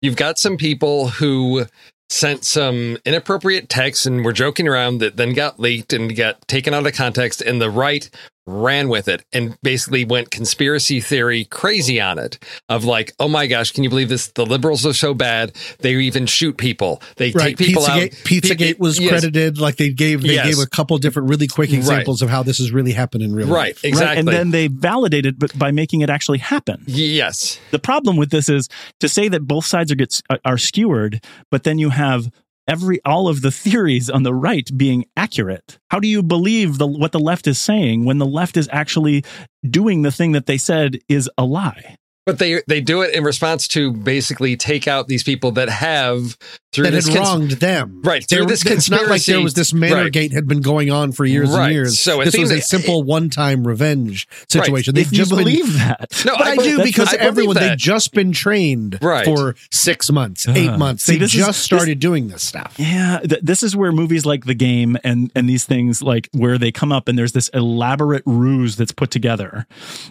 you've 0.00 0.16
got 0.16 0.38
some 0.38 0.56
people 0.56 1.08
who 1.08 1.66
sent 2.10 2.44
some 2.44 2.98
inappropriate 3.04 3.68
texts 3.68 4.06
and 4.06 4.24
were 4.24 4.32
joking 4.32 4.68
around 4.68 4.98
that 4.98 5.16
then 5.16 5.32
got 5.32 5.58
leaked 5.58 5.92
and 5.92 6.14
got 6.14 6.46
taken 6.48 6.74
out 6.74 6.86
of 6.86 6.92
context, 6.94 7.40
and 7.40 7.60
the 7.60 7.70
right 7.70 8.08
ran 8.46 8.88
with 8.88 9.08
it 9.08 9.24
and 9.32 9.56
basically 9.62 10.04
went 10.04 10.30
conspiracy 10.30 11.00
theory 11.00 11.44
crazy 11.46 12.00
on 12.00 12.18
it 12.18 12.38
of 12.68 12.84
like, 12.84 13.12
oh 13.18 13.28
my 13.28 13.46
gosh, 13.46 13.70
can 13.72 13.84
you 13.84 13.88
believe 13.90 14.08
this? 14.10 14.28
The 14.28 14.44
liberals 14.44 14.84
are 14.84 14.92
so 14.92 15.14
bad. 15.14 15.52
They 15.80 15.94
even 15.94 16.26
shoot 16.26 16.58
people. 16.58 17.00
They 17.16 17.30
Right. 17.32 17.56
take 17.56 17.66
people 17.68 17.82
Pizzagate, 17.84 18.12
out. 18.12 18.24
Pizzagate 18.24 18.78
was 18.78 19.00
Yes. 19.00 19.08
credited 19.08 19.58
like 19.58 19.76
they 19.76 19.90
gave 19.90 20.22
they 20.22 20.34
Yes. 20.34 20.46
gave 20.46 20.58
a 20.58 20.66
couple 20.66 20.98
different 20.98 21.28
really 21.30 21.46
quick 21.48 21.70
Right. 21.70 21.78
examples 21.78 22.20
of 22.20 22.28
how 22.28 22.42
this 22.42 22.58
has 22.58 22.70
really 22.70 22.92
happened 22.92 23.22
in 23.22 23.34
real 23.34 23.46
Right, 23.48 23.74
life. 23.74 23.84
exactly. 23.84 24.06
Right? 24.08 24.18
And 24.18 24.28
then 24.28 24.50
they 24.50 24.66
validated 24.68 25.34
it 25.34 25.38
but 25.38 25.58
by 25.58 25.70
making 25.72 26.02
it 26.02 26.10
actually 26.10 26.38
happen. 26.38 26.82
yes. 26.86 27.58
the 27.70 27.78
problem 27.78 28.16
with 28.16 28.30
this 28.30 28.48
is 28.48 28.68
to 29.00 29.08
say 29.08 29.28
that 29.28 29.46
both 29.46 29.64
sides 29.64 29.90
are 29.90 29.94
gets 29.94 30.22
are 30.44 30.58
skewered, 30.58 31.20
but 31.50 31.64
then 31.64 31.78
you 31.78 31.90
have 31.90 32.28
every 32.68 33.00
all 33.04 33.28
of 33.28 33.42
the 33.42 33.50
theories 33.50 34.08
on 34.10 34.22
the 34.22 34.34
right 34.34 34.68
being 34.76 35.04
accurate. 35.16 35.78
How 35.90 36.00
do 36.00 36.08
you 36.08 36.22
believe 36.22 36.78
the 36.78 36.86
what 36.86 37.12
the 37.12 37.20
left 37.20 37.46
is 37.46 37.60
saying 37.60 38.04
when 38.04 38.18
the 38.18 38.26
left 38.26 38.56
is 38.56 38.68
actually 38.72 39.24
doing 39.68 40.02
the 40.02 40.12
thing 40.12 40.32
that 40.32 40.46
they 40.46 40.58
said 40.58 40.98
is 41.08 41.30
a 41.38 41.44
lie? 41.44 41.96
But 42.26 42.38
they 42.38 42.62
they 42.66 42.80
do 42.80 43.02
it 43.02 43.14
in 43.14 43.22
response 43.22 43.68
to 43.68 43.92
basically 43.92 44.56
take 44.56 44.88
out 44.88 45.08
these 45.08 45.22
people 45.22 45.52
that 45.52 45.68
have 45.68 46.38
through 46.72 46.84
That 46.84 46.94
had 46.94 47.02
this 47.02 47.06
cons- 47.06 47.18
wronged 47.18 47.50
them. 47.52 48.00
Right, 48.02 48.26
through 48.26 48.38
There, 48.38 48.46
this 48.46 48.64
it's 48.66 48.90
not 48.90 49.06
like 49.08 49.24
there 49.26 49.40
was 49.42 49.54
this 49.54 49.72
Manor 49.74 49.94
right. 50.04 50.12
Gate 50.12 50.32
had 50.32 50.48
been 50.48 50.60
going 50.62 50.90
on 50.90 51.12
for 51.12 51.24
years 51.26 51.50
Right. 51.50 51.66
and 51.66 51.72
years. 51.74 51.98
So 52.00 52.24
this 52.24 52.36
was 52.36 52.50
a 52.50 52.54
that- 52.56 52.62
simple 52.64 53.02
one 53.04 53.28
time 53.30 53.66
revenge 53.66 54.26
situation. 54.48 54.96
if 54.96 55.04
They've 55.04 55.12
you 55.12 55.18
just 55.18 55.30
been 55.30 55.38
believe 55.40 55.74
that, 55.74 56.06
No, 56.24 56.34
But 56.36 56.46
I, 56.46 56.54
believe- 56.56 56.76
do 56.78 56.82
because 56.82 57.12
I 57.14 57.18
everyone 57.18 57.56
they've 57.56 57.76
just 57.78 58.12
been 58.12 58.32
trained 58.32 58.98
Right. 59.02 59.24
for 59.24 59.54
six 59.70 60.10
months, 60.10 60.48
eight 60.48 60.70
Uh, 60.70 60.78
months. 60.78 61.04
see, 61.04 61.12
They 61.12 61.18
this 61.20 61.34
is- 61.34 61.46
just 61.46 61.60
started 61.62 62.00
doing 62.00 62.28
this 62.28 62.42
stuff. 62.42 62.74
Yeah, 62.78 63.20
th- 63.20 63.42
this 63.42 63.62
is 63.62 63.76
where 63.76 63.92
movies 63.92 64.24
like 64.26 64.46
The 64.46 64.54
Game 64.54 64.96
and 65.04 65.30
and 65.36 65.48
these 65.48 65.64
things 65.66 66.00
like 66.02 66.28
where 66.32 66.56
they 66.58 66.72
come 66.72 66.90
up 66.90 67.06
and 67.06 67.16
there's 67.18 67.32
this 67.32 67.50
elaborate 67.50 68.22
ruse 68.26 68.74
that's 68.76 68.92
put 68.92 69.10
together, 69.12 69.66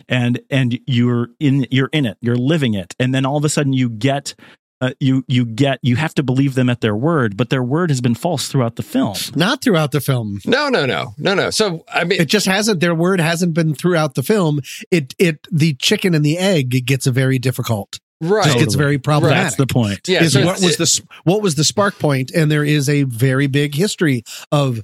and 0.07 0.39
and 0.51 0.79
you're 0.85 1.29
in 1.41 1.65
you're 1.71 1.89
in 1.91 2.02
it, 2.05 2.17
you're 2.21 2.35
living 2.35 2.73
it, 2.73 2.95
and 2.99 3.13
then 3.13 3.25
all 3.25 3.37
of 3.37 3.45
a 3.45 3.49
sudden 3.49 3.73
you 3.73 3.89
get. 3.89 4.35
Uh, 4.81 4.91
you 4.99 5.23
you 5.29 5.45
get 5.45 5.79
you 5.81 5.95
have 5.95 6.13
to 6.13 6.21
believe 6.23 6.55
them 6.55 6.69
at 6.69 6.81
their 6.81 6.95
word, 6.95 7.37
but 7.37 7.49
their 7.49 7.63
word 7.63 7.89
has 7.89 8.01
been 8.01 8.15
false 8.15 8.49
throughout 8.49 8.75
the 8.75 8.83
film. 8.83 9.15
Not 9.33 9.61
throughout 9.63 9.93
the 9.93 10.01
film. 10.01 10.39
No, 10.45 10.67
no, 10.67 10.85
no, 10.85 11.13
no, 11.17 11.33
no. 11.35 11.51
So 11.51 11.85
I 11.87 12.03
mean, 12.03 12.19
It 12.19 12.25
just 12.25 12.47
hasn't. 12.47 12.81
Their 12.81 12.93
word 12.93 13.21
hasn't 13.21 13.53
been 13.53 13.75
throughout 13.75 14.15
the 14.15 14.23
film. 14.23 14.59
It 14.91 15.15
it 15.17 15.47
the 15.49 15.75
chicken 15.75 16.13
and 16.13 16.25
the 16.25 16.37
egg 16.37 16.75
it 16.75 16.81
gets 16.81 17.07
very 17.07 17.39
difficult. 17.39 17.99
right? 18.19 18.43
Just 18.43 18.57
gets 18.57 18.75
very 18.75 18.97
problematic. 18.97 19.43
That's 19.43 19.55
the 19.55 19.67
point. 19.67 20.01
yeah. 20.07 20.23
is 20.23 20.33
so 20.33 20.45
what 20.45 20.61
was 20.61 20.75
the 20.75 21.01
what 21.23 21.41
was 21.41 21.55
the 21.55 21.63
spark 21.63 21.93
point? 21.97 22.33
point 22.33 22.41
and 22.41 22.51
there 22.51 22.65
is 22.65 22.89
a 22.89 23.03
very 23.03 23.47
big 23.47 23.75
history 23.75 24.23
of 24.51 24.81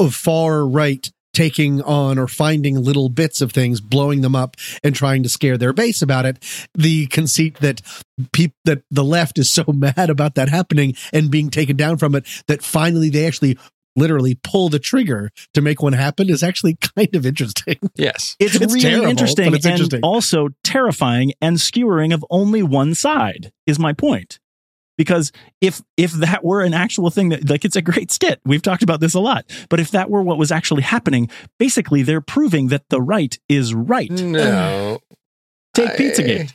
of 0.00 0.12
far 0.12 0.66
right 0.66 1.08
taking 1.36 1.82
on 1.82 2.18
or 2.18 2.26
finding 2.26 2.82
little 2.82 3.10
bits 3.10 3.42
of 3.42 3.52
things, 3.52 3.82
blowing 3.82 4.22
them 4.22 4.34
up, 4.34 4.56
and 4.82 4.94
trying 4.94 5.22
to 5.22 5.28
scare 5.28 5.58
their 5.58 5.74
base 5.74 6.00
about 6.00 6.24
it. 6.24 6.42
The 6.74 7.06
conceit 7.08 7.56
that 7.56 7.82
peop- 8.32 8.56
that 8.64 8.82
the 8.90 9.04
left 9.04 9.38
is 9.38 9.50
so 9.50 9.64
mad 9.68 10.08
about 10.08 10.34
that 10.36 10.48
happening 10.48 10.94
and 11.12 11.30
being 11.30 11.50
taken 11.50 11.76
down 11.76 11.98
from 11.98 12.14
it 12.14 12.26
that 12.48 12.62
finally 12.62 13.10
they 13.10 13.26
actually 13.26 13.58
literally 13.96 14.38
pull 14.42 14.68
the 14.68 14.78
trigger 14.78 15.30
to 15.54 15.60
make 15.60 15.82
one 15.82 15.92
happen 15.92 16.28
is 16.30 16.42
actually 16.42 16.76
kind 16.96 17.14
of 17.14 17.26
interesting. 17.26 17.76
Yes. 17.96 18.36
It's, 18.38 18.54
It's 18.54 18.66
really 18.66 18.80
terrible, 18.80 19.08
interesting, 19.08 19.50
but 19.50 19.56
it's 19.56 19.66
and 19.66 19.72
interesting. 19.72 20.00
also 20.02 20.48
terrifying 20.64 21.32
and 21.42 21.56
skewering 21.56 22.12
of 22.12 22.24
only 22.30 22.62
one 22.62 22.94
side 22.94 23.52
is 23.66 23.78
my 23.78 23.92
point. 23.92 24.38
Because 24.96 25.32
if 25.60 25.82
if 25.96 26.12
that 26.12 26.44
were 26.44 26.62
an 26.62 26.74
actual 26.74 27.10
thing 27.10 27.28
that 27.30 27.48
like 27.48 27.64
it's 27.64 27.76
a 27.76 27.82
great 27.82 28.10
skit, 28.10 28.40
we've 28.44 28.62
talked 28.62 28.82
about 28.82 29.00
this 29.00 29.14
a 29.14 29.20
lot. 29.20 29.44
But 29.68 29.80
if 29.80 29.90
that 29.90 30.10
were 30.10 30.22
what 30.22 30.38
was 30.38 30.50
actually 30.50 30.82
happening, 30.82 31.28
basically 31.58 32.02
they're 32.02 32.20
proving 32.20 32.68
that 32.68 32.88
the 32.88 33.00
right 33.00 33.38
is 33.48 33.74
right. 33.74 34.10
No. 34.10 35.00
Take 35.74 35.90
Pizzagate. 35.90 36.54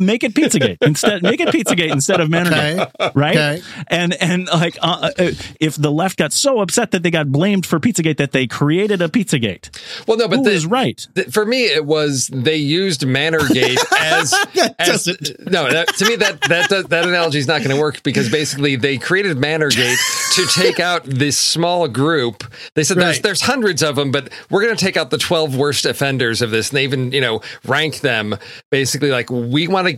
Make 0.00 0.24
it 0.24 0.34
Pizzagate 0.34 0.78
instead. 0.80 1.22
Make 1.22 1.40
it 1.40 1.48
Pizzagate 1.48 1.92
instead 1.92 2.20
of 2.20 2.28
Manorgate, 2.30 2.90
Okay. 2.98 3.12
right? 3.14 3.36
Okay. 3.36 3.62
And 3.88 4.14
and 4.14 4.46
like 4.46 4.78
uh, 4.82 5.10
uh, 5.18 5.30
if 5.60 5.76
the 5.76 5.92
left 5.92 6.16
got 6.18 6.32
so 6.32 6.60
upset 6.60 6.90
that 6.92 7.02
they 7.02 7.10
got 7.10 7.30
blamed 7.30 7.66
for 7.66 7.78
Pizzagate 7.78 8.16
that 8.16 8.32
they 8.32 8.46
created 8.46 9.02
a 9.02 9.08
Pizzagate, 9.08 9.68
Well, 10.08 10.16
no, 10.16 10.26
but 10.26 10.38
who 10.38 10.44
the, 10.44 10.52
is 10.52 10.66
right? 10.66 11.06
th- 11.14 11.28
for 11.28 11.44
me, 11.44 11.64
it 11.66 11.84
was 11.84 12.28
they 12.32 12.56
used 12.56 13.02
Manorgate 13.02 13.78
as, 13.98 14.34
as 14.78 15.06
no. 15.46 15.70
That, 15.70 15.88
to 15.98 16.04
me, 16.06 16.16
that 16.16 16.40
that 16.48 16.68
does- 16.70 16.84
that 16.86 17.06
analogy 17.06 17.38
is 17.38 17.46
not 17.46 17.58
going 17.62 17.74
to 17.76 17.80
work 17.80 18.02
because 18.02 18.30
basically 18.30 18.76
they 18.76 18.96
created 18.96 19.36
Manorgate 19.36 19.98
to 20.36 20.46
take 20.58 20.80
out 20.80 21.04
this 21.04 21.36
small 21.38 21.86
group. 21.88 22.42
They 22.74 22.84
said 22.84 22.96
there's 22.96 23.16
Right. 23.16 23.22
there's 23.22 23.42
hundreds 23.42 23.82
of 23.82 23.96
them, 23.96 24.10
but 24.12 24.30
we're 24.48 24.62
going 24.62 24.74
to 24.76 24.82
take 24.82 24.96
out 24.96 25.10
the 25.10 25.18
twelve 25.18 25.54
worst 25.56 25.84
offenders 25.84 26.40
of 26.40 26.50
this, 26.50 26.70
and 26.70 26.76
they 26.78 26.84
even 26.84 27.12
you 27.12 27.20
know 27.20 27.42
rank 27.66 28.00
them 28.00 28.36
basically 28.70 29.10
like 29.10 29.30
we 29.30 29.68
want 29.68 29.88
to. 29.88 29.89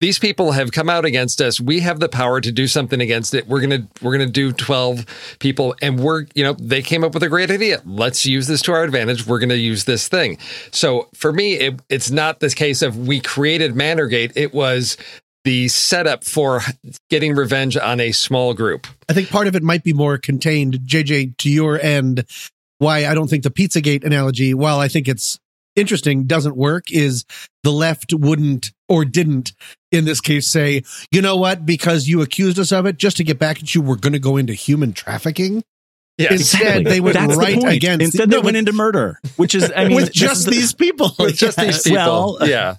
These 0.00 0.18
people 0.18 0.52
have 0.52 0.72
come 0.72 0.90
out 0.90 1.06
against 1.06 1.40
us. 1.40 1.58
We 1.58 1.80
have 1.80 2.00
the 2.00 2.08
power 2.08 2.38
to 2.42 2.52
do 2.52 2.66
something 2.66 3.00
against 3.00 3.32
it. 3.32 3.46
We're 3.48 3.62
gonna 3.62 3.88
we're 4.02 4.12
gonna 4.12 4.26
do 4.26 4.52
twelve 4.52 5.06
people, 5.38 5.74
and 5.80 5.98
we're 5.98 6.26
you 6.34 6.44
know 6.44 6.52
they 6.52 6.82
came 6.82 7.02
up 7.02 7.14
with 7.14 7.22
a 7.22 7.30
great 7.30 7.50
idea. 7.50 7.80
Let's 7.86 8.26
use 8.26 8.46
this 8.46 8.60
to 8.62 8.72
our 8.72 8.84
advantage. 8.84 9.26
We're 9.26 9.38
gonna 9.38 9.54
use 9.54 9.84
this 9.84 10.06
thing. 10.06 10.36
So 10.70 11.08
for 11.14 11.32
me, 11.32 11.54
it, 11.54 11.80
it's 11.88 12.10
not 12.10 12.40
this 12.40 12.52
case 12.52 12.82
of 12.82 13.08
we 13.08 13.20
created 13.20 13.74
Manorgate. 13.74 14.32
It 14.36 14.52
was 14.52 14.98
the 15.44 15.68
setup 15.68 16.24
for 16.24 16.60
getting 17.08 17.34
revenge 17.34 17.76
on 17.78 17.98
a 17.98 18.12
small 18.12 18.52
group. 18.52 18.86
I 19.08 19.14
think 19.14 19.30
part 19.30 19.46
of 19.46 19.56
it 19.56 19.62
might 19.62 19.84
be 19.84 19.94
more 19.94 20.18
contained, 20.18 20.80
JJ, 20.84 21.38
to 21.38 21.48
your 21.48 21.80
end. 21.80 22.26
Why 22.78 23.06
I 23.06 23.14
don't 23.14 23.28
think 23.28 23.44
the 23.44 23.50
Pizzagate 23.50 24.04
analogy, 24.04 24.52
while 24.52 24.78
I 24.78 24.88
think 24.88 25.08
it's 25.08 25.38
interesting, 25.76 26.24
doesn't 26.24 26.56
work 26.56 26.90
is 26.90 27.24
the 27.62 27.70
left 27.70 28.12
wouldn't 28.12 28.72
or 28.88 29.04
didn't 29.04 29.52
in 29.92 30.04
this 30.04 30.20
case 30.20 30.48
say, 30.48 30.82
you 31.10 31.22
know 31.22 31.36
what, 31.36 31.64
because 31.64 32.08
you 32.08 32.22
accused 32.22 32.58
us 32.58 32.72
of 32.72 32.86
it, 32.86 32.98
just 32.98 33.16
to 33.18 33.24
get 33.24 33.38
back 33.38 33.58
at 33.58 33.74
you, 33.74 33.80
we're 33.82 33.96
going 33.96 34.12
to 34.12 34.18
go 34.18 34.36
into 34.36 34.52
human 34.54 34.92
trafficking. 34.92 35.62
Yes. 36.18 36.32
Instead, 36.32 36.86
they 36.86 37.00
went 37.00 37.14
That's 37.14 37.36
right 37.36 37.60
the 37.60 37.66
against 37.68 38.02
Instead, 38.02 38.30
no, 38.30 38.38
they 38.38 38.42
went 38.44 38.56
into 38.56 38.72
murder, 38.72 39.20
which 39.36 39.54
is 39.54 39.70
I 39.76 39.84
mean 39.88 39.96
with 39.96 40.06
this 40.06 40.14
is 40.16 40.20
just 40.20 40.44
the- 40.46 40.50
these 40.52 40.72
people. 40.72 41.12
With 41.18 41.36
just 41.36 41.58
these 41.60 41.82
people. 41.82 42.36
Well, 42.38 42.38
yeah. 42.48 42.76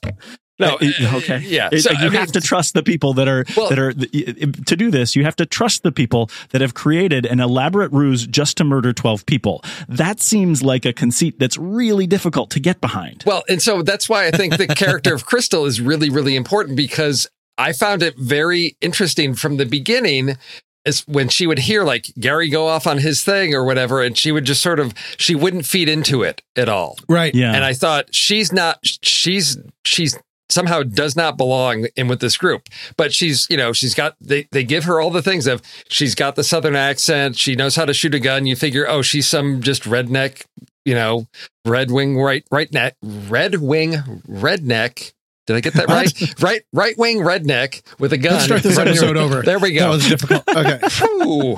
No. 0.60 0.76
Uh, 0.82 1.18
okay. 1.18 1.40
Yeah. 1.46 1.70
It- 1.72 1.82
So, 1.82 1.92
you 1.92 1.98
I 2.00 2.04
mean, 2.04 2.14
have 2.14 2.32
to 2.32 2.42
trust 2.42 2.74
the 2.74 2.84
people 2.84 3.14
that 3.14 3.28
are 3.28 3.46
Well- 3.56 3.70
that 3.70 3.78
are 3.80 3.94
to 3.94 4.76
do 4.76 4.90
this. 4.92 5.16
You 5.16 5.24
have 5.24 5.36
to 5.38 5.46
trust 5.46 5.84
the 5.84 5.92
people 5.92 6.30
that 6.50 6.62
have 6.62 6.74
created 6.74 7.26
an 7.26 7.40
elaborate 7.40 7.92
ruse 7.92 8.26
just 8.28 8.58
to 8.58 8.64
murder 8.64 8.94
twelve 8.94 9.26
people. 9.26 9.64
That 9.88 10.20
seems 10.22 10.64
like 10.64 10.86
a 10.86 10.94
conceit 10.94 11.40
that's 11.40 11.58
really 11.58 12.08
difficult 12.08 12.50
to 12.52 12.60
get 12.60 12.82
behind. 12.82 13.24
Well, 13.26 13.44
and 13.48 13.62
so 13.62 13.82
that's 13.84 14.10
why 14.10 14.28
I 14.28 14.32
think 14.32 14.58
the 14.58 14.68
character 14.68 15.14
of 15.14 15.26
Crystal 15.32 15.66
is 15.66 15.80
really, 15.80 16.10
really 16.10 16.36
important 16.36 16.76
because 16.76 17.28
I 17.58 17.74
found 17.74 18.02
it 18.04 18.16
very 18.18 18.76
interesting 18.82 19.36
from 19.36 19.58
the 19.58 19.66
beginning. 19.66 20.38
Is 20.86 21.02
when 21.06 21.28
she 21.28 21.46
would 21.48 21.60
hear 21.60 21.84
like 21.84 22.06
Gary 22.18 22.48
go 22.50 22.68
off 22.70 22.88
on 22.88 23.00
his 23.00 23.22
thing 23.22 23.54
or 23.54 23.66
whatever, 23.66 24.02
and 24.02 24.18
she 24.18 24.32
would 24.32 24.46
just 24.46 24.62
sort 24.62 24.80
of 24.80 24.94
she 25.18 25.36
wouldn't 25.36 25.66
feed 25.66 25.90
into 25.90 26.24
it 26.24 26.42
at 26.56 26.70
all. 26.70 26.98
right. 27.10 27.36
Yeah. 27.36 27.54
And 27.54 27.66
I 27.66 27.74
thought 27.74 28.16
she's 28.16 28.54
not 28.54 28.80
she's 28.84 29.58
she's 29.84 30.18
somehow 30.50 30.84
does 30.84 31.16
not 31.16 31.38
belong 31.38 31.88
in 31.96 32.08
with 32.08 32.20
this 32.20 32.38
group. 32.38 32.70
But 32.96 33.14
she's, 33.14 33.48
you 33.50 33.58
know, 33.58 33.74
she's 33.74 33.94
got 33.94 34.16
they 34.22 34.48
they 34.52 34.64
give 34.64 34.86
her 34.86 35.00
all 35.00 35.12
the 35.12 35.22
things 35.22 35.48
of 35.48 35.62
she's 35.90 36.16
got 36.16 36.36
the 36.36 36.44
southern 36.44 36.76
accent, 36.76 37.38
she 37.38 37.56
knows 37.56 37.76
how 37.76 37.86
to 37.86 37.94
shoot 37.94 38.16
a 38.16 38.20
gun. 38.20 38.46
You 38.46 38.56
figure, 38.56 38.88
oh, 38.88 39.02
she's 39.02 39.28
some 39.28 39.62
just 39.62 39.84
redneck, 39.84 40.46
you 40.86 40.94
know, 40.94 41.28
red 41.66 41.92
wing 41.92 42.18
right 42.18 42.46
right 42.52 42.72
neck 42.72 42.96
red 43.02 43.62
wing 43.62 43.94
redneck. 44.28 45.14
Did 45.48 45.56
I 45.56 45.62
get 45.62 45.76
that 45.76 45.88
right? 45.88 46.42
right 46.42 46.62
right 46.74 46.98
wing 46.98 47.20
redneck 47.20 47.82
with 48.00 48.12
a 48.12 48.18
gun. 48.18 48.34
Let's 48.34 48.46
start 48.46 48.64
this 48.64 48.78
episode 48.78 49.16
over. 49.16 49.42
There 49.42 49.60
we 49.60 49.72
go. 49.72 49.80
That 49.80 49.90
was 49.90 50.08
difficult. 50.08 50.44
Okay. 50.50 50.80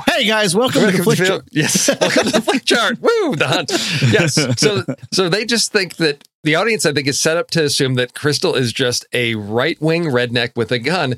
Hey 0.07 0.25
guys, 0.25 0.55
welcome, 0.55 0.81
to 0.81 0.91
the 0.91 1.03
Flickchart. 1.03 1.47
Yes, 1.51 1.87
welcome 1.87 2.25
to 2.25 2.31
the 2.31 2.39
Flickchart. 2.39 2.99
Woo, 3.01 3.35
the 3.35 3.47
hunt. 3.47 3.71
Yes. 4.11 4.35
So, 4.59 4.83
so 5.13 5.29
they 5.29 5.45
just 5.45 5.71
think 5.71 5.95
that 5.95 6.27
the 6.43 6.55
audience, 6.55 6.85
I 6.85 6.93
think, 6.93 7.07
is 7.07 7.19
set 7.19 7.37
up 7.37 7.49
to 7.51 7.63
assume 7.63 7.95
that 7.95 8.13
Crystal 8.13 8.55
is 8.55 8.73
just 8.73 9.05
a 9.13 9.35
right 9.35 9.79
wing 9.81 10.05
redneck 10.05 10.55
with 10.55 10.71
a 10.71 10.79
gun. 10.79 11.15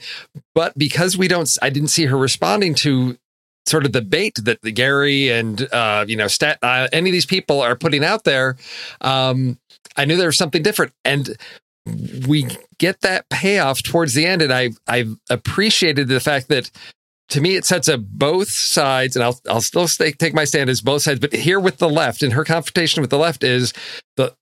But 0.53 0.77
because 0.77 1.17
we 1.17 1.27
don't, 1.27 1.49
I 1.61 1.69
didn't 1.69 1.89
see 1.89 2.05
her 2.05 2.17
responding 2.17 2.75
to 2.75 3.17
sort 3.65 3.85
of 3.85 3.93
the 3.93 4.01
bait 4.01 4.37
that 4.43 4.61
the 4.61 4.71
Gary 4.71 5.29
and 5.29 5.67
uh, 5.73 6.05
you 6.07 6.15
know 6.15 6.27
Stat, 6.27 6.59
uh, 6.61 6.87
any 6.93 7.09
of 7.09 7.13
these 7.13 7.25
people 7.25 7.61
are 7.61 7.75
putting 7.75 8.03
out 8.03 8.23
there. 8.23 8.57
Um, 9.01 9.59
I 9.97 10.05
knew 10.05 10.17
there 10.17 10.27
was 10.27 10.37
something 10.37 10.63
different, 10.63 10.93
and 11.03 11.35
we 11.85 12.47
get 12.77 13.01
that 13.01 13.29
payoff 13.29 13.83
towards 13.83 14.13
the 14.13 14.25
end, 14.25 14.41
and 14.41 14.53
I 14.53 14.71
I 14.87 15.05
appreciated 15.29 16.07
the 16.07 16.19
fact 16.19 16.47
that 16.49 16.69
to 17.29 17.41
me 17.41 17.55
it 17.55 17.65
sets 17.65 17.89
up 17.89 18.01
both 18.01 18.49
sides, 18.49 19.15
and 19.15 19.23
I'll 19.23 19.39
I'll 19.49 19.61
still 19.61 19.87
stay, 19.87 20.11
take 20.11 20.33
my 20.33 20.45
stand 20.45 20.69
as 20.69 20.81
both 20.81 21.01
sides, 21.03 21.19
but 21.19 21.33
here 21.33 21.59
with 21.59 21.77
the 21.77 21.89
left 21.89 22.23
and 22.23 22.33
her 22.33 22.43
confrontation 22.43 23.01
with 23.01 23.09
the 23.09 23.17
left 23.17 23.43
is 23.43 23.73
the 24.17 24.35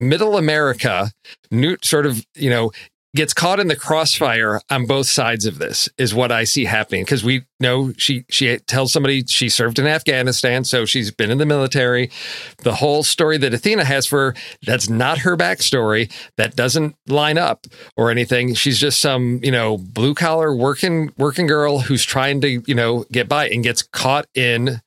middle 0.00 0.36
America, 0.36 1.10
new 1.50 1.76
sort 1.82 2.06
of 2.06 2.24
you 2.34 2.50
know 2.50 2.72
gets 3.14 3.34
caught 3.34 3.60
in 3.60 3.68
the 3.68 3.76
crossfire 3.76 4.60
on 4.70 4.86
both 4.86 5.06
sides 5.06 5.44
of 5.44 5.58
this 5.58 5.88
is 5.98 6.14
what 6.14 6.32
I 6.32 6.44
see 6.44 6.64
happening. 6.64 7.04
Because 7.04 7.22
we 7.22 7.44
know 7.60 7.92
she 7.96 8.24
she 8.28 8.58
tells 8.58 8.92
somebody 8.92 9.24
she 9.26 9.48
served 9.48 9.78
in 9.78 9.86
Afghanistan 9.86 10.64
so 10.64 10.84
she's 10.84 11.10
been 11.10 11.30
in 11.30 11.38
the 11.38 11.46
military. 11.46 12.10
The 12.58 12.74
whole 12.74 13.02
story 13.02 13.38
that 13.38 13.54
Athena 13.54 13.84
has 13.84 14.06
for 14.06 14.18
her 14.18 14.34
that's 14.62 14.88
not 14.88 15.18
her 15.18 15.36
backstory 15.36 16.10
that 16.36 16.56
doesn't 16.56 16.96
line 17.06 17.38
up 17.38 17.66
or 17.96 18.10
anything. 18.10 18.54
She's 18.54 18.78
just 18.78 19.00
some 19.00 19.40
you 19.42 19.52
know 19.52 19.78
blue 19.78 20.14
collar 20.14 20.54
working 20.54 21.10
working 21.18 21.46
girl 21.46 21.80
who's 21.80 22.04
trying 22.04 22.40
to 22.40 22.62
you 22.66 22.74
know 22.74 23.04
get 23.12 23.28
by 23.28 23.48
and 23.48 23.62
gets 23.62 23.82
caught 23.82 24.26
in 24.34 24.80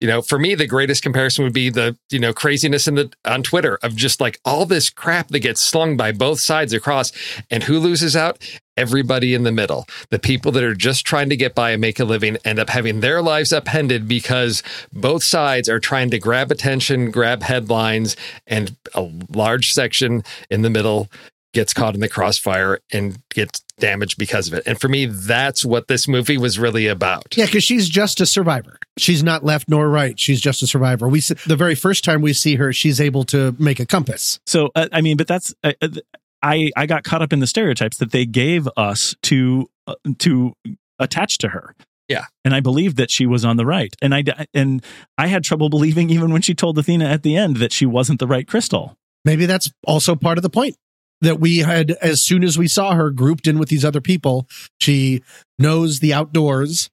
you 0.00 0.06
know, 0.06 0.22
for 0.22 0.38
me, 0.38 0.54
the 0.54 0.66
greatest 0.66 1.02
comparison 1.02 1.44
would 1.44 1.52
be 1.52 1.70
the, 1.70 1.96
you 2.10 2.20
know, 2.20 2.32
craziness 2.32 2.86
in 2.86 2.94
the 2.94 3.12
on 3.24 3.42
Twitter 3.42 3.78
of 3.82 3.96
just 3.96 4.20
like 4.20 4.40
all 4.44 4.64
this 4.64 4.90
crap 4.90 5.28
that 5.28 5.40
gets 5.40 5.60
slung 5.60 5.96
by 5.96 6.12
both 6.12 6.40
sides 6.40 6.72
across. 6.72 7.10
And 7.50 7.64
who 7.64 7.80
loses 7.80 8.14
out? 8.14 8.38
Everybody 8.76 9.34
in 9.34 9.42
the 9.42 9.50
middle. 9.50 9.88
The 10.10 10.20
people 10.20 10.52
that 10.52 10.62
are 10.62 10.74
just 10.74 11.04
trying 11.04 11.30
to 11.30 11.36
get 11.36 11.54
by 11.54 11.72
and 11.72 11.80
make 11.80 11.98
a 11.98 12.04
living 12.04 12.36
end 12.44 12.60
up 12.60 12.70
having 12.70 13.00
their 13.00 13.20
lives 13.20 13.52
upended 13.52 14.06
because 14.06 14.62
both 14.92 15.24
sides 15.24 15.68
are 15.68 15.80
trying 15.80 16.10
to 16.10 16.18
grab 16.20 16.52
attention, 16.52 17.10
grab 17.10 17.42
headlines, 17.42 18.14
and 18.46 18.76
a 18.94 19.10
large 19.34 19.72
section 19.72 20.22
in 20.48 20.62
the 20.62 20.70
middle 20.70 21.08
gets 21.54 21.74
caught 21.74 21.94
in 21.94 22.00
the 22.00 22.08
crossfire 22.08 22.78
and 22.92 23.18
gets 23.30 23.64
damaged 23.78 24.18
because 24.18 24.48
of 24.48 24.54
it. 24.54 24.62
And 24.66 24.80
for 24.80 24.88
me, 24.88 25.06
that's 25.06 25.64
what 25.64 25.88
this 25.88 26.06
movie 26.08 26.38
was 26.38 26.58
really 26.58 26.86
about. 26.86 27.36
Yeah, 27.36 27.46
because 27.46 27.64
she's 27.64 27.88
just 27.88 28.20
a 28.20 28.26
survivor. 28.26 28.78
She's 28.96 29.22
not 29.22 29.44
left 29.44 29.68
nor 29.68 29.88
right. 29.88 30.18
She's 30.18 30.40
just 30.40 30.62
a 30.62 30.66
survivor. 30.66 31.08
We 31.08 31.18
s- 31.18 31.32
the 31.46 31.56
very 31.56 31.74
first 31.74 32.04
time 32.04 32.20
we 32.22 32.32
see 32.32 32.56
her, 32.56 32.72
she's 32.72 33.00
able 33.00 33.24
to 33.24 33.54
make 33.58 33.80
a 33.80 33.86
compass. 33.86 34.40
So 34.46 34.70
uh, 34.74 34.88
I 34.92 35.00
mean, 35.00 35.16
but 35.16 35.26
that's 35.26 35.54
uh, 35.64 35.72
uh, 35.80 35.88
I 36.42 36.70
I 36.76 36.86
got 36.86 37.04
caught 37.04 37.22
up 37.22 37.32
in 37.32 37.40
the 37.40 37.46
stereotypes 37.46 37.98
that 37.98 38.12
they 38.12 38.26
gave 38.26 38.68
us 38.76 39.14
to 39.24 39.68
uh, 39.86 39.94
to 40.20 40.52
attach 40.98 41.38
to 41.38 41.48
her. 41.48 41.74
Yeah. 42.08 42.24
and 42.42 42.54
I 42.54 42.60
believed 42.60 42.96
that 42.96 43.10
she 43.10 43.26
was 43.26 43.44
on 43.44 43.58
the 43.58 43.66
right, 43.66 43.94
and 44.00 44.14
I 44.14 44.24
and 44.54 44.82
I 45.18 45.26
had 45.26 45.44
trouble 45.44 45.68
believing 45.68 46.08
even 46.08 46.32
when 46.32 46.40
she 46.40 46.54
told 46.54 46.78
Athena 46.78 47.04
at 47.04 47.22
the 47.22 47.36
end 47.36 47.58
that 47.58 47.70
she 47.70 47.84
wasn't 47.84 48.18
the 48.18 48.26
right 48.26 48.48
crystal. 48.48 48.96
Maybe 49.26 49.44
that's 49.44 49.70
also 49.86 50.16
part 50.16 50.38
of 50.38 50.42
the 50.42 50.48
point 50.48 50.76
that 51.20 51.40
we 51.40 51.58
had 51.58 51.92
as 52.02 52.22
soon 52.22 52.44
as 52.44 52.58
we 52.58 52.68
saw 52.68 52.94
her 52.94 53.10
grouped 53.10 53.46
in 53.46 53.58
with 53.58 53.68
these 53.68 53.84
other 53.84 54.00
people. 54.00 54.46
She 54.80 55.22
knows 55.58 56.00
the 56.00 56.14
outdoors 56.14 56.90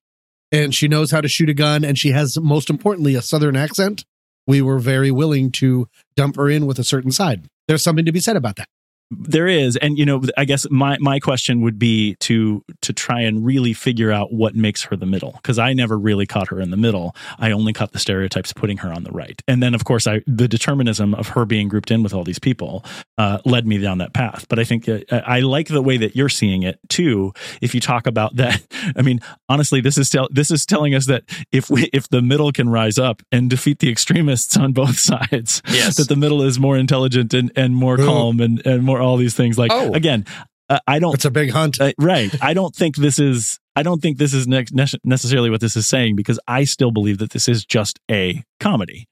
and 0.52 0.74
she 0.74 0.88
knows 0.88 1.12
how 1.12 1.22
to 1.22 1.28
shoot 1.28 1.50
a 1.50 1.54
gun 1.54 1.84
and 1.84 1.98
she 1.98 2.12
has 2.12 2.38
most 2.40 2.70
importantly 2.70 3.16
a 3.16 3.22
southern 3.22 3.56
accent. 3.56 4.06
We 4.48 4.62
were 4.62 4.80
very 4.80 5.12
willing 5.12 5.52
to 5.54 5.88
dump 6.16 6.36
her 6.36 6.50
in 6.50 6.66
with 6.66 6.80
a 6.80 6.84
certain 6.84 7.12
side. 7.12 7.46
There's 7.68 7.84
something 7.84 8.06
to 8.06 8.12
be 8.12 8.20
said 8.20 8.38
about 8.38 8.58
that. 8.58 8.68
There 9.12 9.48
is, 9.48 9.78
and 9.78 9.98
you 10.00 10.06
know, 10.06 10.24
I 10.36 10.46
guess 10.46 10.66
my 10.72 10.98
my 11.00 11.20
question 11.20 11.62
would 11.62 11.78
be 11.78 12.16
to 12.22 12.64
to 12.82 12.92
try 12.92 13.22
and 13.22 13.46
really 13.46 13.72
figure 13.74 14.12
out 14.12 14.34
what 14.34 14.56
makes 14.56 14.82
her 14.86 14.96
the 14.96 15.06
middle, 15.06 15.34
because 15.34 15.60
I 15.60 15.74
never 15.74 15.98
really 15.98 16.26
caught 16.26 16.48
her 16.48 16.60
in 16.60 16.72
the 16.72 16.78
middle. 16.78 17.16
I 17.38 17.52
only 17.52 17.72
caught 17.72 17.92
the 17.92 18.00
stereotypes 18.00 18.52
putting 18.52 18.78
her 18.78 18.92
on 18.92 19.04
the 19.04 19.12
right, 19.12 19.40
and 19.48 19.62
then 19.62 19.76
of 19.76 19.84
course, 19.86 20.08
I 20.08 20.22
the 20.26 20.48
determinism 20.48 21.14
of 21.14 21.30
her 21.30 21.46
being 21.46 21.68
grouped 21.68 21.92
in 21.92 22.02
with 22.02 22.16
all 22.16 22.24
these 22.24 22.40
people 22.40 22.84
uh, 23.20 23.38
led 23.46 23.68
me 23.68 23.78
down 23.78 24.00
that 24.00 24.14
path. 24.14 24.48
But 24.50 24.58
I 24.58 24.64
think 24.64 24.90
uh, 24.90 25.00
I 25.12 25.42
like 25.42 25.68
the 25.68 25.84
way 25.84 25.98
that 25.98 26.16
you're 26.16 26.28
seeing 26.28 26.64
it 26.64 26.80
too. 26.90 27.32
If 27.62 27.76
you 27.76 27.82
talk 27.82 28.08
about 28.08 28.36
that, 28.38 28.60
I 28.98 29.04
mean, 29.04 29.20
honestly, 29.48 29.82
this 29.82 30.00
is 30.00 30.10
tell, 30.10 30.28
this 30.32 30.50
is 30.50 30.66
telling 30.66 30.96
us 30.96 31.06
that 31.06 31.24
if 31.52 31.70
we 31.70 31.92
if 31.94 32.10
the 32.10 32.24
middle 32.24 32.52
can 32.52 32.70
rise 32.70 32.98
up 32.98 33.22
and 33.32 33.52
defeat 33.52 33.80
the 33.80 33.92
extremists 33.92 34.58
on 34.58 34.74
both 34.74 34.98
sides, 35.12 35.62
Yes. 35.70 35.98
that 35.98 36.10
the 36.10 36.16
middle 36.16 36.42
is 36.42 36.58
more 36.60 36.76
intelligent 36.76 37.36
and 37.36 37.52
and 37.56 37.76
more 37.76 37.98
calm 37.98 38.40
and 38.40 38.66
and 38.66 38.84
more 38.84 38.95
all 39.02 39.18
these 39.18 39.36
things. 39.36 39.58
Like 39.58 39.72
Oh. 39.72 39.94
again, 39.94 40.26
uh, 40.70 40.80
I 40.88 41.00
don't 41.00 41.14
It's 41.14 41.26
a 41.26 41.32
big 41.32 41.52
hunt. 41.52 41.80
uh, 41.80 41.94
right. 42.00 42.34
I 42.42 42.54
don't 42.54 42.76
think 42.76 42.96
this 42.98 43.20
is. 43.20 43.60
I 43.76 43.84
don't 43.84 44.02
think 44.02 44.18
this 44.18 44.34
is 44.34 44.48
ne- 44.48 44.66
necessarily 45.04 45.50
what 45.50 45.60
this 45.62 45.76
is 45.76 45.86
saying 45.86 46.16
because 46.16 46.40
I 46.48 46.64
still 46.64 46.92
believe 46.92 47.18
that 47.18 47.32
this 47.32 47.48
is 47.50 47.66
just 47.66 48.00
a 48.10 48.42
comedy 48.60 49.08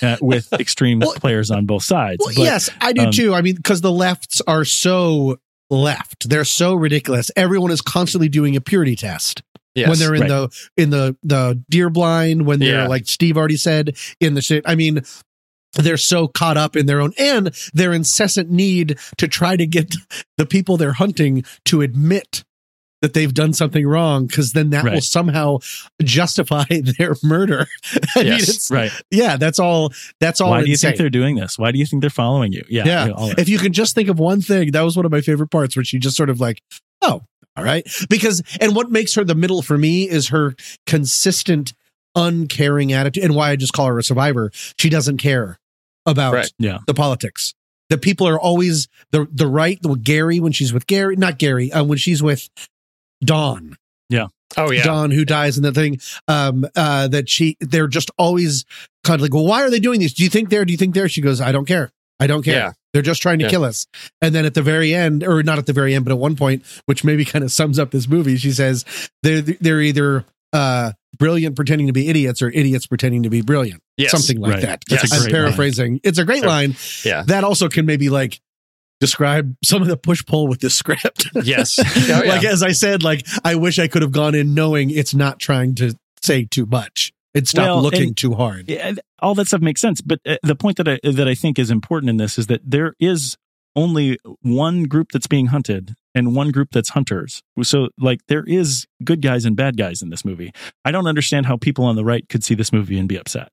uh, 0.00 0.16
with 0.20 0.52
extreme 0.60 1.00
Well- 1.00 1.12
players 1.14 1.50
on 1.50 1.66
both 1.66 1.82
sides. 1.84 2.18
Well, 2.24 2.32
But, 2.34 2.42
yes, 2.44 2.70
I 2.80 2.92
do 2.92 3.02
um, 3.06 3.10
too. 3.10 3.34
I 3.34 3.42
mean, 3.42 3.56
because 3.56 3.80
the 3.80 3.90
lefts 3.92 4.40
are 4.46 4.64
so 4.64 5.36
left, 5.68 6.28
they're 6.28 6.44
so 6.44 6.74
ridiculous. 6.74 7.30
Everyone 7.36 7.70
is 7.72 7.80
constantly 7.80 8.28
doing 8.28 8.54
a 8.56 8.60
purity 8.60 8.94
test 8.96 9.42
Yes. 9.74 9.88
when 9.88 9.98
they're 9.98 10.14
in 10.14 10.20
right. 10.22 10.28
the 10.28 10.50
in 10.76 10.90
the 10.90 11.16
the 11.24 11.60
deer 11.68 11.90
blind. 11.90 12.46
When 12.46 12.60
they're 12.60 12.82
Yeah. 12.82 12.86
like 12.86 13.08
Steve 13.08 13.36
already 13.36 13.56
said 13.56 13.96
in 14.20 14.34
the 14.34 14.42
shit. 14.42 14.62
I 14.66 14.74
mean. 14.76 15.02
They're 15.74 15.96
so 15.96 16.28
caught 16.28 16.56
up 16.56 16.76
in 16.76 16.86
their 16.86 17.00
own 17.00 17.12
and 17.18 17.54
their 17.72 17.92
incessant 17.92 18.50
need 18.50 18.98
to 19.18 19.28
try 19.28 19.56
to 19.56 19.66
get 19.66 19.94
the 20.38 20.46
people 20.46 20.76
they're 20.76 20.92
hunting 20.92 21.44
to 21.66 21.80
admit 21.82 22.44
that 23.02 23.12
they've 23.12 23.34
done 23.34 23.52
something 23.52 23.86
wrong 23.86 24.24
because 24.26 24.52
then 24.52 24.70
that 24.70 24.82
will 24.84 25.00
somehow 25.02 25.58
justify 26.02 26.64
their 26.98 27.14
murder. 27.22 27.66
I 28.16 28.22
mean, 28.22 28.26
Yes. 28.32 28.48
it's, 28.48 28.70
right. 28.70 28.90
yeah, 29.10 29.36
that's 29.36 29.58
all. 29.58 29.92
That's 30.20 30.40
all. 30.40 30.48
Why 30.50 30.60
do 30.62 30.66
you 30.68 30.72
insane. 30.72 30.92
think 30.92 30.98
they're 31.00 31.10
doing 31.10 31.36
this? 31.36 31.58
Why 31.58 31.70
do 31.70 31.78
you 31.78 31.84
think 31.84 32.00
they're 32.00 32.08
following 32.08 32.52
you? 32.52 32.62
Yeah. 32.66 32.84
Yeah. 32.86 33.04
you 33.06 33.10
know. 33.12 33.34
If 33.36 33.50
you 33.50 33.58
can 33.58 33.74
just 33.74 33.94
think 33.94 34.08
of 34.08 34.18
one 34.18 34.40
thing, 34.40 34.70
that 34.72 34.80
was 34.80 34.96
one 34.96 35.04
of 35.04 35.12
my 35.12 35.20
favorite 35.20 35.48
parts 35.50 35.76
where 35.76 35.84
she 35.84 35.98
just 35.98 36.16
sort 36.16 36.30
of 36.30 36.40
like, 36.40 36.62
oh, 37.02 37.20
all 37.56 37.64
right. 37.64 37.86
Because, 38.08 38.42
and 38.58 38.74
what 38.74 38.90
makes 38.90 39.14
her 39.16 39.24
the 39.24 39.34
middle 39.34 39.60
for 39.60 39.76
me 39.76 40.08
is 40.08 40.28
her 40.28 40.54
consistent, 40.86 41.74
uncaring 42.14 42.92
attitude 42.94 43.22
and 43.24 43.34
why 43.34 43.50
I 43.50 43.56
just 43.56 43.74
call 43.74 43.86
her 43.86 43.98
a 43.98 44.02
survivor. 44.02 44.50
She 44.78 44.88
doesn't 44.88 45.18
care 45.18 45.58
about 46.06 46.34
Right. 46.34 46.52
Yeah. 46.58 46.78
the 46.86 46.94
politics. 46.94 47.54
The 47.90 47.98
people 47.98 48.26
are 48.26 48.38
always 48.40 48.88
the, 49.12 49.28
the 49.30 49.46
right, 49.46 49.78
the 49.82 49.94
Gary, 49.94 50.40
when 50.40 50.52
she's 50.52 50.72
with 50.72 50.86
Gary, 50.86 51.16
not 51.16 51.38
Gary, 51.38 51.70
uh, 51.72 51.84
when 51.84 51.98
she's 51.98 52.22
with 52.22 52.48
Dawn, 53.24 53.76
Yeah. 54.08 54.26
oh 54.56 54.70
yeah. 54.70 54.82
Dawn 54.84 55.10
who 55.10 55.24
dies 55.24 55.56
in 55.56 55.62
the 55.62 55.72
thing, 55.72 56.00
um, 56.28 56.66
uh, 56.76 57.08
that 57.08 57.28
she, 57.28 57.56
they're 57.60 57.86
just 57.88 58.10
always 58.18 58.64
kind 59.04 59.16
of 59.16 59.22
like, 59.22 59.34
well, 59.34 59.46
why 59.46 59.62
are 59.62 59.70
they 59.70 59.80
doing 59.80 60.00
this? 60.00 60.12
Do 60.14 60.24
you 60.24 60.30
think 60.30 60.48
there? 60.50 60.64
Do 60.64 60.72
you 60.72 60.76
think 60.78 60.94
there? 60.94 61.08
She 61.08 61.20
goes, 61.20 61.40
I 61.40 61.52
don't 61.52 61.66
care. 61.66 61.90
I 62.20 62.26
don't 62.26 62.42
care. 62.42 62.54
Yeah. 62.54 62.72
They're 62.92 63.02
just 63.02 63.22
trying 63.22 63.38
to 63.40 63.44
Yeah. 63.46 63.50
kill 63.50 63.64
us. 63.64 63.86
And 64.22 64.34
then 64.34 64.44
at 64.44 64.54
the 64.54 64.62
very 64.62 64.94
end, 64.94 65.24
or 65.24 65.42
not 65.42 65.58
at 65.58 65.66
the 65.66 65.72
very 65.72 65.94
end, 65.94 66.04
but 66.04 66.12
at 66.12 66.18
one 66.18 66.36
point, 66.36 66.62
which 66.86 67.02
maybe 67.04 67.24
kind 67.24 67.44
of 67.44 67.50
sums 67.52 67.78
up 67.78 67.90
this 67.90 68.08
movie, 68.08 68.36
she 68.36 68.52
says 68.52 68.84
they're 69.22 69.42
they're 69.42 69.80
either 69.80 70.24
uh, 70.52 70.92
brilliant 71.14 71.56
pretending 71.56 71.86
to 71.86 71.92
be 71.92 72.08
idiots 72.08 72.42
or 72.42 72.50
idiots 72.50 72.86
pretending 72.86 73.22
to 73.24 73.30
be 73.30 73.40
brilliant. 73.42 73.82
Yes. 73.96 74.10
Something 74.10 74.40
like 74.40 74.52
Right. 74.54 74.62
that. 74.62 74.82
That's 74.88 75.10
a 75.12 75.14
I'm 75.16 75.22
great 75.22 75.32
paraphrasing. 75.32 76.00
It's 76.04 76.18
a 76.18 76.24
great 76.24 76.40
Sure. 76.40 76.48
line. 76.48 76.76
Yeah. 77.04 77.22
That 77.26 77.44
also 77.44 77.68
can 77.68 77.86
maybe 77.86 78.10
like 78.10 78.40
describe 79.00 79.54
some 79.64 79.82
of 79.82 79.88
the 79.88 79.96
push 79.96 80.24
pull 80.24 80.48
with 80.48 80.60
this 80.60 80.74
script. 80.74 81.28
Yes. 81.44 81.78
Oh, 81.78 82.04
yeah. 82.06 82.18
like 82.30 82.44
as 82.44 82.62
I 82.62 82.72
said, 82.72 83.02
like 83.02 83.26
I 83.44 83.54
wish 83.56 83.78
I 83.78 83.88
could 83.88 84.02
have 84.02 84.12
gone 84.12 84.34
in 84.34 84.54
knowing 84.54 84.90
it's 84.90 85.14
not 85.14 85.38
trying 85.40 85.74
to 85.76 85.94
say 86.22 86.44
too 86.44 86.66
much. 86.66 87.12
It 87.34 87.48
stopped 87.48 87.66
Well, 87.66 87.82
looking 87.82 88.02
and- 88.08 88.16
too 88.16 88.34
hard. 88.34 88.68
Yeah, 88.70 88.92
all 89.18 89.34
that 89.34 89.48
stuff 89.48 89.60
makes 89.60 89.80
sense. 89.80 90.00
But 90.00 90.20
uh, 90.24 90.36
the 90.42 90.54
point 90.54 90.76
that 90.76 90.88
I 90.88 91.00
that 91.02 91.26
I 91.28 91.34
think 91.34 91.58
is 91.58 91.70
important 91.70 92.10
in 92.10 92.16
this 92.16 92.38
is 92.38 92.46
that 92.46 92.60
there 92.64 92.94
is 93.00 93.36
only 93.76 94.18
one 94.40 94.84
group 94.84 95.10
that's 95.12 95.26
being 95.26 95.46
hunted 95.46 95.94
and 96.14 96.34
one 96.34 96.50
group 96.50 96.70
that's 96.72 96.90
hunters. 96.90 97.42
So 97.62 97.88
like 97.98 98.20
there 98.28 98.44
is 98.46 98.86
good 99.02 99.22
guys 99.22 99.44
and 99.44 99.56
bad 99.56 99.76
guys 99.76 100.02
in 100.02 100.10
this 100.10 100.24
movie. 100.24 100.52
I 100.84 100.90
don't 100.90 101.06
understand 101.06 101.46
how 101.46 101.56
people 101.56 101.84
on 101.84 101.96
the 101.96 102.04
right 102.04 102.28
could 102.28 102.44
see 102.44 102.54
this 102.54 102.72
movie 102.72 102.98
and 102.98 103.08
be 103.08 103.16
upset. 103.16 103.50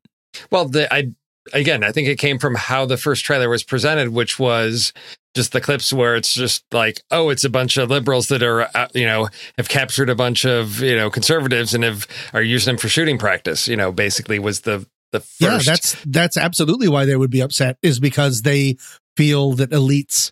Well, 0.51 0.65
the, 0.65 0.93
I 0.93 1.11
again, 1.53 1.83
I 1.83 1.91
think 1.91 2.07
it 2.07 2.19
came 2.19 2.39
from 2.39 2.55
how 2.55 2.85
the 2.85 2.97
first 2.97 3.25
trailer 3.25 3.49
was 3.49 3.63
presented, 3.63 4.09
which 4.09 4.39
was 4.39 4.93
just 5.33 5.53
the 5.53 5.61
clips 5.61 5.93
where 5.93 6.15
it's 6.15 6.33
just 6.33 6.63
like, 6.71 7.01
oh, 7.09 7.29
it's 7.29 7.43
a 7.43 7.49
bunch 7.49 7.77
of 7.77 7.89
liberals 7.89 8.27
that 8.27 8.43
are, 8.43 8.63
uh, 8.75 8.87
you 8.93 9.05
know, 9.05 9.29
have 9.57 9.69
captured 9.69 10.09
a 10.09 10.15
bunch 10.15 10.45
of 10.45 10.81
you 10.81 10.95
know 10.95 11.09
conservatives 11.09 11.73
and 11.73 11.83
have 11.83 12.07
are 12.33 12.41
using 12.41 12.71
them 12.71 12.77
for 12.77 12.89
shooting 12.89 13.17
practice. 13.17 13.67
You 13.67 13.75
know, 13.75 13.91
basically 13.91 14.39
was 14.39 14.61
the 14.61 14.85
the 15.11 15.19
first. 15.19 15.39
Yeah, 15.39 15.57
that's 15.57 15.95
that's 16.05 16.37
absolutely 16.37 16.87
why 16.87 17.05
they 17.05 17.15
would 17.15 17.31
be 17.31 17.41
upset 17.41 17.77
is 17.81 17.99
because 17.99 18.41
they 18.41 18.77
feel 19.17 19.53
that 19.53 19.71
elites, 19.71 20.31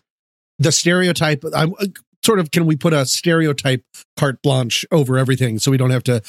the 0.58 0.72
stereotype. 0.72 1.44
I'm 1.54 1.74
uh, 1.78 1.86
sort 2.24 2.38
of. 2.38 2.50
Can 2.50 2.66
we 2.66 2.76
put 2.76 2.92
a 2.92 3.06
stereotype 3.06 3.84
carte 4.16 4.42
blanche 4.42 4.84
over 4.90 5.18
everything 5.18 5.58
so 5.58 5.70
we 5.70 5.76
don't 5.76 5.90
have 5.90 6.04
to 6.04 6.22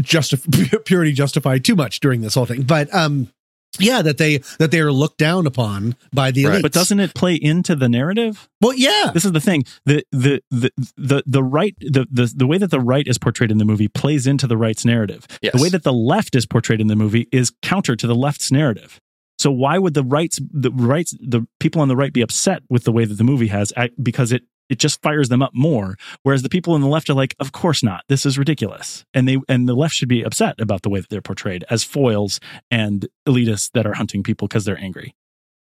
justify 0.00 0.50
purity 0.84 1.12
justify 1.12 1.58
too 1.58 1.74
much 1.76 2.00
during 2.00 2.20
this 2.20 2.34
whole 2.34 2.46
thing? 2.46 2.62
But 2.62 2.92
um, 2.94 3.30
yeah, 3.78 4.02
that 4.02 4.18
they 4.18 4.38
that 4.58 4.70
they 4.70 4.80
are 4.80 4.90
looked 4.92 5.18
down 5.18 5.46
upon 5.46 5.94
by 6.12 6.30
the 6.30 6.46
Right. 6.46 6.58
elites. 6.58 6.62
But 6.62 6.72
doesn't 6.72 7.00
it 7.00 7.14
play 7.14 7.34
into 7.34 7.76
the 7.76 7.88
narrative? 7.88 8.48
well, 8.60 8.74
yeah, 8.74 9.10
This 9.12 9.24
is 9.24 9.32
the 9.32 9.40
thing. 9.40 9.64
The 9.84 10.04
the 10.10 10.42
the 10.50 10.70
the, 10.96 11.22
the 11.26 11.42
right 11.44 11.76
the, 11.80 12.06
the 12.10 12.32
the 12.34 12.46
way 12.46 12.58
that 12.58 12.70
the 12.70 12.80
right 12.80 13.06
is 13.06 13.18
portrayed 13.18 13.50
in 13.50 13.58
the 13.58 13.64
movie 13.64 13.88
plays 13.88 14.26
into 14.26 14.46
the 14.46 14.56
right's 14.56 14.84
narrative. 14.84 15.26
Yes. 15.42 15.54
The 15.54 15.62
way 15.62 15.68
that 15.68 15.82
the 15.84 15.92
left 15.92 16.34
is 16.34 16.46
portrayed 16.46 16.80
in 16.80 16.86
the 16.86 16.96
movie 16.96 17.28
is 17.30 17.52
counter 17.62 17.94
to 17.94 18.06
the 18.06 18.14
left's 18.14 18.50
narrative. 18.50 19.00
So 19.38 19.52
why 19.52 19.78
would 19.78 19.94
the 19.94 20.02
rights 20.02 20.40
the 20.50 20.72
rights 20.72 21.14
the 21.20 21.46
people 21.60 21.80
on 21.82 21.88
the 21.88 21.94
right 21.96 22.12
be 22.12 22.22
upset 22.22 22.62
with 22.68 22.84
the 22.84 22.90
way 22.92 23.04
that 23.04 23.14
the 23.14 23.24
movie 23.24 23.46
has 23.48 23.72
act- 23.76 24.02
because 24.02 24.32
it 24.32 24.42
it 24.68 24.78
just 24.78 25.00
fires 25.02 25.28
them 25.28 25.42
up 25.42 25.52
more 25.54 25.96
whereas 26.22 26.42
the 26.42 26.48
people 26.48 26.74
on 26.74 26.80
the 26.80 26.86
left 26.88 27.08
are 27.10 27.14
like 27.14 27.34
of 27.40 27.52
course 27.52 27.82
not. 27.82 28.04
This 28.08 28.26
is 28.26 28.38
ridiculous. 28.38 29.04
And 29.14 29.26
they 29.28 29.38
and 29.48 29.68
the 29.68 29.74
left 29.74 29.94
should 29.94 30.08
be 30.08 30.22
upset 30.22 30.60
about 30.60 30.82
the 30.82 30.90
way 30.90 31.00
that 31.00 31.08
they're 31.10 31.22
portrayed 31.22 31.64
as 31.70 31.84
foils 31.84 32.40
and 32.70 33.06
elitists 33.26 33.70
that 33.72 33.86
are 33.86 33.94
hunting 33.94 34.22
people 34.22 34.48
because 34.48 34.64
they're 34.64 34.78
angry. 34.78 35.14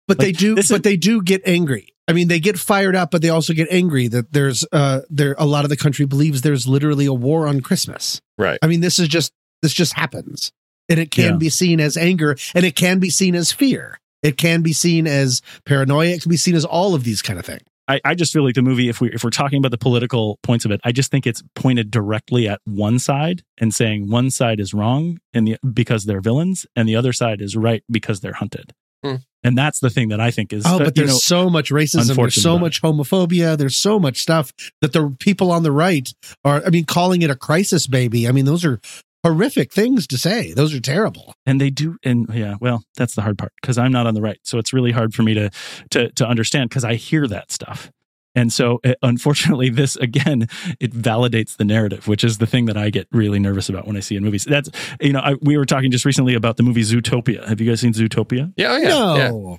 But 0.08 0.18
they 0.18 0.32
do 0.32 0.54
but 0.56 0.64
is- 0.70 0.80
they 0.82 0.96
do 0.96 1.22
get 1.22 1.42
angry. 1.46 1.88
I 2.08 2.12
mean 2.12 2.28
they 2.28 2.38
get 2.40 2.58
fired 2.58 2.94
up 2.94 3.10
but 3.10 3.22
they 3.22 3.28
also 3.30 3.52
get 3.52 3.68
angry 3.70 4.06
that 4.08 4.32
there's 4.32 4.64
uh 4.72 5.00
there 5.10 5.34
a 5.38 5.46
lot 5.46 5.64
of 5.64 5.70
the 5.70 5.76
country 5.76 6.06
believes 6.06 6.42
there's 6.42 6.66
literally 6.66 7.06
a 7.06 7.12
war 7.14 7.46
on 7.48 7.60
christmas. 7.60 8.20
Right. 8.38 8.58
i 8.62 8.66
mean 8.66 8.80
this 8.80 8.98
is 8.98 9.08
just 9.08 9.32
this 9.62 9.72
just 9.72 9.94
happens. 9.94 10.52
And 10.88 11.00
it 11.00 11.10
can 11.10 11.32
Yeah. 11.32 11.36
be 11.38 11.48
seen 11.48 11.80
as 11.80 11.96
anger 11.96 12.36
and 12.54 12.64
it 12.64 12.76
can 12.76 13.00
be 13.00 13.10
seen 13.10 13.34
as 13.34 13.50
fear. 13.50 13.98
It 14.22 14.36
can 14.36 14.62
be 14.62 14.72
seen 14.72 15.06
as 15.08 15.42
paranoia. 15.64 16.10
It 16.10 16.22
can 16.22 16.30
be 16.30 16.36
seen 16.36 16.54
as 16.54 16.64
all 16.64 16.94
of 16.94 17.02
these 17.04 17.22
kind 17.22 17.38
of 17.40 17.44
things 17.46 17.62
I, 17.88 18.00
I 18.04 18.14
just 18.14 18.32
feel 18.32 18.44
like 18.44 18.54
the 18.54 18.62
movie, 18.62 18.88
if 18.88 19.00
we 19.00 19.12
if 19.12 19.22
we're 19.22 19.30
talking 19.30 19.58
about 19.58 19.70
the 19.70 19.78
political 19.78 20.38
points 20.42 20.64
of 20.64 20.70
it, 20.70 20.80
I 20.84 20.92
just 20.92 21.10
think 21.10 21.26
it's 21.26 21.42
pointed 21.54 21.90
directly 21.90 22.48
at 22.48 22.60
one 22.64 22.98
side 22.98 23.42
and 23.58 23.72
saying 23.74 24.10
one 24.10 24.30
side 24.30 24.60
is 24.60 24.74
wrong 24.74 25.18
and 25.32 25.46
the 25.46 25.56
because 25.72 26.04
they're 26.04 26.20
villains, 26.20 26.66
and 26.74 26.88
the 26.88 26.96
other 26.96 27.12
side 27.12 27.40
is 27.40 27.56
right 27.56 27.84
because 27.90 28.20
they're 28.20 28.34
hunted. 28.34 28.72
Hmm. 29.04 29.16
And 29.44 29.56
that's 29.56 29.78
the 29.78 29.90
thing 29.90 30.08
that 30.08 30.20
I 30.20 30.32
think 30.32 30.52
is 30.52 30.64
oh 30.66 30.78
but 30.78 30.96
you 30.96 31.04
there's 31.04 31.10
know, 31.10 31.18
so 31.18 31.48
much 31.48 31.70
racism 31.70 32.16
there's 32.16 32.42
so 32.42 32.52
about 32.52 32.62
much 32.62 32.82
homophobia 32.82 33.56
there's 33.56 33.76
so 33.76 34.00
much 34.00 34.20
stuff 34.20 34.52
that 34.80 34.92
the 34.92 35.14
people 35.20 35.52
on 35.52 35.62
the 35.62 35.70
right 35.70 36.12
are 36.44 36.64
i 36.66 36.70
mean 36.70 36.84
calling 36.84 37.22
it 37.22 37.30
a 37.30 37.36
crisis 37.36 37.86
baby 37.86 38.26
i 38.26 38.32
mean 38.32 38.44
those 38.44 38.64
are 38.64 38.80
horrific 39.24 39.72
things 39.72 40.06
to 40.06 40.16
say 40.18 40.52
those 40.52 40.72
are 40.74 40.80
terrible 40.80 41.34
and 41.44 41.60
they 41.60 41.70
do 41.70 41.96
and 42.04 42.26
yeah 42.32 42.54
well 42.60 42.84
that's 42.96 43.14
the 43.16 43.22
hard 43.22 43.36
part 43.36 43.52
because 43.60 43.76
i'm 43.76 43.90
not 43.90 44.06
on 44.06 44.14
the 44.14 44.20
right 44.20 44.38
so 44.44 44.56
it's 44.58 44.72
really 44.72 44.92
hard 44.92 45.12
for 45.14 45.22
me 45.24 45.34
to 45.34 45.50
to 45.90 46.10
to 46.12 46.24
understand 46.26 46.68
because 46.68 46.84
i 46.84 46.94
hear 46.94 47.26
that 47.26 47.50
stuff 47.50 47.90
and 48.36 48.52
so 48.52 48.78
uh, 48.84 48.92
unfortunately 49.02 49.68
this 49.68 49.96
again 49.96 50.46
it 50.78 50.92
validates 50.92 51.56
the 51.56 51.64
narrative 51.64 52.06
which 52.06 52.22
is 52.22 52.38
the 52.38 52.46
thing 52.46 52.66
that 52.66 52.76
i 52.76 52.88
get 52.88 53.08
really 53.10 53.40
nervous 53.40 53.68
about 53.68 53.84
when 53.86 53.96
i 53.96 54.00
see 54.00 54.14
in 54.14 54.22
movies 54.22 54.44
that's 54.44 54.70
you 55.00 55.12
know 55.12 55.20
I, 55.20 55.34
we 55.42 55.56
were 55.56 55.66
talking 55.66 55.90
just 55.90 56.04
recently 56.04 56.34
about 56.34 56.56
the 56.56 56.62
movie 56.62 56.82
zootopia 56.82 57.44
have 57.48 57.60
you 57.60 57.68
guys 57.68 57.80
seen 57.80 57.94
zootopia 57.94 58.52
Yeah. 58.56 58.72
Oh, 58.72 58.76
yeah. 58.76 59.16
yeah. 59.16 59.56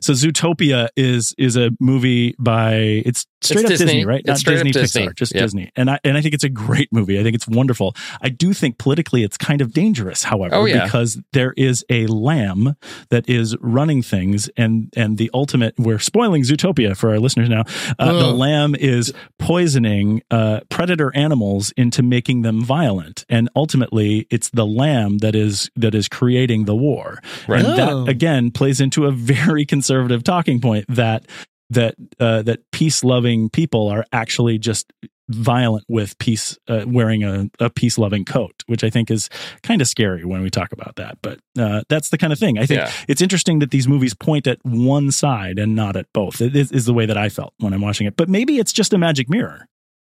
so 0.00 0.12
zootopia 0.14 0.88
is 0.96 1.34
is 1.36 1.56
a 1.56 1.70
movie 1.80 2.34
by 2.38 2.74
it's 3.04 3.26
straight 3.46 3.64
up 3.64 3.70
Disney. 3.70 3.86
disney, 3.86 4.04
right 4.04 4.22
It's 4.24 4.44
not 4.46 4.52
disney 4.52 4.70
Disney. 4.72 5.06
pixar 5.06 5.14
just 5.16 5.34
Yep. 5.34 5.42
disney 5.42 5.70
and 5.76 5.90
i 5.90 5.98
and 6.04 6.16
i 6.16 6.20
think 6.20 6.34
it's 6.34 6.44
a 6.44 6.48
great 6.48 6.92
movie 6.92 7.18
i 7.18 7.22
think 7.22 7.34
it's 7.34 7.48
wonderful 7.48 7.94
i 8.20 8.28
do 8.28 8.52
think 8.52 8.78
politically 8.78 9.22
it's 9.22 9.36
kind 9.36 9.60
of 9.60 9.72
dangerous 9.72 10.24
however 10.24 10.54
Oh, 10.54 10.64
yeah. 10.64 10.84
because 10.84 11.18
there 11.32 11.52
is 11.56 11.84
a 11.90 12.06
lamb 12.06 12.76
that 13.10 13.28
is 13.28 13.56
running 13.60 14.02
things 14.02 14.48
and 14.56 14.92
and 14.96 15.18
the 15.18 15.30
ultimate 15.34 15.74
we're 15.78 15.98
spoiling 15.98 16.42
zootopia 16.42 16.96
for 16.96 17.10
our 17.10 17.18
listeners 17.18 17.48
now 17.48 17.64
uh, 17.98 18.12
the 18.12 18.26
lamb 18.32 18.74
is 18.74 19.12
poisoning 19.38 20.22
uh, 20.30 20.60
predator 20.70 21.14
animals 21.14 21.72
into 21.76 22.02
making 22.02 22.42
them 22.42 22.62
violent 22.64 23.24
and 23.28 23.48
ultimately 23.54 24.26
it's 24.30 24.50
the 24.50 24.66
lamb 24.66 25.18
that 25.18 25.34
is 25.34 25.70
that 25.76 25.94
is 25.94 26.08
creating 26.08 26.64
the 26.64 26.74
war 26.74 27.18
Right. 27.48 27.64
and 27.64 27.68
Oh. 27.80 28.04
that 28.04 28.10
again 28.10 28.50
plays 28.50 28.80
into 28.80 29.06
a 29.06 29.12
very 29.12 29.64
conservative 29.74 30.24
talking 30.24 30.60
point 30.60 30.84
that 30.88 31.26
that 31.70 31.94
uh, 32.20 32.42
that 32.42 32.60
peace 32.72 33.02
loving 33.04 33.50
people 33.50 33.88
are 33.88 34.04
actually 34.12 34.58
just 34.58 34.92
violent 35.28 35.84
with 35.88 36.16
peace 36.18 36.56
uh, 36.68 36.84
wearing 36.86 37.24
a, 37.24 37.48
a 37.58 37.68
peace 37.68 37.98
loving 37.98 38.24
coat 38.24 38.62
which 38.66 38.84
i 38.84 38.90
think 38.90 39.10
is 39.10 39.28
kind 39.64 39.80
of 39.80 39.88
scary 39.88 40.24
when 40.24 40.40
we 40.40 40.48
talk 40.50 40.70
about 40.70 40.94
that 40.94 41.18
but 41.20 41.40
uh, 41.58 41.82
that's 41.88 42.10
the 42.10 42.18
kind 42.18 42.32
of 42.32 42.38
thing 42.38 42.58
i 42.60 42.64
think 42.66 42.78
Yeah. 42.80 42.92
it's 43.08 43.20
interesting 43.20 43.58
that 43.58 43.72
these 43.72 43.88
movies 43.88 44.14
point 44.14 44.46
at 44.46 44.60
one 44.62 45.10
side 45.10 45.58
and 45.58 45.74
not 45.74 45.96
at 45.96 46.06
both 46.12 46.40
it 46.40 46.54
is, 46.54 46.70
is 46.70 46.84
the 46.84 46.94
way 46.94 47.06
that 47.06 47.16
i 47.16 47.28
felt 47.28 47.52
when 47.58 47.72
i'm 47.72 47.80
watching 47.80 48.06
it 48.06 48.16
but 48.16 48.28
maybe 48.28 48.58
it's 48.60 48.72
just 48.72 48.92
a 48.92 48.98
magic 48.98 49.28
mirror 49.28 49.66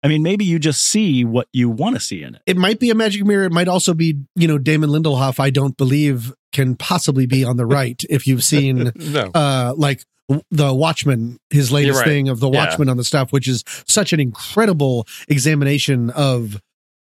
i 0.02 0.08
mean 0.08 0.22
maybe 0.22 0.44
you 0.44 0.58
just 0.58 0.84
see 0.84 1.24
what 1.24 1.48
you 1.54 1.70
want 1.70 1.96
to 1.96 2.00
see 2.00 2.22
in 2.22 2.34
it 2.34 2.42
It 2.44 2.58
might 2.58 2.78
be 2.78 2.90
a 2.90 2.94
magic 2.94 3.24
mirror. 3.24 3.46
It 3.46 3.52
might 3.52 3.66
also 3.68 3.94
be, 3.94 4.18
you 4.36 4.46
know, 4.46 4.58
Damon 4.58 4.90
Lindelof. 4.90 5.40
I 5.40 5.48
don't 5.50 5.76
believe 5.78 6.34
can 6.52 6.76
possibly 6.76 7.24
be 7.26 7.44
on 7.44 7.56
the 7.56 7.64
right. 7.78 8.00
If 8.10 8.26
you've 8.26 8.44
seen, 8.44 8.92
No. 8.94 9.30
uh, 9.34 9.72
like 9.76 10.04
w- 10.04 10.04
the 10.50 10.74
Watchmen, 10.74 11.38
his 11.50 11.72
latest 11.72 12.00
right. 12.00 12.06
thing 12.06 12.28
of 12.28 12.40
the 12.40 12.50
Yeah. 12.50 12.76
On 12.78 12.96
the 12.96 13.04
stuff, 13.04 13.32
which 13.32 13.48
is 13.48 13.64
such 13.86 14.12
an 14.12 14.20
incredible 14.20 15.06
examination 15.28 16.10
of 16.10 16.60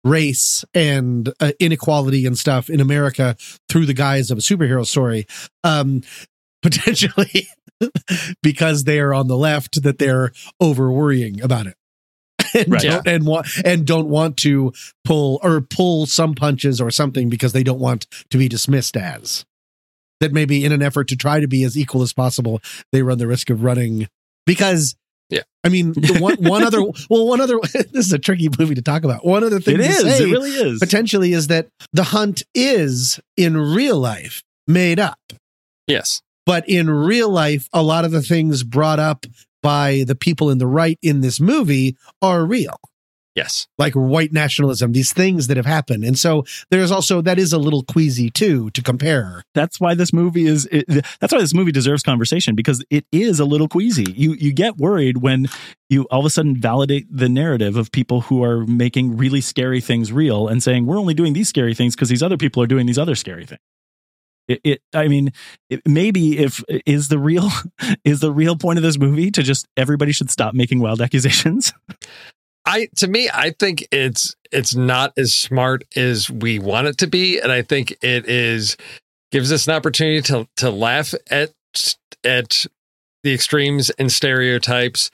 race 0.04 0.64
and 0.74 1.34
uh, 1.40 1.52
inequality 1.60 2.26
and 2.26 2.38
stuff 2.38 2.70
in 2.70 2.80
America 2.80 3.36
through 3.68 3.86
the 3.86 3.94
guise 3.94 4.32
of 4.32 4.38
a 4.38 4.42
superhero 4.42 4.86
story. 4.86 5.26
Um, 5.64 6.02
potentially 6.62 7.48
because 8.44 8.84
they 8.84 9.00
are 9.00 9.14
on 9.14 9.28
the 9.28 9.38
left 9.38 9.82
that 9.84 9.98
they're 9.98 10.32
over 10.60 10.92
worrying 10.92 11.42
about 11.42 11.68
it. 11.68 11.76
And, 12.56 12.72
Right. 12.72 12.82
don't, 12.82 13.08
and 13.08 13.28
want 13.28 13.48
and 13.64 13.86
don't 13.86 14.10
want 14.10 14.38
to 14.38 14.74
pull 15.06 15.40
or 15.44 15.62
pull 15.62 16.08
some 16.08 16.34
punches 16.34 16.82
or 16.82 16.90
something 16.90 17.30
because 17.30 17.54
they 17.54 17.62
don't 17.62 17.80
want 17.80 18.08
to 18.32 18.40
be 18.40 18.48
dismissed 18.48 18.98
as 18.98 19.46
that 20.20 20.34
maybe 20.34 20.66
in 20.66 20.72
an 20.72 20.82
effort 20.82 21.08
to 21.10 21.16
try 21.16 21.40
to 21.40 21.48
be 21.48 21.64
as 21.64 21.78
equal 21.78 22.02
as 22.02 22.14
possible 22.14 22.62
they 22.92 23.02
run 23.02 23.18
the 23.18 23.28
risk 23.28 23.50
of 23.50 23.64
running 23.64 24.08
because 24.46 24.96
Yeah. 25.30 25.44
I 25.64 25.70
mean 25.70 25.94
the 25.94 26.18
one 26.20 26.38
one 26.44 26.64
other 26.64 26.82
well 27.10 27.28
one 27.28 27.40
other 27.42 27.60
this 27.74 28.06
is 28.08 28.14
a 28.14 28.20
tricky 28.20 28.50
movie 28.58 28.76
to 28.76 28.82
talk 28.82 29.04
about. 29.04 29.26
One 29.26 29.44
other 29.44 29.60
thing 29.60 29.76
it 29.76 29.82
is. 29.82 30.00
Say 30.02 30.24
it 30.24 30.32
really 30.32 30.52
is. 30.52 30.80
potentially 30.80 31.34
is 31.34 31.48
that 31.48 31.68
the 31.94 32.04
hunt 32.04 32.44
is 32.56 33.20
in 33.38 33.56
real 33.58 34.00
life 34.00 34.44
made 34.68 35.00
up. 35.00 35.20
Yes. 35.88 36.22
but 36.46 36.68
in 36.70 36.90
real 36.90 37.30
life 37.30 37.68
a 37.74 37.82
lot 37.84 38.06
of 38.06 38.12
the 38.12 38.22
things 38.22 38.64
brought 38.64 39.00
up 39.00 39.26
by 39.62 40.04
the 40.08 40.16
people 40.16 40.50
in 40.50 40.58
the 40.58 40.68
right 40.68 40.98
in 41.02 41.22
this 41.22 41.40
movie 41.40 41.96
are 42.22 42.46
real 42.46 42.78
Yes. 43.40 43.68
like 43.78 43.94
white 43.94 44.34
nationalism 44.34 44.92
these 44.92 45.14
things 45.14 45.48
that 45.48 45.58
have 45.58 45.66
happened. 45.66 46.04
And 46.04 46.20
so 46.20 46.46
there's 46.70 46.92
also 46.92 47.22
that 47.22 47.40
is 47.40 47.54
a 47.54 47.58
little 47.58 47.84
queasy 47.84 48.30
too 48.30 48.70
to 48.72 48.82
compare. 48.82 49.44
That's 49.54 49.80
why 49.80 49.96
this 49.96 50.12
movie 50.12 50.46
is 50.46 50.68
it, 50.72 50.86
that's 51.20 51.32
why 51.32 51.40
this 51.40 51.54
movie 51.54 51.72
deserves 51.72 52.04
conversation 52.04 52.56
because 52.56 52.84
it 52.90 53.06
is 53.12 53.40
a 53.40 53.46
little 53.46 53.68
queasy. 53.68 54.12
You 54.12 54.34
you 54.34 54.52
get 54.52 54.78
worried 54.78 55.18
when 55.18 55.48
you 55.90 56.04
all 56.12 56.20
of 56.20 56.26
a 56.26 56.30
sudden 56.30 56.60
validate 56.60 57.08
the 57.10 57.30
narrative 57.30 57.78
of 57.78 57.92
people 57.92 58.22
who 58.22 58.44
are 58.44 58.66
making 58.66 59.18
really 59.18 59.42
scary 59.42 59.82
things 59.82 60.12
real 60.12 60.48
and 60.48 60.62
saying 60.62 60.86
we're 60.86 61.00
only 61.00 61.14
doing 61.14 61.34
these 61.34 61.50
scary 61.50 61.74
things 61.74 61.96
because 61.96 62.10
these 62.10 62.24
other 62.24 62.38
people 62.38 62.62
are 62.62 62.68
doing 62.68 62.86
these 62.86 63.00
other 63.00 63.16
scary 63.16 63.46
things. 63.46 63.62
It, 64.48 64.62
it 64.64 64.82
i 64.96 65.08
mean 65.08 65.32
it, 65.70 65.82
maybe 65.86 66.40
if 66.40 66.64
is 66.88 67.08
the 67.08 67.20
real 67.20 67.50
is 68.04 68.20
the 68.20 68.32
real 68.32 68.56
point 68.56 68.80
of 68.80 68.84
this 68.84 68.98
movie 68.98 69.30
to 69.30 69.44
just 69.44 69.68
everybody 69.78 70.12
should 70.12 70.32
stop 70.32 70.56
making 70.56 70.80
wild 70.80 71.02
accusations 71.02 71.72
I 72.70 72.88
to 72.98 73.08
me, 73.08 73.30
I 73.34 73.50
think 73.50 73.88
it's 73.92 74.36
it's 74.52 74.76
not 74.76 75.14
as 75.18 75.34
smart 75.34 75.84
as 75.96 76.30
we 76.30 76.60
want 76.60 76.86
it 76.86 77.00
to 77.00 77.08
be, 77.08 77.40
and 77.40 77.52
I 77.52 77.64
think 77.64 77.98
it 78.04 78.30
is 78.30 78.78
gives 79.32 79.52
us 79.52 79.68
an 79.68 79.74
opportunity 79.74 80.22
to 80.22 80.48
to 80.58 80.70
laugh 80.70 81.16
at 81.32 81.52
at 82.24 82.66
the 83.24 83.34
extremes 83.34 83.90
and 83.92 84.12
stereotypes 84.12 85.10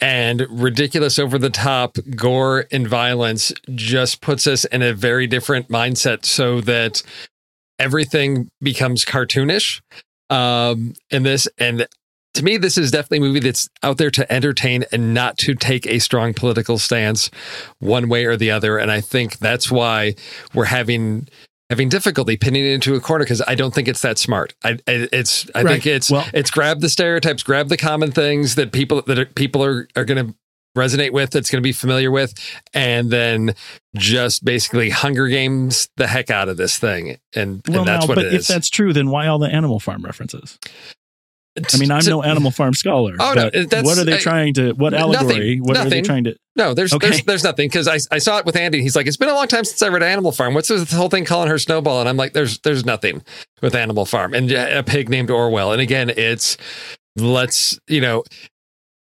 and 0.00 0.46
ridiculous 0.48 1.18
over 1.18 1.38
the 1.38 1.50
top 1.50 1.96
gore 2.14 2.66
and 2.70 2.86
violence 2.86 3.52
just 3.74 4.20
puts 4.20 4.46
us 4.46 4.64
in 4.66 4.82
a 4.82 4.92
very 4.92 5.26
different 5.26 5.68
mindset 5.68 6.24
so 6.24 6.60
that 6.60 7.02
everything 7.78 8.48
becomes 8.60 9.04
cartoonish 9.04 9.80
um 10.30 10.94
in 11.10 11.24
this 11.24 11.46
and 11.58 11.86
to 12.34 12.42
me, 12.44 12.56
this 12.56 12.78
is 12.78 12.90
definitely 12.90 13.18
a 13.18 13.20
movie 13.20 13.40
that's 13.40 13.68
out 13.82 13.98
there 13.98 14.10
to 14.10 14.30
entertain 14.32 14.84
and 14.92 15.12
not 15.14 15.36
to 15.38 15.54
take 15.54 15.86
a 15.86 15.98
strong 15.98 16.32
political 16.34 16.78
stance 16.78 17.30
one 17.78 18.08
way 18.08 18.24
or 18.24 18.36
the 18.36 18.50
other. 18.50 18.78
And 18.78 18.90
I 18.90 19.00
think 19.00 19.38
that's 19.38 19.70
why 19.70 20.14
we're 20.54 20.64
having 20.66 21.28
having 21.70 21.88
difficulty 21.88 22.36
pinning 22.36 22.64
it 22.66 22.72
into 22.72 22.94
a 22.94 23.00
corner 23.00 23.24
because 23.24 23.40
I 23.46 23.54
don't 23.54 23.72
think 23.74 23.88
it's 23.88 24.02
that 24.02 24.18
smart. 24.18 24.54
I, 24.62 24.72
I 24.86 25.08
it's 25.12 25.50
I 25.54 25.62
Right. 25.62 25.72
think 25.72 25.86
it's 25.86 26.10
Well- 26.10 26.26
it's 26.34 26.50
grab 26.50 26.80
the 26.80 26.88
stereotypes, 26.90 27.42
grab 27.42 27.68
the 27.68 27.76
common 27.78 28.12
things 28.12 28.56
that 28.56 28.72
people 28.72 29.02
that 29.02 29.18
are, 29.18 29.26
people 29.26 29.62
are 29.64 29.88
are 29.96 30.04
going 30.04 30.26
to 30.28 30.34
resonate 30.76 31.12
with 31.12 31.30
that's 31.30 31.50
going 31.50 31.60
to 31.62 31.66
be 31.66 31.72
familiar 31.72 32.10
with 32.10 32.32
and 32.72 33.10
then 33.10 33.54
just 33.94 34.42
basically 34.42 34.88
hunger 34.88 35.28
games 35.28 35.90
the 35.98 36.06
heck 36.06 36.30
out 36.30 36.48
of 36.48 36.56
this 36.56 36.78
thing 36.78 37.18
and, 37.36 37.60
well 37.68 37.80
and 37.80 37.88
that's 37.88 38.04
now 38.04 38.08
what 38.08 38.14
but 38.14 38.24
it 38.24 38.32
if 38.32 38.46
that's 38.46 38.70
true 38.70 38.90
then 38.94 39.10
why 39.10 39.26
all 39.26 39.38
the 39.38 39.48
animal 39.50 39.78
farm 39.78 40.02
references 40.02 40.58
I 41.56 41.76
mean, 41.78 41.90
I'm 41.90 42.04
no 42.06 42.22
Animal 42.22 42.50
Farm 42.50 42.72
scholar. 42.72 43.14
Oh, 43.20 43.34
no, 43.34 43.50
what 43.82 43.98
are 43.98 44.04
they 44.04 44.16
trying 44.16 44.54
to? 44.54 44.72
What 44.72 44.92
Nothing, 44.94 45.14
allegory? 45.16 45.58
What 45.58 45.76
are 45.76 45.84
they 45.84 45.88
nothing. 45.90 46.04
trying 46.04 46.24
to? 46.24 46.36
No, 46.56 46.72
there's 46.72 46.94
Okay. 46.94 47.08
there's 47.10 47.22
there's 47.24 47.44
nothing 47.44 47.68
because 47.68 47.88
I 47.88 47.98
I 48.10 48.18
saw 48.18 48.38
it 48.38 48.46
with 48.46 48.56
Andy. 48.56 48.80
He's 48.80 48.96
like, 48.96 49.06
it's 49.06 49.18
been 49.18 49.28
a 49.28 49.34
long 49.34 49.48
time 49.48 49.64
since 49.64 49.82
I 49.82 49.88
read 49.88 50.02
Animal 50.02 50.32
Farm. 50.32 50.54
What's 50.54 50.68
this 50.68 50.90
whole 50.92 51.10
thing 51.10 51.24
calling 51.26 51.48
her 51.48 51.58
Snowball? 51.58 52.00
And 52.00 52.08
I'm 52.08 52.16
like, 52.16 52.32
there's 52.32 52.58
there's 52.60 52.86
nothing 52.86 53.22
with 53.60 53.74
Animal 53.74 54.06
Farm 54.06 54.32
and 54.32 54.50
a 54.50 54.82
pig 54.82 55.08
named 55.10 55.30
Orwell. 55.30 55.72
And 55.72 55.80
again, 55.82 56.10
it's 56.10 56.56
let's 57.16 57.78
you 57.86 58.00
know. 58.00 58.24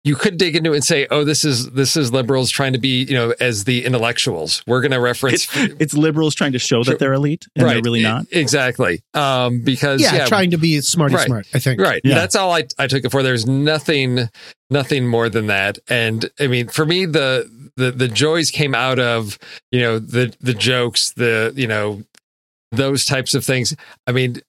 You 0.03 0.15
could 0.15 0.37
dig 0.37 0.55
into 0.55 0.71
it 0.73 0.77
and 0.77 0.83
say, 0.83 1.05
"Oh, 1.11 1.23
this 1.23 1.45
is 1.45 1.71
this 1.71 1.95
is 1.95 2.11
liberals 2.11 2.49
trying 2.49 2.73
to 2.73 2.79
be, 2.79 3.03
you 3.03 3.13
know, 3.13 3.35
as 3.39 3.65
the 3.65 3.85
intellectuals. 3.85 4.63
We're 4.65 4.81
going 4.81 4.91
to 4.93 4.99
reference 4.99 5.47
It's, 5.55 5.75
it's 5.79 5.93
liberals 5.93 6.33
trying 6.33 6.53
to 6.53 6.59
show 6.59 6.83
that 6.83 6.97
they're 6.97 7.13
elite, 7.13 7.45
and 7.55 7.69
they're 7.69 7.81
really 7.83 8.01
not. 8.01 8.25
exactly 8.31 9.03
um, 9.13 9.61
because 9.61 10.01
yeah, 10.01 10.15
yeah, 10.15 10.25
trying 10.25 10.51
to 10.51 10.57
be 10.57 10.81
smarty 10.81 11.15
Right. 11.15 11.27
smart 11.27 11.47
i 11.53 11.59
think 11.59 11.79
Right. 11.79 12.01
Yeah. 12.03 12.15
That's 12.15 12.35
all 12.35 12.51
I, 12.51 12.63
I 12.79 12.87
took 12.87 13.05
it 13.05 13.11
for. 13.11 13.21
There's 13.21 13.45
nothing 13.45 14.27
nothing 14.71 15.07
more 15.07 15.29
than 15.29 15.47
that. 15.47 15.77
And 15.87 16.29
I 16.39 16.47
mean, 16.47 16.67
for 16.69 16.85
me, 16.85 17.05
the 17.05 17.47
the 17.75 17.91
the 17.91 18.07
joys 18.07 18.49
came 18.49 18.73
out 18.73 18.97
of, 18.97 19.37
you 19.71 19.81
know, 19.81 19.99
the 19.99 20.33
the 20.41 20.53
jokes, 20.55 21.11
the, 21.11 21.53
you 21.55 21.67
know, 21.67 22.01
those 22.71 23.05
types 23.05 23.35
of 23.35 23.45
things. 23.45 23.75
I 24.07 24.13
mean, 24.13 24.41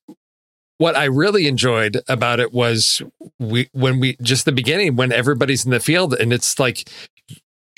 what 0.79 0.97
I 0.97 1.05
really 1.05 1.47
enjoyed 1.47 2.01
about 2.09 2.41
it 2.41 2.53
was 2.53 3.03
we 3.39 3.69
when 3.73 4.01
we 4.01 4.17
just 4.23 4.45
the 4.45 4.53
beginning 4.53 4.97
when 4.97 5.13
everybody's 5.13 5.65
in 5.65 5.71
the 5.71 5.81
field 5.81 6.15
and 6.15 6.33
it's 6.33 6.59
like 6.59 6.89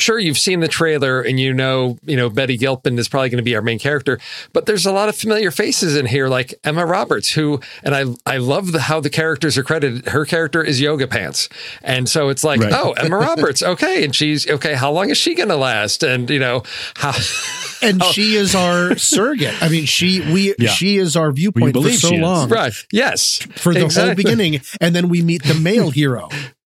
sure 0.05 0.19
you've 0.19 0.39
seen 0.39 0.61
the 0.61 0.69
trailer 0.69 1.23
and 1.23 1.41
you 1.41 1.53
know 1.55 1.97
you 2.05 2.17
know 2.17 2.29
Betty 2.29 2.57
Gilpin 2.59 2.99
is 2.99 3.09
probably 3.09 3.31
going 3.31 3.39
to 3.39 3.43
be 3.51 3.57
our 3.57 3.63
main 3.63 3.79
character 3.79 4.19
but 4.53 4.67
there's 4.67 4.85
a 4.87 4.93
lot 4.93 5.09
of 5.09 5.17
familiar 5.17 5.51
faces 5.51 5.97
in 5.97 6.05
here 6.07 6.29
like 6.29 6.55
Emma 6.63 6.85
Roberts 6.85 7.31
who 7.33 7.61
and 7.83 7.95
I 7.95 8.05
I 8.27 8.37
love 8.37 8.73
the, 8.73 8.81
how 8.81 9.01
the 9.01 9.11
characters 9.11 9.57
are 9.57 9.63
credited. 9.65 10.07
Her 10.09 10.25
character 10.27 10.63
is 10.63 10.81
Yoga 10.81 11.07
Pants. 11.07 11.49
And 11.83 12.09
so 12.09 12.29
it's 12.29 12.45
like 12.45 12.61
Right. 12.61 12.73
oh 12.73 12.93
Emma 12.93 13.17
Roberts. 13.17 13.63
Okay. 13.63 14.05
And 14.05 14.15
she's 14.15 14.49
okay 14.49 14.75
how 14.75 14.93
long 14.93 15.09
is 15.11 15.17
she 15.19 15.35
going 15.35 15.49
to 15.49 15.57
last? 15.57 16.03
And 16.03 16.29
you 16.29 16.39
know 16.39 16.63
how 16.97 17.13
and 17.83 18.03
she 18.05 18.35
is 18.35 18.55
our 18.55 18.97
surrogate. 18.97 19.55
I 19.63 19.69
mean 19.71 19.87
she 19.87 20.21
we 20.33 20.55
Yeah. 20.59 20.69
she 20.71 20.99
is 20.99 21.17
our 21.17 21.33
viewpoint 21.33 21.75
for 21.77 21.89
so 21.91 22.11
long. 22.11 22.49
Right. 22.51 22.73
Yes. 22.93 23.39
For 23.57 23.73
the 23.73 23.89
whole 23.89 24.15
beginning. 24.15 24.61
And 24.81 24.95
then 24.95 25.09
we 25.09 25.23
meet 25.23 25.43
the 25.45 25.55
male 25.55 25.91
hero 25.91 26.29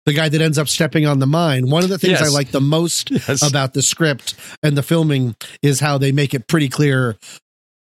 the 0.08 0.14
guy 0.14 0.28
that 0.28 0.40
ends 0.40 0.58
up 0.58 0.68
stepping 0.68 1.06
on 1.06 1.18
the 1.18 1.26
mine 1.26 1.68
one 1.70 1.82
of 1.84 1.88
the 1.90 1.98
things 1.98 2.18
Yes. 2.20 2.22
i 2.22 2.28
like 2.28 2.50
the 2.50 2.60
most 2.60 3.10
Yes. 3.28 3.46
about 3.48 3.74
the 3.74 3.82
script 3.82 4.34
and 4.62 4.76
the 4.76 4.82
filming 4.82 5.36
is 5.62 5.80
how 5.80 5.98
they 5.98 6.12
make 6.12 6.34
it 6.34 6.48
pretty 6.48 6.68
clear 6.68 7.16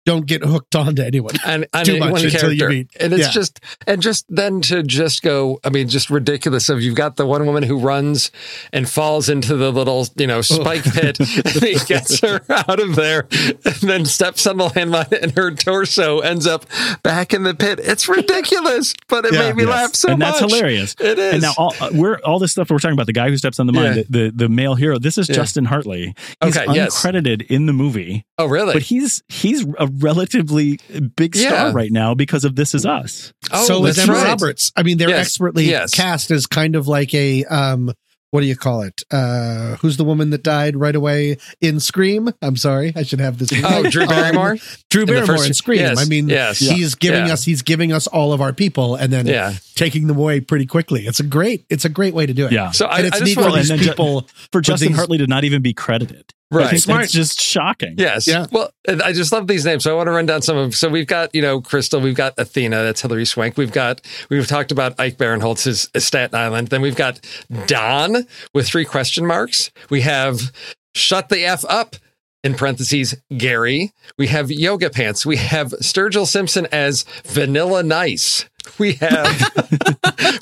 don't 0.04 0.26
get 0.26 0.42
hooked 0.44 0.74
onto 0.74 1.00
anyone 1.02 1.34
and, 1.46 1.66
and 1.72 1.86
Too 1.86 1.98
much 1.98 2.10
one 2.12 2.24
until 2.24 2.52
you 2.52 2.68
meet- 2.68 2.90
and 2.98 3.12
it's 3.12 3.26
yeah. 3.26 3.30
just 3.30 3.60
and 3.86 4.02
just 4.02 4.24
then 4.28 4.60
to 4.62 4.82
just 4.82 5.22
go 5.22 5.60
i 5.64 5.70
mean 5.70 5.88
just 5.88 6.10
ridiculous 6.10 6.68
of 6.68 6.82
you've 6.82 6.96
got 6.96 7.16
the 7.16 7.24
one 7.26 7.46
woman 7.46 7.62
who 7.62 7.78
runs 7.78 8.30
and 8.72 8.88
falls 8.88 9.28
into 9.28 9.54
the 9.56 9.70
little 9.70 10.06
you 10.16 10.26
know 10.26 10.40
spike 10.42 10.82
pit 10.84 11.20
and 11.20 11.62
he 11.62 11.76
gets 11.86 12.20
her 12.20 12.40
out 12.50 12.80
of 12.80 12.96
there 12.96 13.28
and 13.32 13.74
then 13.82 14.04
steps 14.04 14.46
on 14.46 14.56
the 14.56 14.66
landmine 14.68 15.12
and 15.22 15.32
her 15.36 15.50
torso 15.52 16.18
ends 16.20 16.46
up 16.46 16.66
back 17.04 17.32
in 17.32 17.44
the 17.44 17.54
pit 17.54 17.78
it's 17.82 18.08
ridiculous 18.08 18.94
but 19.08 19.24
it 19.24 19.32
Yeah. 19.34 19.40
made 19.48 19.56
me 19.56 19.62
Yes. 19.64 19.70
laugh 19.70 19.94
so 19.94 20.08
and 20.10 20.18
much 20.18 20.40
that's 20.40 20.52
hilarious. 20.52 20.96
it 20.98 21.18
is 21.18 21.34
And 21.34 21.42
now 21.42 21.52
all 21.56 21.74
uh, 21.80 21.90
we're 21.92 22.18
all 22.24 22.38
this 22.40 22.50
stuff 22.52 22.70
we're 22.70 22.78
talking 22.78 22.94
about 22.94 23.06
the 23.06 23.12
guy 23.12 23.28
who 23.28 23.36
steps 23.36 23.60
on 23.60 23.66
the 23.66 23.72
mine, 23.72 23.84
Yeah. 23.98 24.02
the, 24.10 24.30
the 24.30 24.32
the 24.34 24.48
male 24.48 24.74
hero. 24.74 24.98
This 24.98 25.16
is 25.18 25.28
Yeah. 25.28 25.36
Justin 25.36 25.64
Hartley. 25.66 26.14
He's 26.42 26.56
Okay, 26.56 26.72
yes. 26.74 27.00
uncredited 27.00 27.42
in 27.46 27.66
the 27.66 27.72
movie, 27.72 28.24
oh 28.38 28.46
really 28.46 28.72
but 28.72 28.82
he's 28.82 29.22
he's 29.28 29.64
a 29.78 29.86
relatively 29.98 30.78
big 31.16 31.36
star 31.36 31.50
Yeah. 31.68 31.72
right 31.74 31.90
now 31.92 32.14
because 32.14 32.44
of 32.44 32.56
This 32.56 32.74
Is 32.74 32.86
Us. 32.86 33.32
oh 33.52 33.64
so 33.66 33.84
is 33.86 33.96
that's 33.96 34.08
Emma 34.08 34.18
right. 34.18 34.26
Roberts. 34.28 34.72
I 34.76 34.82
mean, 34.82 34.98
they're 34.98 35.08
Yes. 35.10 35.26
expertly 35.26 35.64
Yes. 35.68 35.94
cast 35.94 36.30
as 36.30 36.46
kind 36.46 36.76
of 36.76 36.88
like 36.88 37.12
a 37.14 37.44
um 37.46 37.92
what 38.30 38.40
do 38.40 38.46
you 38.46 38.56
call 38.56 38.80
it? 38.80 39.02
Uh, 39.10 39.76
who's 39.82 39.98
the 39.98 40.04
woman 40.04 40.30
that 40.30 40.42
died 40.42 40.74
right 40.74 40.96
away 40.96 41.36
in 41.60 41.78
Scream? 41.78 42.30
I'm 42.40 42.56
sorry, 42.56 42.90
I 42.96 43.02
should 43.02 43.20
have 43.20 43.36
this. 43.36 43.50
Oh, 43.62 43.82
Drew 43.90 44.04
Um, 44.04 44.08
Barrymore. 44.08 44.56
Drew 44.88 45.02
In 45.02 45.06
Barrymore 45.08 45.36
first- 45.36 45.48
in 45.48 45.52
Scream. 45.52 45.80
yes, 45.80 45.98
I 45.98 46.06
mean, 46.06 46.30
yes. 46.30 46.58
he's 46.58 46.94
giving 46.94 47.26
Yeah. 47.26 47.34
us 47.34 47.44
he's 47.44 47.60
giving 47.60 47.92
us 47.92 48.06
all 48.06 48.32
of 48.32 48.40
our 48.40 48.54
people 48.54 48.94
and 48.94 49.12
then 49.12 49.26
Yeah. 49.26 49.52
Taking 49.74 50.06
them 50.06 50.16
away 50.18 50.40
pretty 50.40 50.66
quickly. 50.66 51.06
It's 51.06 51.20
a 51.20 51.24
great 51.24 51.64
it's 51.70 51.84
a 51.84 51.88
great 51.88 52.14
way 52.14 52.26
to 52.26 52.32
do 52.34 52.46
it. 52.46 52.52
Yeah. 52.52 52.70
So 52.70 52.86
I, 52.86 52.98
and 52.98 53.06
it's 53.08 53.16
I 53.16 53.20
just 53.20 53.28
neat 53.28 53.36
want 53.38 53.50
for 53.52 53.56
these 53.58 53.70
and 53.70 53.78
then 53.78 53.84
ju- 53.84 53.90
people. 53.92 54.28
for 54.50 54.60
Justin 54.60 54.88
these- 54.88 54.96
Hartley 54.96 55.18
to 55.18 55.26
not 55.26 55.44
even 55.44 55.62
be 55.62 55.72
credited. 55.72 56.32
Right. 56.50 56.70
It's, 56.74 56.84
Smart. 56.84 57.04
it's 57.04 57.12
just 57.14 57.40
shocking. 57.40 57.94
Yes. 57.96 58.26
Yeah. 58.26 58.44
Well, 58.52 58.70
I 58.86 59.12
just 59.14 59.32
love 59.32 59.46
these 59.46 59.64
names. 59.64 59.84
So 59.84 59.92
I 59.92 59.96
want 59.96 60.08
to 60.08 60.10
run 60.10 60.26
down 60.26 60.42
some 60.42 60.58
of. 60.58 60.64
them. 60.64 60.72
So 60.72 60.90
we've 60.90 61.06
got 61.06 61.34
you 61.34 61.40
know 61.40 61.62
Crystal. 61.62 61.98
We've 61.98 62.14
got 62.14 62.34
Athena. 62.36 62.76
That's 62.82 63.00
Hilary 63.00 63.24
Swank. 63.24 63.56
We've 63.56 63.72
got 63.72 64.02
we've 64.28 64.46
talked 64.46 64.70
about 64.70 65.00
Ike 65.00 65.16
Barinholtz 65.16 65.66
is 65.66 65.88
is 65.94 66.04
Staten 66.04 66.38
Island. 66.38 66.68
Then 66.68 66.82
we've 66.82 66.94
got 66.96 67.20
Don 67.66 68.26
with 68.52 68.66
three 68.68 68.84
question 68.84 69.26
marks. 69.26 69.70
We 69.88 70.02
have 70.02 70.52
Shut 70.94 71.30
the 71.30 71.42
f 71.46 71.64
up. 71.70 71.96
In 72.44 72.54
parentheses, 72.54 73.14
Gary. 73.36 73.92
We 74.18 74.26
have 74.26 74.50
Yoga 74.50 74.90
Pants. 74.90 75.24
We 75.24 75.36
have 75.36 75.68
Sturgill 75.80 76.26
Simpson 76.26 76.66
as 76.72 77.04
Vanilla 77.24 77.82
Nice. 77.84 78.46
We 78.78 78.94
have, 78.94 79.50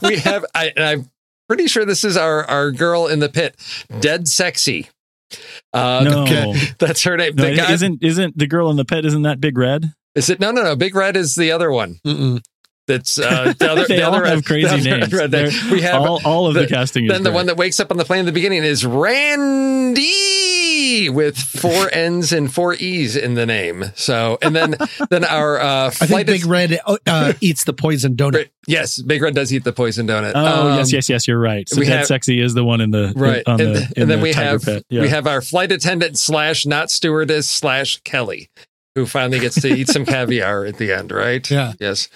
we 0.03 0.17
have, 0.19 0.45
I, 0.55 0.73
and 0.77 0.85
I'm 0.85 1.11
pretty 1.47 1.67
sure 1.67 1.85
this 1.85 2.03
is 2.05 2.17
our, 2.17 2.45
our 2.45 2.71
girl 2.71 3.07
in 3.07 3.19
the 3.19 3.29
pit, 3.29 3.55
Dead 4.01 4.29
Sexy. 4.29 4.89
Uh, 5.75 6.01
No, 6.05 6.55
that's 6.79 7.03
her 7.05 7.17
name. 7.19 7.35
no 7.37 7.45
The 7.51 7.57
guy- 7.57 7.73
isn't 7.73 8.03
isn't 8.03 8.39
the 8.39 8.47
girl 8.47 8.71
in 8.71 8.77
the 8.77 8.85
pit? 8.87 9.05
Isn't 9.05 9.23
that 9.23 9.41
Big 9.41 9.57
Red? 9.59 9.93
is 10.15 10.29
it? 10.31 10.41
No, 10.41 10.51
no, 10.51 10.63
no. 10.63 10.75
Big 10.77 10.95
Red 10.95 11.17
is 11.17 11.35
the 11.35 11.53
other 11.53 11.71
one. 11.71 12.01
Mm-mm. 12.07 12.41
That's 12.91 13.19
uh, 13.19 13.55
the 13.59 13.71
other. 13.71 13.87
they 13.87 13.97
the 13.97 14.03
all 14.03 14.15
other 14.15 14.27
have 14.27 14.45
crazy 14.45 14.69
the 14.81 14.91
other 14.97 15.01
names. 15.01 15.13
red 15.13 15.33
we 15.71 15.81
have 15.83 16.03
all, 16.03 16.21
all 16.25 16.47
of 16.49 16.55
the, 16.55 16.67
casting. 16.67 17.05
Is 17.07 17.13
Then 17.13 17.23
the 17.23 17.31
great. 17.31 17.35
one 17.37 17.47
that 17.47 17.57
wakes 17.57 17.81
up 17.81 17.91
on 17.91 17.97
the 17.97 18.05
plane 18.05 18.21
in 18.21 18.27
the 18.27 18.33
beginning 18.33 18.65
is 18.65 18.85
Randy 18.85 20.01
with 21.11 21.37
four 21.37 21.89
N's 21.93 22.33
and 22.33 22.53
four 22.53 22.75
E's 22.75 23.17
in 23.17 23.35
the 23.35 23.47
name. 23.47 23.85
So, 23.95 24.39
and 24.43 24.55
then 24.55 24.77
then 25.11 25.25
our 25.25 25.61
uh, 25.61 25.87
I 25.87 25.91
think 25.91 26.11
flight 26.11 26.27
Big 26.27 26.41
is- 26.43 26.47
Red 26.47 26.79
uh, 27.07 27.33
eats 27.41 27.65
the 27.65 27.73
poison 27.73 28.17
donut. 28.17 28.49
Yes, 28.67 29.01
Big 29.01 29.23
Red 29.23 29.35
does 29.35 29.53
eat 29.53 29.65
the 29.65 29.73
poison 29.73 30.07
donut. 30.07 30.33
Oh 30.35 30.71
Um, 30.71 30.79
yes, 30.79 30.93
yes, 30.93 31.09
yes. 31.09 31.29
You're 31.29 31.39
right. 31.41 31.69
So 31.69 31.81
we 31.81 31.87
Dead 31.87 31.99
have- 31.99 32.07
Sexy 32.07 32.41
is 32.41 32.55
the 32.55 32.65
one 32.65 32.81
in 32.81 32.91
the 32.91 33.13
Right, 33.17 33.43
on 33.47 33.61
and, 33.61 33.75
the 33.75 33.79
th- 33.81 33.91
in 33.93 34.03
and 34.03 34.11
then 34.11 34.19
the 34.19 34.23
we 34.25 34.33
have. 34.33 34.65
Yeah. 34.91 35.03
we 35.03 35.09
have 35.09 35.27
our 35.27 35.41
flight 35.41 35.73
attendant 35.73 36.19
slash 36.19 36.67
not 36.67 36.91
stewardess 36.91 37.49
slash 37.49 38.01
Kelly, 38.05 38.51
who 38.95 39.07
finally 39.07 39.39
gets 39.41 39.61
to 39.63 39.69
eat 39.69 39.89
some 39.89 40.05
caviar 40.05 40.65
at 40.65 40.77
the 40.79 40.93
end. 40.93 41.13
Right? 41.13 41.49
Yeah. 41.51 41.73
Yes. 41.81 42.09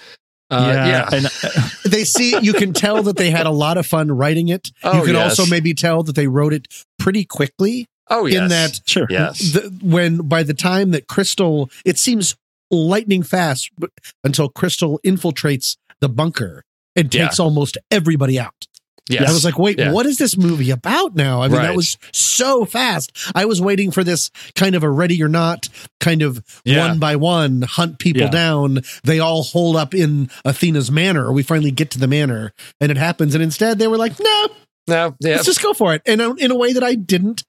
Uh, 0.51 0.71
yeah, 0.73 0.87
yeah. 0.87 1.09
and 1.11 1.25
uh, 1.25 1.69
They 1.89 2.03
see 2.03 2.37
you 2.41 2.53
can 2.53 2.73
tell 2.73 3.01
that 3.03 3.17
they 3.17 3.31
had 3.31 3.45
a 3.47 3.51
lot 3.51 3.77
of 3.77 3.85
fun 3.85 4.11
writing 4.11 4.49
it. 4.49 4.71
Oh, 4.83 4.97
you 4.99 5.05
can 5.05 5.15
yes. 5.15 5.39
also 5.39 5.49
maybe 5.49 5.73
tell 5.73 6.03
that 6.03 6.15
they 6.15 6.27
wrote 6.27 6.53
it 6.53 6.67
pretty 6.99 7.25
quickly. 7.25 7.87
oh 8.09 8.25
yes. 8.27 8.41
in 8.43 8.47
that 8.49 8.81
sure. 8.85 9.07
Yes. 9.09 9.53
the, 9.53 9.73
when 9.81 10.17
by 10.17 10.43
the 10.43 10.53
time 10.53 10.91
that 10.91 11.07
Crystal, 11.07 11.69
it 11.83 11.97
seems 11.97 12.35
lightning 12.69 13.23
fast 13.23 13.71
but, 13.77 13.89
until 14.23 14.49
Crystal 14.49 14.99
infiltrates 15.05 15.77
the 15.99 16.09
bunker 16.09 16.63
and 16.95 17.13
Yeah. 17.13 17.25
takes 17.25 17.39
almost 17.39 17.77
everybody 17.89 18.39
out. 18.39 18.67
Yes. 19.09 19.29
I 19.29 19.33
was 19.33 19.45
like, 19.45 19.59
wait, 19.59 19.77
Yeah. 19.77 19.91
what 19.91 20.05
is 20.05 20.17
this 20.17 20.35
movie 20.37 20.71
about 20.71 21.15
now? 21.15 21.41
I 21.43 21.47
mean, 21.47 21.61
that 21.61 21.75
was 21.75 21.97
so 22.11 22.65
fast. 22.65 23.11
I 23.35 23.45
was 23.45 23.61
waiting 23.61 23.91
for 23.91 24.03
this 24.03 24.31
kind 24.55 24.73
of 24.75 24.83
a 24.83 24.89
ready 24.89 25.21
or 25.21 25.27
not 25.29 25.69
kind 25.99 26.21
of 26.23 26.43
Yeah. 26.65 26.87
one 26.89 26.99
by 26.99 27.15
one 27.15 27.61
hunt 27.61 27.99
people 27.99 28.23
Yeah. 28.23 28.29
down. 28.31 28.79
They 29.03 29.19
all 29.19 29.43
hold 29.43 29.75
up 29.75 29.93
in 29.93 30.29
Athena's 30.43 30.89
manor. 30.91 31.31
We 31.31 31.43
finally 31.43 31.71
get 31.71 31.91
to 31.91 31.99
the 31.99 32.07
manor 32.07 32.51
and 32.81 32.91
it 32.91 32.97
happens. 32.97 33.35
And 33.35 33.43
instead 33.43 33.77
they 33.77 33.87
were 33.87 33.97
like, 33.97 34.19
no, 34.19 34.47
No. 34.87 35.15
Yeah. 35.19 35.35
let's 35.35 35.45
just 35.45 35.61
go 35.61 35.73
for 35.73 35.93
it. 35.93 36.01
And 36.07 36.19
uh, 36.21 36.33
in 36.37 36.49
a 36.51 36.55
way 36.55 36.73
that 36.73 36.83
I 36.83 36.95
didn't 36.95 37.43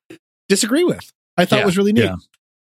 disagree 0.49 0.85
with. 0.85 1.11
I 1.39 1.45
thought 1.47 1.61
Yeah. 1.61 1.65
was 1.67 1.77
really 1.79 1.93
neat. 1.93 2.11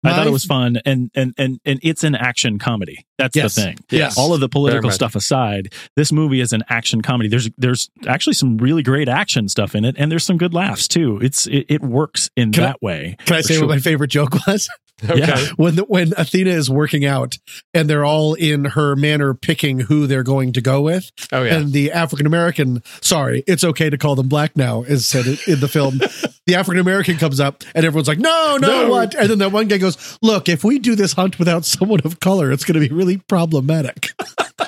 I 0.04 0.16
thought 0.16 0.26
it 0.28 0.32
was 0.32 0.46
fun, 0.46 0.78
and 0.86 1.12
and 1.14 1.34
and 1.38 1.60
and 1.64 1.80
it's 1.84 2.04
an 2.04 2.16
action 2.16 2.58
comedy. 2.58 3.06
That's 3.20 3.36
Yes. 3.36 3.54
the 3.56 3.62
thing. 3.62 3.78
Yes. 3.92 4.18
All 4.18 4.34
of 4.34 4.40
the 4.40 4.50
political 4.50 4.90
stuff 4.90 5.16
aside, 5.16 5.74
this 5.96 6.12
movie 6.12 6.42
is 6.42 6.54
an 6.54 6.64
action 6.70 7.02
comedy. 7.02 7.30
There's 7.30 7.50
there's 7.58 7.90
actually 8.08 8.34
some 8.34 8.58
really 8.58 8.82
great 8.82 9.08
action 9.08 9.48
stuff 9.48 9.76
in 9.76 9.86
it, 9.86 9.96
and 10.00 10.12
there's 10.12 10.24
some 10.24 10.38
good 10.38 10.54
laughs 10.56 10.88
too. 10.88 11.20
It's 11.22 11.46
it, 11.48 11.66
it 11.70 11.82
works 11.82 12.30
in 12.36 12.52
Can 12.52 12.64
I- 12.64 12.68
that 12.68 12.82
way. 12.82 13.16
Can 13.26 13.38
I 13.38 13.42
say 13.42 13.54
sure. 13.56 13.68
what 13.68 13.76
my 13.76 13.80
favorite 13.80 14.10
joke 14.10 14.36
was? 14.48 14.68
Okay. 15.10 15.18
Yeah. 15.20 15.48
when 15.56 15.76
the, 15.76 15.84
when 15.84 16.14
Athena 16.18 16.52
is 16.52 16.70
working 16.70 17.06
out 17.06 17.38
and 17.74 17.90
they're 17.90 18.06
all 18.06 18.34
in 18.36 18.66
her 18.66 18.96
manner 18.96 19.34
picking 19.34 19.80
who 19.80 20.06
they're 20.08 20.24
going 20.24 20.54
to 20.54 20.62
go 20.62 20.82
with, 20.82 21.12
Oh 21.32 21.44
yeah. 21.44 21.56
and 21.58 21.74
the 21.74 21.92
African 21.92 22.26
American, 22.28 22.84
sorry, 23.02 23.44
it's 23.48 23.64
okay 23.64 23.90
to 23.90 23.98
call 23.98 24.16
them 24.16 24.28
black 24.28 24.56
now, 24.56 24.84
is 24.84 25.08
said 25.08 25.26
in 25.48 25.60
the 25.60 25.68
film. 25.68 25.98
the 26.46 26.56
African 26.56 26.80
American 26.80 27.18
comes 27.18 27.40
up 27.40 27.64
and 27.76 27.86
everyone's 27.86 28.08
like, 28.08 28.20
no, 28.20 28.58
no, 28.62 28.68
No. 28.68 28.90
what? 28.90 29.16
And 29.16 29.30
then 29.30 29.40
that 29.40 29.52
one 29.52 29.68
guy 29.68 29.78
goes, 29.80 30.18
look, 30.22 30.48
if 30.50 30.64
we 30.64 30.80
do 30.80 30.96
this 30.96 31.14
hunt 31.14 31.40
without 31.40 31.66
someone 31.66 32.02
of 32.06 32.20
color, 32.20 32.52
it's 32.52 32.64
going 32.64 32.80
to 32.82 32.88
be 32.88 32.94
really 32.94 33.18
problematic. 33.18 34.12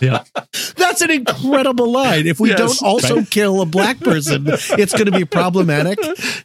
Yeah. 0.02 0.24
That's 0.76 1.02
an 1.02 1.12
incredible 1.12 1.92
line. 1.92 2.28
If 2.28 2.40
we 2.40 2.50
Yes. 2.50 2.60
don't 2.60 2.82
also 2.84 3.18
Right. 3.18 3.30
kill 3.30 3.62
a 3.62 3.66
black 3.66 4.00
person, 4.00 4.46
it's 4.48 4.94
going 4.94 5.06
to 5.06 5.12
be 5.18 5.26
problematic. 5.26 5.98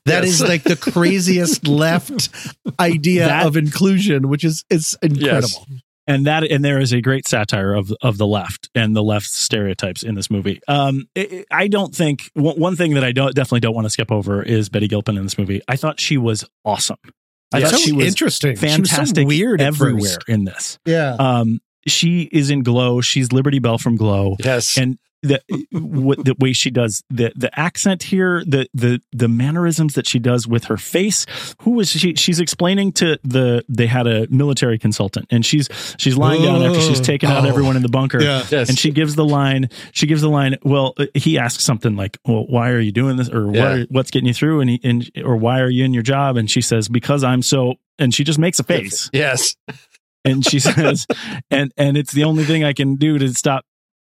That 0.06 0.24
is 0.24 0.40
Yes. 0.40 0.48
like 0.48 0.62
the 0.64 0.76
craziest 0.76 1.66
left 1.66 2.28
idea 2.80 3.26
That- 3.26 3.46
of 3.46 3.56
inclusion, 3.56 4.28
which 4.28 4.44
is 4.44 4.64
it's 4.70 4.94
incredible. 5.02 5.66
and 6.06 6.26
that 6.26 6.44
and 6.44 6.64
there 6.64 6.80
is 6.80 6.92
a 6.92 7.00
great 7.00 7.26
satire 7.28 7.74
of 7.74 7.92
of 8.02 8.16
the 8.18 8.26
left 8.26 8.68
and 8.74 8.94
the 8.96 9.02
left 9.02 9.26
stereotypes 9.26 10.02
in 10.02 10.14
this 10.14 10.30
movie. 10.30 10.60
Um, 10.68 11.06
it- 11.14 11.32
it- 11.32 11.46
I 11.50 11.68
don't 11.68 11.94
think 11.94 12.30
one 12.34 12.56
one 12.58 12.76
thing 12.76 12.94
that 12.94 13.04
I 13.04 13.12
don't 13.12 13.34
definitely 13.34 13.60
don't 13.60 13.74
want 13.74 13.86
to 13.86 13.90
skip 13.90 14.10
over 14.12 14.42
is 14.42 14.68
Betty 14.68 14.88
Gilpin 14.88 15.16
in 15.16 15.24
this 15.24 15.36
movie. 15.38 15.60
I 15.68 15.76
thought 15.76 16.00
she 16.00 16.16
was 16.16 16.44
awesome. 16.64 16.96
I 17.52 17.58
It's 17.60 17.70
thought 17.70 17.80
so 17.80 17.84
she 17.86 17.92
was 17.92 18.06
interesting. 18.06 18.56
She 18.56 18.64
was 18.66 18.90
so 18.90 18.96
fantastic 18.96 19.26
weird 19.26 19.60
everywhere 19.62 20.18
in 20.28 20.44
this. 20.44 20.78
Yeah. 20.84 21.14
Um, 21.18 21.60
she 21.88 22.22
is 22.32 22.50
in 22.50 22.62
Glow. 22.62 23.00
She's 23.00 23.32
Liberty 23.32 23.58
Bell 23.58 23.78
from 23.78 23.96
Glow, 23.96 24.36
yes. 24.42 24.76
and 24.78 24.98
the 25.24 25.42
what 25.72 26.24
the 26.24 26.36
way 26.38 26.52
she 26.52 26.70
does 26.70 27.02
the 27.10 27.32
the 27.34 27.50
accent 27.58 28.04
here, 28.04 28.44
the 28.46 28.68
the 28.72 29.00
the 29.10 29.26
mannerisms 29.26 29.94
that 29.94 30.06
she 30.06 30.20
does 30.20 30.46
with 30.46 30.66
her 30.66 30.76
face. 30.76 31.26
Who 31.62 31.72
was 31.72 31.90
she? 31.90 32.14
She's 32.14 32.38
explaining 32.38 32.92
to 32.92 33.18
the 33.24 33.64
they 33.68 33.88
had 33.88 34.06
a 34.06 34.28
military 34.30 34.78
consultant, 34.78 35.26
and 35.30 35.44
she's 35.44 35.68
she's 35.98 36.16
lying 36.16 36.42
down 36.42 36.62
after 36.62 36.80
she's 36.80 37.00
taken 37.00 37.28
out 37.30 37.44
Oh. 37.44 37.48
everyone 37.48 37.74
in 37.74 37.82
the 37.82 37.88
bunker. 37.88 38.22
Yeah. 38.22 38.44
yes. 38.48 38.68
And 38.68 38.78
she 38.78 38.92
gives 38.92 39.16
the 39.16 39.24
line. 39.24 39.70
She 39.90 40.06
gives 40.06 40.22
the 40.22 40.30
line. 40.30 40.56
Well, 40.62 40.94
uh, 40.96 41.06
he 41.14 41.36
asks 41.36 41.64
something 41.64 41.96
like, 41.96 42.16
"Well, 42.24 42.46
why 42.46 42.70
are 42.70 42.80
you 42.80 42.92
doing 42.92 43.16
this?" 43.16 43.28
Or 43.28 43.52
Yeah. 43.52 43.78
"What? 43.78 43.90
What's 43.90 44.10
getting 44.12 44.28
you 44.28 44.34
through?" 44.34 44.60
And 44.60 44.70
he, 44.70 44.80
and 44.84 45.10
or 45.24 45.36
"Why 45.36 45.58
are 45.62 45.68
you 45.70 45.84
in 45.84 45.94
your 45.94 46.04
job?" 46.04 46.36
And 46.36 46.48
she 46.48 46.60
says, 46.60 46.88
"Because 46.88 47.24
I'm 47.24 47.42
so." 47.42 47.74
And 48.00 48.14
she 48.14 48.22
just 48.22 48.38
makes 48.38 48.60
a 48.60 48.62
face 48.62 49.10
yes. 49.12 49.56
And 50.28 50.44
she 50.44 50.58
says 50.68 51.06
and 51.50 51.72
and 51.76 51.96
it's 51.96 52.12
the 52.12 52.24
only 52.24 52.44
thing 52.44 52.64
i 52.64 52.72
can 52.72 52.96
do 52.96 53.18
to 53.18 53.32
stop 53.34 53.64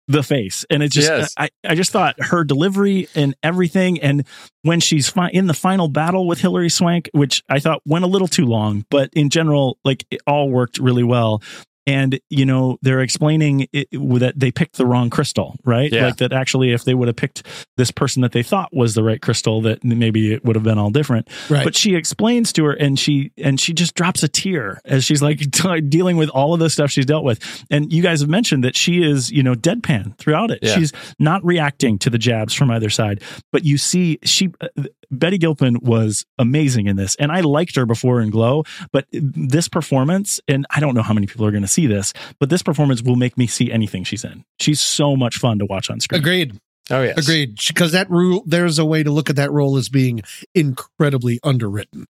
the 0.07 0.23
face 0.23 0.65
and 0.69 0.83
it 0.83 0.91
just 0.91 1.09
Yes. 1.09 1.33
I, 1.37 1.49
I 1.63 1.75
just 1.75 1.91
thought 1.91 2.15
her 2.21 2.43
delivery 2.43 3.07
and 3.15 3.33
everything 3.43 3.99
and 4.01 4.25
when 4.63 4.79
she's 4.81 5.07
fi- 5.09 5.29
in 5.29 5.47
the 5.47 5.53
final 5.53 5.87
battle 5.87 6.27
with 6.27 6.41
Hilary 6.41 6.69
Swank 6.69 7.09
which 7.13 7.43
i 7.47 7.59
thought 7.59 7.81
went 7.85 8.03
a 8.03 8.07
little 8.07 8.27
too 8.27 8.45
long 8.45 8.83
but 8.89 9.09
in 9.13 9.29
general 9.29 9.77
like 9.85 10.05
it 10.11 10.19
all 10.27 10.49
worked 10.49 10.79
really 10.79 11.03
well 11.03 11.41
and 11.87 12.19
you 12.29 12.45
know 12.45 12.77
they're 12.81 13.01
explaining 13.01 13.67
it, 13.73 13.87
that 13.91 14.33
they 14.35 14.51
picked 14.51 14.77
the 14.77 14.85
wrong 14.85 15.09
crystal 15.09 15.55
right 15.63 15.91
Yeah. 15.91 16.05
like 16.05 16.17
that 16.17 16.31
actually 16.31 16.71
if 16.73 16.83
they 16.83 16.93
would 16.93 17.07
have 17.07 17.15
picked 17.17 17.43
this 17.77 17.89
person 17.91 18.21
that 18.21 18.31
they 18.33 18.43
thought 18.43 18.69
was 18.71 18.93
the 18.93 19.03
right 19.03 19.21
crystal 19.21 19.61
that 19.61 19.83
maybe 19.83 20.31
it 20.33 20.45
would 20.45 20.55
have 20.55 20.63
been 20.63 20.77
all 20.77 20.91
different 20.91 21.27
Right. 21.49 21.63
but 21.63 21.75
she 21.75 21.95
explains 21.95 22.53
to 22.53 22.65
her 22.65 22.73
and 22.73 22.99
she 22.99 23.31
and 23.37 23.59
she 23.59 23.73
just 23.73 23.95
drops 23.95 24.21
a 24.23 24.27
tear 24.27 24.79
as 24.85 25.03
she's 25.03 25.21
like 25.23 25.39
t- 25.51 25.81
dealing 25.81 26.17
with 26.17 26.29
all 26.29 26.53
of 26.53 26.59
the 26.59 26.69
stuff 26.69 26.91
she's 26.91 27.05
dealt 27.05 27.23
with 27.23 27.39
and 27.71 27.91
you 27.91 28.03
guys 28.03 28.21
have 28.21 28.29
mentioned 28.29 28.63
that 28.63 28.75
she 28.75 29.01
is 29.03 29.31
you 29.31 29.41
know 29.41 29.55
deadpan 29.55 30.15
throughout 30.17 30.51
it 30.51 30.59
Yeah. 30.61 30.75
she's 30.75 30.93
not 31.17 31.43
reacting 31.43 31.97
to 31.99 32.09
the 32.09 32.17
jabs 32.19 32.53
from 32.53 32.69
either 32.69 32.89
side 32.91 33.23
but 33.51 33.65
you 33.65 33.77
see 33.77 34.19
she 34.23 34.49
uh, 34.61 34.67
Betty 35.13 35.37
Gilpin 35.37 35.77
was 35.81 36.25
amazing 36.39 36.87
in 36.87 36.95
this 36.95 37.15
and 37.15 37.31
I 37.33 37.41
liked 37.41 37.75
her 37.75 37.85
before 37.85 38.21
in 38.21 38.29
Glow 38.29 38.63
but 38.93 39.07
this 39.11 39.67
performance 39.67 40.39
and 40.47 40.65
I 40.69 40.79
don't 40.79 40.95
know 40.95 41.01
how 41.01 41.13
many 41.13 41.27
people 41.27 41.45
are 41.45 41.51
going 41.51 41.63
to 41.63 41.67
see 41.71 41.87
this 41.87 42.13
but 42.39 42.49
this 42.49 42.61
performance 42.61 43.01
will 43.01 43.15
make 43.15 43.37
me 43.37 43.47
see 43.47 43.71
anything 43.71 44.03
she's 44.03 44.23
in 44.23 44.43
she's 44.59 44.79
so 44.81 45.15
much 45.15 45.37
fun 45.37 45.57
to 45.59 45.65
watch 45.65 45.89
on 45.89 45.99
screen 45.99 46.21
Agreed. 46.21 46.59
Oh 46.89 47.01
yeah, 47.03 47.13
Agreed. 47.15 47.57
Because 47.67 47.93
that 47.93 48.09
rule, 48.09 48.43
there's 48.45 48.77
a 48.77 48.83
way 48.83 49.01
to 49.03 49.11
look 49.11 49.29
at 49.29 49.37
that 49.37 49.49
role 49.51 49.77
as 49.77 49.87
being 49.87 50.21
incredibly 50.53 51.39
underwritten. 51.41 52.05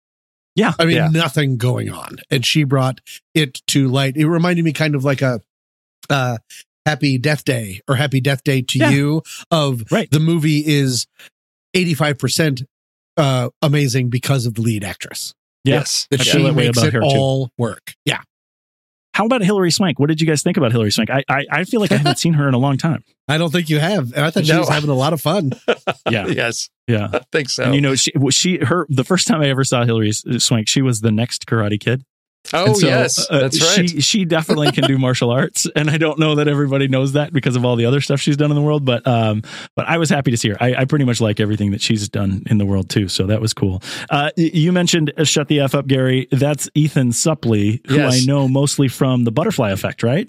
Yeah. 0.55 0.73
I 0.79 0.85
mean, 0.85 0.97
Yeah. 0.97 1.09
nothing 1.09 1.57
going 1.57 1.89
on. 1.91 2.17
And 2.31 2.45
she 2.45 2.65
brought 2.65 3.01
it 3.33 3.63
to 3.69 3.89
light. 3.89 4.17
It 4.19 4.27
reminded 4.29 4.65
me 4.67 4.73
kind 4.73 4.95
of 4.95 5.03
like 5.05 5.23
a 5.23 5.41
uh, 6.11 6.39
Happy 6.85 7.17
Death 7.17 7.45
Day 7.45 7.81
or 7.89 7.95
Happy 7.95 8.21
Death 8.21 8.43
Day 8.45 8.61
to 8.63 8.79
Yeah. 8.79 8.91
You 8.91 9.23
of 9.51 9.85
Right. 9.91 10.11
the 10.11 10.21
movie 10.21 10.63
is 10.67 11.07
85% 11.75 12.65
uh, 13.17 13.49
amazing 13.63 14.09
because 14.11 14.45
of 14.47 14.55
the 14.55 14.63
lead 14.63 14.85
actress. 14.85 15.33
Yeah. 15.65 15.77
Yes. 15.77 16.07
That 16.11 16.21
I 16.21 16.25
feel 16.25 16.33
she 16.35 16.43
that 16.43 16.55
way 16.55 16.67
makes 16.67 16.83
it 16.83 16.93
her, 16.93 17.01
too. 17.01 17.07
all 17.07 17.51
work. 17.57 17.95
Yeah. 18.05 18.21
How 19.17 19.25
about 19.25 19.41
Hilary 19.41 19.71
Swank? 19.71 19.99
What 19.99 20.11
did 20.11 20.21
you 20.21 20.27
guys 20.27 20.43
think 20.43 20.59
about 20.59 20.73
Hilary 20.73 20.93
Swank? 20.93 21.09
I 21.09 21.25
I, 21.27 21.47
I 21.51 21.65
feel 21.65 21.81
like 21.81 21.91
I 21.91 21.97
haven't 21.97 22.19
seen 22.25 22.35
her 22.35 22.47
in 22.49 22.53
a 22.53 22.59
long 22.59 22.77
time. 22.77 23.03
I 23.27 23.39
don't 23.39 23.51
think 23.51 23.71
you 23.71 23.79
have. 23.79 24.13
And 24.13 24.23
I 24.27 24.31
thought 24.31 24.45
she 24.45 24.53
No. 24.53 24.59
was 24.61 24.69
having 24.69 24.91
a 24.91 24.95
lot 24.95 25.15
of 25.15 25.23
fun. 25.23 25.53
Yeah, 26.11 26.27
Yes, 26.27 26.69
yeah. 26.87 27.09
I 27.15 27.21
think 27.33 27.49
so. 27.49 27.65
And 27.65 27.75
you 27.75 27.81
know, 27.81 27.95
she 27.95 28.13
she 28.31 28.59
her 28.63 28.87
the 28.91 29.05
first 29.05 29.27
time 29.27 29.41
I 29.41 29.47
ever 29.49 29.65
saw 29.65 29.85
Hilary 29.87 30.13
Swank, 30.13 30.69
she 30.69 30.83
was 30.83 31.01
the 31.01 31.11
next 31.11 31.47
Karate 31.47 31.81
Kid. 31.81 32.05
Oh 32.55 32.75
so, 32.75 32.87
yes, 32.87 33.27
uh, 33.31 33.41
that's 33.41 33.61
right. 33.79 33.89
She 33.91 34.01
she 34.01 34.25
definitely 34.25 34.71
can 34.73 34.85
do 34.85 34.99
martial 35.07 35.31
arts, 35.31 35.67
and 35.77 35.91
I 35.91 35.99
don't 35.99 36.19
know 36.19 36.35
that 36.37 36.49
everybody 36.49 36.89
knows 36.89 37.13
that 37.15 37.33
because 37.33 37.57
of 37.57 37.65
all 37.65 37.77
the 37.77 37.87
other 37.87 38.01
stuff 38.01 38.21
she's 38.21 38.37
done 38.37 38.51
in 38.51 38.55
the 38.57 38.63
world. 38.63 38.85
But 38.85 39.07
um, 39.07 39.43
but 39.75 39.87
I 39.89 39.99
was 39.99 40.11
happy 40.11 40.31
to 40.31 40.37
see 40.37 40.49
her. 40.51 40.57
I, 40.61 40.75
I 40.75 40.85
pretty 40.85 41.05
much 41.05 41.21
like 41.21 41.41
everything 41.41 41.71
that 41.73 41.81
she's 41.81 42.09
done 42.09 42.43
in 42.47 42.59
the 42.59 42.67
world 42.67 42.89
too. 42.91 43.09
So 43.09 43.27
that 43.27 43.41
was 43.41 43.53
cool. 43.55 43.83
Uh, 44.11 44.31
you 44.37 44.73
mentioned 44.73 45.13
uh, 45.17 45.25
"Shut 45.25 45.49
the 45.49 45.61
F 45.61 45.75
Up, 45.75 45.87
Gary." 45.87 46.29
That's 46.31 46.69
Ethan 46.75 47.11
Suplee, 47.11 47.87
who 47.87 47.97
Yes. 47.97 48.23
I 48.23 48.27
know 48.27 48.49
mostly 48.49 48.89
from 48.89 49.25
The 49.25 49.33
Butterfly 49.33 49.71
Effect, 49.71 50.03
right? 50.03 50.29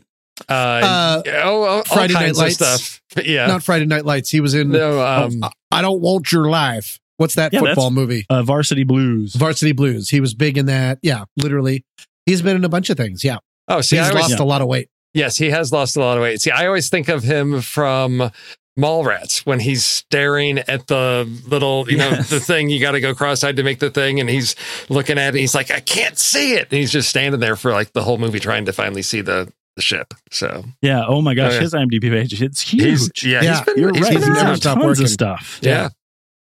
uh, 0.49 0.53
Uh, 0.53 1.21
oh, 1.43 1.63
all 1.63 1.83
Friday 1.83 2.13
Night 2.13 2.19
kinds 2.25 2.37
of 2.37 2.43
Lights. 2.43 2.55
stuff. 2.55 3.01
Yeah. 3.25 3.47
Not 3.47 3.63
Friday 3.63 3.85
Night 3.85 4.05
Lights. 4.05 4.29
He 4.29 4.41
was 4.41 4.53
in 4.53 4.69
no, 4.69 5.01
um, 5.03 5.43
I- 5.43 5.51
I 5.71 5.81
Don't 5.81 6.01
Want 6.01 6.31
Your 6.31 6.49
Life. 6.49 6.99
What's 7.17 7.33
that 7.33 7.51
Yeah, 7.51 7.61
football 7.61 7.89
movie? 7.89 8.25
Uh, 8.29 8.43
Varsity 8.43 8.83
Blues. 8.83 9.33
Varsity 9.33 9.71
Blues. 9.71 10.09
He 10.09 10.19
was 10.21 10.35
big 10.35 10.55
in 10.55 10.67
that. 10.67 10.99
Yeah, 11.01 11.23
literally. 11.35 11.83
He's 12.27 12.43
been 12.43 12.55
in 12.55 12.63
a 12.63 12.69
bunch 12.69 12.91
of 12.91 12.97
things. 12.97 13.23
Yeah. 13.23 13.37
oh, 13.67 13.81
see, 13.81 13.95
He's 13.97 14.05
I 14.05 14.09
always, 14.09 14.29
lost 14.29 14.39
a 14.39 14.43
lot 14.43 14.61
of 14.61 14.67
weight. 14.67 14.89
yes, 15.15 15.37
he 15.37 15.49
has 15.49 15.71
lost 15.71 15.97
a 15.97 15.99
lot 15.99 16.17
of 16.17 16.21
weight. 16.21 16.39
See, 16.41 16.51
I 16.51 16.67
always 16.67 16.89
think 16.89 17.07
of 17.09 17.23
him 17.23 17.61
from 17.61 18.29
Mallrats 18.77 19.39
when 19.45 19.59
he's 19.59 19.83
staring 19.85 20.59
at 20.59 20.85
the 20.87 21.27
little, 21.47 21.89
you 21.89 21.97
know, 21.97 22.09
Yes. 22.09 22.29
the 22.29 22.39
thing 22.39 22.69
you 22.69 22.79
got 22.79 22.91
to 22.91 23.01
go 23.01 23.15
cross-eyed 23.15 23.55
to 23.55 23.63
make 23.63 23.79
the 23.79 23.89
thing, 23.89 24.19
and 24.19 24.29
he's 24.29 24.55
looking 24.89 25.17
at 25.17 25.25
it. 25.25 25.29
And 25.29 25.37
he's 25.39 25.55
like, 25.55 25.71
I 25.71 25.79
can't 25.79 26.17
see 26.17 26.53
it, 26.53 26.67
and 26.69 26.73
he's 26.79 26.91
just 26.91 27.09
standing 27.09 27.39
there 27.39 27.55
for 27.55 27.71
like 27.71 27.93
the 27.93 28.03
whole 28.03 28.17
movie 28.19 28.39
trying 28.39 28.65
to 28.65 28.73
finally 28.73 29.01
see 29.01 29.21
the 29.21 29.51
the 29.75 29.81
ship. 29.83 30.13
So 30.31 30.63
Yeah. 30.81 31.05
Oh 31.07 31.21
my 31.21 31.35
gosh, 31.35 31.51
oh, 31.51 31.55
yeah. 31.55 31.61
his 31.61 31.73
IMDb 31.75 32.09
page 32.09 32.41
it's 32.41 32.61
he's 32.61 33.03
huge. 33.05 33.23
yeah, 33.23 33.41
Yeah, 33.43 33.51
he's 33.57 33.61
been, 33.65 33.77
You're 33.77 33.93
he's 33.93 34.01
right. 34.03 34.09
been 34.13 34.17
He's 34.23 34.27
never 34.27 34.43
never 34.43 34.55
stopped 34.57 34.81
tons 34.81 34.85
working. 34.87 35.03
of 35.03 35.09
stuff. 35.11 35.59
Yeah. 35.61 35.89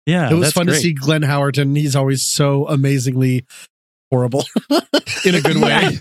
Yeah. 0.08 0.32
it 0.32 0.34
was 0.34 0.42
that's 0.48 0.54
fun 0.54 0.66
to 0.66 0.74
see 0.76 0.94
Glenn 0.94 1.22
Howerton. 1.22 1.78
He's 1.78 1.96
always 1.96 2.24
so 2.26 2.68
amazingly 2.68 3.46
horrible 4.12 4.46
in 5.26 5.36
a 5.36 5.42
good 5.42 5.58
way. 5.62 5.98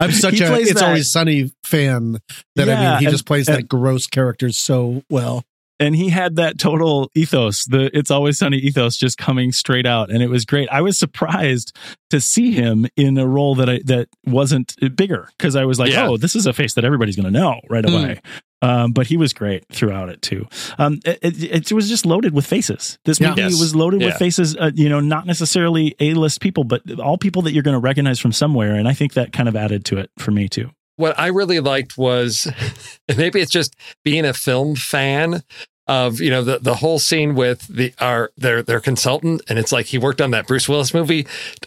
I'm 0.00 0.12
such 0.12 0.34
He 0.38 0.42
a 0.44 0.54
It's 0.56 0.74
that- 0.74 0.82
Always 0.84 1.10
Sunny 1.10 1.52
fan 1.64 2.18
that 2.56 2.68
I 2.68 2.74
mean, 2.74 2.98
he 3.00 3.04
and- 3.06 3.12
just 3.12 3.26
plays 3.26 3.48
and- 3.48 3.58
that 3.58 3.68
gross 3.68 4.06
character 4.06 4.50
so 4.50 5.02
well. 5.10 5.44
and 5.80 5.96
he 5.96 6.08
had 6.08 6.36
that 6.36 6.56
total 6.58 7.10
ethos 7.16 7.64
the 7.64 7.90
it's 7.96 8.08
always 8.10 8.38
sunny 8.38 8.58
ethos 8.58 8.96
just 8.96 9.18
coming 9.18 9.50
straight 9.50 9.86
out 9.86 10.08
and 10.08 10.22
it 10.22 10.28
was 10.30 10.44
great 10.44 10.68
i 10.70 10.80
was 10.80 10.96
surprised 10.96 11.76
to 12.10 12.20
see 12.20 12.52
him 12.52 12.86
in 12.96 13.18
a 13.18 13.26
role 13.26 13.56
that 13.56 13.68
i 13.68 13.80
that 13.84 14.06
wasn't 14.24 14.76
bigger 14.94 15.28
because 15.36 15.56
i 15.56 15.64
was 15.64 15.80
like 15.80 15.90
Yeah. 15.90 16.06
oh 16.10 16.16
this 16.16 16.36
is 16.36 16.46
a 16.46 16.52
face 16.52 16.74
that 16.74 16.84
everybody's 16.84 17.16
going 17.16 17.32
to 17.32 17.36
know 17.40 17.60
right 17.68 17.84
Mm. 17.84 18.20
Away 18.64 18.72
um, 18.84 18.92
but 18.92 19.06
he 19.06 19.16
was 19.16 19.32
great 19.32 19.64
throughout 19.70 20.08
it 20.08 20.22
too 20.22 20.46
um, 20.78 21.00
it, 21.04 21.18
it, 21.22 21.70
it 21.70 21.72
was 21.72 21.88
just 21.88 22.06
loaded 22.06 22.34
with 22.34 22.46
faces 22.46 22.98
this 23.04 23.20
Yeah. 23.20 23.30
movie 23.30 23.42
Yes. 23.42 23.60
was 23.60 23.74
loaded 23.74 24.02
with 24.02 24.14
faces 24.16 24.56
uh, 24.56 24.70
you 24.74 24.88
know 24.88 25.00
not 25.00 25.26
necessarily 25.26 25.94
a-list 26.00 26.40
people 26.40 26.64
but 26.64 26.82
all 27.00 27.18
people 27.18 27.42
that 27.42 27.52
you're 27.52 27.62
going 27.62 27.74
to 27.76 27.80
recognize 27.80 28.18
from 28.18 28.32
somewhere 28.32 28.74
and 28.74 28.88
i 28.88 28.92
think 28.94 29.12
that 29.14 29.32
kind 29.32 29.48
of 29.48 29.56
added 29.56 29.84
to 29.86 29.98
it 29.98 30.10
for 30.18 30.30
me 30.30 30.48
too 30.48 30.70
what 30.96 31.18
I 31.18 31.26
really 31.26 31.58
liked 31.58 31.98
was, 31.98 32.46
maybe 33.16 33.40
it's 33.40 33.50
just 33.50 33.74
being 34.04 34.24
a 34.24 34.32
film 34.32 34.76
fan 34.76 35.42
of 35.88 36.20
you 36.20 36.30
know 36.30 36.44
the 36.44 36.60
the 36.60 36.76
whole 36.76 37.00
scene 37.00 37.34
with 37.34 37.66
the 37.66 37.92
our 37.98 38.30
their 38.36 38.62
their 38.62 38.78
consultant, 38.78 39.42
and 39.48 39.58
it's 39.58 39.72
like 39.72 39.86
he 39.86 39.98
worked 39.98 40.20
on 40.20 40.30
that 40.30 40.46
Bruce 40.46 40.68
Willis 40.68 40.94
movie. 40.94 41.26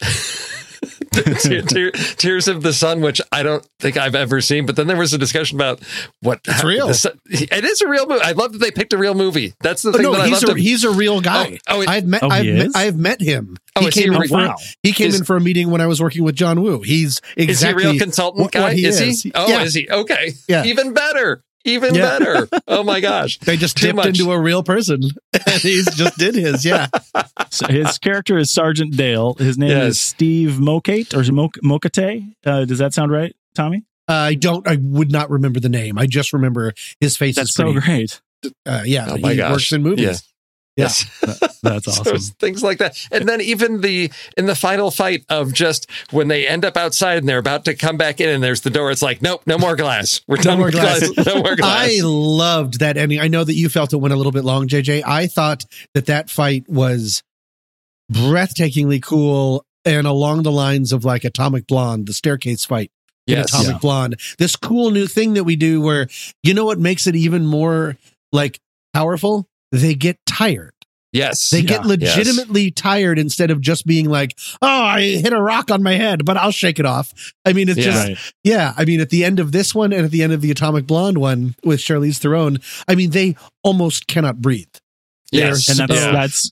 Tear- 1.42 1.62
Tear- 1.62 1.90
Tears 1.92 2.48
of 2.48 2.62
the 2.62 2.72
Sun, 2.72 3.00
which 3.00 3.20
I 3.32 3.42
don't 3.42 3.66
think 3.80 3.96
I've 3.96 4.14
ever 4.14 4.40
seen, 4.40 4.66
but 4.66 4.76
then 4.76 4.86
there 4.86 4.96
was 4.96 5.12
a 5.12 5.18
discussion 5.18 5.56
about 5.56 5.80
what 6.20 6.40
It's 6.46 6.64
real. 6.64 6.92
Sun- 6.94 7.18
it 7.30 7.64
is 7.64 7.80
a 7.80 7.88
real 7.88 8.06
movie. 8.06 8.22
I 8.22 8.32
love 8.32 8.52
that 8.52 8.58
they 8.58 8.70
picked 8.70 8.92
a 8.92 8.98
real 8.98 9.14
movie. 9.14 9.54
That's 9.60 9.82
the 9.82 9.90
Oh, 9.90 9.92
thing 9.92 10.02
no, 10.02 10.12
that 10.12 10.20
I 10.22 10.28
he's 10.28 10.44
love. 10.44 10.56
a, 10.56 10.60
he's 10.60 10.84
a 10.84 10.90
real 10.90 11.20
guy. 11.20 11.58
Oh, 11.68 11.76
oh, 11.76 11.80
it- 11.82 11.88
I've 11.88 12.06
met 12.06 12.22
Oh, 12.22 12.28
I've 12.28 12.44
he 12.44 12.52
met, 12.52 12.66
is? 12.66 12.74
I've 12.74 12.96
met 12.96 13.20
him. 13.20 13.56
Oh, 13.76 13.82
he 13.82 13.88
is 13.88 13.94
he 13.94 14.02
came 14.02 14.12
in 14.14 14.28
for 14.28 14.34
wow. 14.36 14.56
he 14.82 14.92
came 14.92 15.08
Is- 15.08 15.18
in 15.20 15.24
for 15.24 15.36
a 15.36 15.40
meeting 15.40 15.70
when 15.70 15.80
I 15.80 15.86
was 15.86 16.00
working 16.02 16.24
with 16.24 16.34
John 16.34 16.60
Woo. 16.62 16.80
He's 16.82 17.20
exactly 17.36 17.52
is 17.52 17.60
he 17.60 17.68
a 17.68 17.74
real 17.92 17.98
consultant 18.00 18.42
what- 18.42 18.52
guy? 18.52 18.60
what 18.62 18.72
he 18.74 18.84
is, 18.86 19.00
is. 19.00 19.22
he? 19.22 19.32
Oh, 19.34 19.48
Yeah. 19.48 19.62
is 19.62 19.74
he? 19.74 19.88
Okay. 19.88 20.32
Yeah. 20.48 20.64
Even 20.64 20.92
better. 20.94 21.42
Even 21.68 21.94
Yeah. 21.94 22.18
better. 22.18 22.48
Oh 22.66 22.82
my 22.82 23.00
gosh. 23.00 23.38
They 23.48 23.56
just 23.56 23.76
Too 23.76 23.86
dipped 23.88 23.96
much. 23.96 24.06
into 24.06 24.30
a 24.32 24.38
real 24.40 24.62
person, 24.62 25.02
and 25.32 25.60
he's 25.62 25.86
just 25.94 26.18
did 26.18 26.34
his. 26.34 26.64
Yeah, 26.64 26.88
So 27.50 27.66
his 27.68 27.98
character 27.98 28.38
is 28.38 28.50
Sergeant 28.52 28.96
Dale. 28.96 29.34
His 29.34 29.56
name 29.58 29.70
Yes. 29.70 29.90
is 29.92 30.00
Steve 30.00 30.50
Mokate 30.60 31.14
or 31.14 31.32
Mok- 31.32 31.58
Mokate. 31.64 32.24
Uh, 32.44 32.64
does 32.64 32.78
that 32.78 32.92
sound 32.94 33.12
right, 33.12 33.34
Tommy? 33.54 33.84
I 34.06 34.34
don't. 34.34 34.66
I 34.66 34.76
would 34.80 35.10
not 35.12 35.30
remember 35.30 35.60
the 35.60 35.68
name. 35.68 35.98
I 35.98 36.06
just 36.06 36.32
remember 36.32 36.72
his 37.00 37.16
face 37.16 37.36
That's 37.36 37.50
is 37.50 37.54
so 37.54 37.72
great. 37.74 38.20
uh, 38.66 38.82
yeah, 38.84 39.06
Oh 39.10 39.18
my 39.18 39.32
he 39.32 39.36
gosh. 39.36 39.52
works 39.52 39.72
in 39.72 39.82
movies. 39.82 40.22
Yeah. 40.78 40.84
Yes. 40.84 41.58
That's 41.62 41.88
awesome. 41.88 42.14
it's 42.16 42.28
things 42.30 42.62
like 42.62 42.78
that. 42.78 42.96
And 43.10 43.28
then 43.28 43.40
even 43.40 43.80
the 43.80 44.12
in 44.36 44.46
the 44.46 44.54
final 44.54 44.90
fight 44.92 45.24
of 45.28 45.52
just 45.52 45.90
when 46.12 46.28
they 46.28 46.46
end 46.46 46.64
up 46.64 46.76
outside 46.76 47.18
and 47.18 47.28
they're 47.28 47.38
about 47.38 47.64
to 47.64 47.74
come 47.74 47.96
back 47.96 48.20
in 48.20 48.28
and 48.28 48.42
there's 48.42 48.60
the 48.60 48.70
door, 48.70 48.90
it's 48.92 49.02
like, 49.02 49.20
nope, 49.20 49.42
no 49.44 49.58
more 49.58 49.74
glass. 49.74 50.20
We're 50.28 50.36
done 50.36 50.58
more 50.58 50.66
with 50.66 50.74
glass. 50.76 51.10
glass. 51.10 51.26
No 51.26 51.42
more 51.42 51.56
glass. 51.56 51.88
I 51.90 52.00
loved 52.02 52.78
that 52.78 52.96
ending. 52.96 53.18
I 53.18 53.26
know 53.28 53.42
that 53.42 53.54
you 53.54 53.68
felt 53.68 53.92
it 53.92 53.96
went 53.96 54.14
a 54.14 54.16
little 54.16 54.32
bit 54.32 54.44
long, 54.44 54.68
JJ. 54.68 55.02
I 55.04 55.26
thought 55.26 55.64
that 55.94 56.06
that 56.06 56.30
fight 56.30 56.68
was 56.68 57.22
breathtakingly 58.12 59.02
cool 59.02 59.64
and 59.84 60.06
along 60.06 60.42
the 60.44 60.52
lines 60.52 60.92
of 60.92 61.04
like 61.04 61.24
Atomic 61.24 61.66
Blonde, 61.66 62.06
the 62.06 62.12
staircase 62.12 62.64
fight 62.64 62.90
yes. 63.26 63.48
Atomic 63.52 63.72
Yeah. 63.72 63.78
Blonde. 63.78 64.20
This 64.38 64.56
cool 64.56 64.90
new 64.90 65.06
thing 65.06 65.34
that 65.34 65.44
we 65.44 65.56
do 65.56 65.80
where 65.80 66.08
you 66.42 66.54
know 66.54 66.64
what 66.64 66.78
makes 66.78 67.06
it 67.06 67.16
even 67.16 67.46
more 67.46 67.96
like 68.32 68.60
powerful? 68.94 69.48
They 69.72 69.94
get 69.94 70.18
tired. 70.26 70.72
Yes. 71.12 71.48
They 71.50 71.60
Yeah. 71.60 71.64
get 71.68 71.86
legitimately 71.86 72.70
tired 72.70 73.18
instead 73.18 73.50
of 73.50 73.62
just 73.62 73.86
being 73.86 74.10
like, 74.10 74.36
"Oh, 74.60 74.82
I 74.82 75.00
hit 75.02 75.32
a 75.32 75.40
rock 75.40 75.70
on 75.70 75.82
my 75.82 75.94
head, 75.94 76.24
but 76.26 76.36
I'll 76.36 76.50
shake 76.50 76.78
it 76.78 76.84
off." 76.84 77.14
I 77.46 77.54
mean, 77.54 77.68
it's 77.70 77.78
Yeah. 77.78 77.84
just 77.84 78.08
Right. 78.08 78.18
yeah. 78.44 78.74
I 78.76 78.84
mean, 78.84 79.00
at 79.00 79.08
the 79.08 79.24
end 79.24 79.40
of 79.40 79.52
this 79.52 79.74
one 79.74 79.92
and 79.94 80.04
at 80.04 80.10
the 80.10 80.22
end 80.22 80.34
of 80.34 80.42
the 80.42 80.50
Atomic 80.50 80.86
Blonde 80.86 81.16
one 81.18 81.54
with 81.64 81.80
Charlize 81.80 82.18
Theron, 82.18 82.58
I 82.86 82.94
mean, 82.94 83.10
they 83.10 83.36
almost 83.62 84.06
cannot 84.06 84.42
breathe. 84.42 84.66
Yes. 85.32 85.68
And 85.68 85.78
that's 85.78 85.94
Yeah. 85.94 86.12
that's 86.12 86.50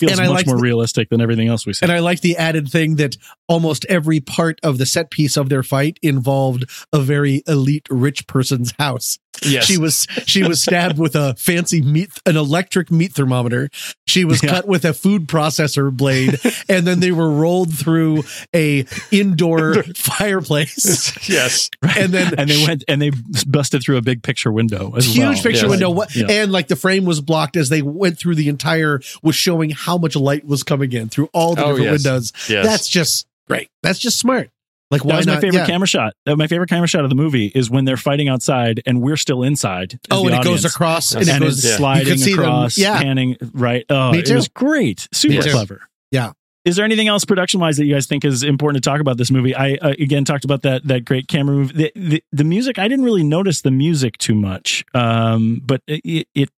feels 0.00 0.18
And 0.18 0.20
much 0.22 0.30
like 0.30 0.46
more 0.48 0.56
the- 0.56 0.62
realistic 0.62 1.10
than 1.10 1.20
everything 1.20 1.46
else 1.46 1.64
we 1.64 1.72
see. 1.72 1.84
And 1.84 1.92
I 1.92 2.00
like 2.00 2.22
the 2.22 2.36
added 2.36 2.68
thing 2.68 2.96
that 2.96 3.16
almost 3.46 3.84
every 3.88 4.18
part 4.18 4.58
of 4.64 4.78
the 4.78 4.86
set 4.86 5.12
piece 5.12 5.36
of 5.36 5.48
their 5.48 5.62
fight 5.62 5.98
involved 6.02 6.64
a 6.92 7.00
very 7.00 7.44
elite 7.46 7.86
rich 7.88 8.26
person's 8.26 8.72
house. 8.80 9.18
Yes. 9.44 9.64
She 9.64 9.78
was 9.78 10.06
she 10.26 10.42
was 10.42 10.62
stabbed 10.62 10.98
with 10.98 11.14
a 11.16 11.34
fancy 11.36 11.82
meat 11.82 12.10
an 12.26 12.36
electric 12.36 12.90
meat 12.90 13.12
thermometer. 13.14 13.68
She 14.06 14.24
was 14.24 14.42
Yeah. 14.42 14.50
cut 14.50 14.68
with 14.68 14.84
a 14.84 14.92
food 14.92 15.26
processor 15.28 15.90
blade, 15.90 16.38
and 16.68 16.86
then 16.86 17.00
they 17.00 17.12
were 17.12 17.30
rolled 17.30 17.72
through 17.76 18.24
a 18.54 18.84
indoor 19.10 19.82
fireplace. 19.96 21.12
yes. 21.28 21.70
And 21.96 22.12
then 22.12 22.34
and 22.38 22.48
they 22.50 22.64
went 22.66 22.84
and 22.88 23.00
they 23.00 23.10
busted 23.46 23.82
through 23.82 23.96
a 23.96 24.02
big 24.02 24.22
picture 24.22 24.52
window 24.52 24.92
as 24.96 25.06
huge 25.06 25.16
well. 25.36 25.42
picture 25.42 25.64
Yeah. 25.66 25.70
window 25.70 25.90
what 25.90 26.14
Yeah. 26.14 26.26
and 26.28 26.52
like 26.52 26.68
the 26.68 26.76
frame 26.76 27.04
was 27.04 27.20
blocked 27.20 27.56
as 27.56 27.68
they 27.68 27.82
went 27.82 28.18
through 28.18 28.34
the 28.36 28.48
entire 28.48 29.00
was 29.22 29.34
showing 29.36 29.70
how 29.70 29.98
much 29.98 30.16
light 30.16 30.44
was 30.46 30.62
coming 30.62 30.92
in 30.92 31.08
through 31.08 31.28
all 31.32 31.54
the 31.54 31.62
Oh, 31.64 31.68
different 31.76 31.84
yes. 31.84 31.92
windows 32.04 32.32
Yes. 32.48 32.66
that's 32.66 32.88
just 32.88 33.26
great 33.48 33.68
that's 33.82 33.98
just 33.98 34.18
smart 34.18 34.50
like 34.92 35.02
That 35.02 35.08
why 35.08 35.16
was 35.16 35.26
not 35.26 35.34
my 35.36 35.40
favorite 35.40 35.60
Yeah. 35.60 35.66
camera 35.66 35.88
shot. 35.88 36.12
Uh, 36.26 36.36
My 36.36 36.46
favorite 36.46 36.68
camera 36.70 36.86
shot 36.86 37.02
of 37.02 37.08
the 37.10 37.16
movie 37.16 37.46
is 37.54 37.68
when 37.70 37.84
they're 37.84 37.96
fighting 37.96 38.28
outside 38.28 38.80
and 38.86 39.00
we're 39.02 39.16
still 39.16 39.42
inside. 39.42 39.98
oh 40.12 40.24
the 40.28 40.32
and 40.34 40.40
it 40.40 40.44
goes 40.44 40.64
across 40.64 41.12
and 41.12 41.28
And 41.28 41.42
it 41.42 41.46
goes 41.46 41.58
it's 41.58 41.66
yeah. 41.70 41.76
sliding 41.78 42.18
could 42.18 42.32
across, 42.32 42.78
yeah. 42.78 43.00
panning 43.02 43.36
right. 43.54 43.84
Oh, 43.90 44.12
Me 44.12 44.18
it 44.20 44.26
too. 44.26 44.34
was 44.36 44.46
great, 44.48 45.08
super 45.12 45.42
clever. 45.42 45.82
Yeah. 46.12 46.32
Is 46.64 46.76
there 46.76 46.84
anything 46.84 47.08
else 47.08 47.24
production 47.24 47.58
wise 47.58 47.76
that 47.78 47.86
you 47.86 47.92
guys 47.94 48.06
think 48.06 48.24
is 48.24 48.44
important 48.44 48.84
to 48.84 48.88
talk 48.88 49.00
about 49.00 49.16
this 49.16 49.32
movie? 49.32 49.52
I 49.52 49.72
uh, 49.82 49.94
again 49.98 50.24
talked 50.24 50.44
about 50.44 50.62
that 50.62 50.86
that 50.86 51.04
great 51.04 51.26
camera 51.26 51.56
move. 51.56 51.74
The, 51.74 51.90
the 51.96 52.22
the 52.30 52.44
music 52.44 52.78
I 52.78 52.86
didn't 52.86 53.04
really 53.04 53.24
notice 53.24 53.62
the 53.62 53.72
music 53.72 54.16
too 54.18 54.36
much, 54.36 54.84
um, 54.94 55.60
but 55.64 55.82
it, 55.88 56.28
it 56.36 56.50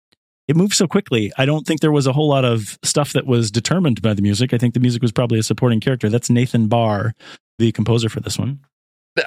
it 0.48 0.56
moved 0.56 0.74
so 0.74 0.88
quickly. 0.88 1.32
I 1.38 1.46
don't 1.46 1.66
think 1.66 1.82
there 1.82 1.92
was 1.92 2.08
a 2.08 2.14
whole 2.14 2.28
lot 2.28 2.46
of 2.46 2.78
stuff 2.84 3.14
that 3.14 3.26
was 3.26 3.50
determined 3.50 4.02
by 4.02 4.14
the 4.14 4.22
music. 4.22 4.54
I 4.54 4.58
think 4.58 4.74
the 4.74 4.80
music 4.80 5.02
was 5.02 5.12
probably 5.12 5.40
a 5.40 5.44
supporting 5.44 5.80
character. 5.80 6.10
That's 6.10 6.30
Nathan 6.30 6.68
Barr, 6.68 7.14
the 7.60 7.72
composer 7.72 8.10
for 8.10 8.20
this 8.20 8.38
one. 8.38 8.60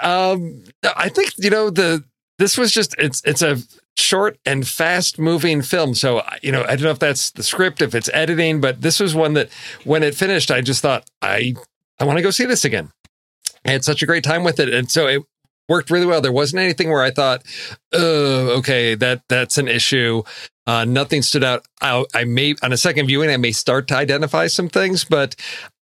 Um, 0.02 0.64
I 0.96 1.08
think 1.08 1.32
you 1.38 1.50
know 1.50 1.70
the 1.70 2.04
this 2.38 2.58
was 2.58 2.72
just 2.72 2.94
it's 2.98 3.22
it's 3.24 3.42
a 3.42 3.58
short 3.96 4.38
and 4.44 4.66
fast 4.66 5.18
moving 5.18 5.62
film. 5.62 5.94
So 5.94 6.22
you 6.42 6.52
know 6.52 6.62
I 6.64 6.76
don't 6.76 6.82
know 6.82 6.90
if 6.90 6.98
that's 6.98 7.30
the 7.30 7.42
script, 7.42 7.80
if 7.80 7.94
it's 7.94 8.10
editing, 8.12 8.60
but 8.60 8.82
this 8.82 9.00
was 9.00 9.14
one 9.14 9.34
that 9.34 9.48
when 9.84 10.02
it 10.02 10.14
finished, 10.14 10.50
I 10.50 10.60
just 10.60 10.82
thought 10.82 11.08
I 11.22 11.54
I 11.98 12.04
want 12.04 12.18
to 12.18 12.22
go 12.22 12.30
see 12.30 12.44
this 12.44 12.64
again. 12.64 12.90
I 13.64 13.70
had 13.70 13.84
such 13.84 14.02
a 14.02 14.06
great 14.06 14.24
time 14.24 14.44
with 14.44 14.60
it, 14.60 14.72
and 14.72 14.90
so 14.90 15.06
it 15.06 15.22
worked 15.68 15.90
really 15.90 16.06
well. 16.06 16.20
There 16.20 16.32
wasn't 16.32 16.60
anything 16.60 16.90
where 16.90 17.02
I 17.02 17.10
thought, 17.10 17.42
oh, 17.92 18.58
okay, 18.58 18.94
that 18.94 19.22
that's 19.28 19.58
an 19.58 19.68
issue. 19.68 20.22
Uh, 20.66 20.84
nothing 20.84 21.22
stood 21.22 21.44
out. 21.44 21.64
I, 21.80 22.04
I 22.14 22.24
may 22.24 22.54
on 22.62 22.72
a 22.72 22.76
second 22.76 23.06
viewing, 23.06 23.30
I 23.30 23.36
may 23.36 23.52
start 23.52 23.88
to 23.88 23.96
identify 23.96 24.46
some 24.48 24.68
things, 24.68 25.04
but 25.04 25.36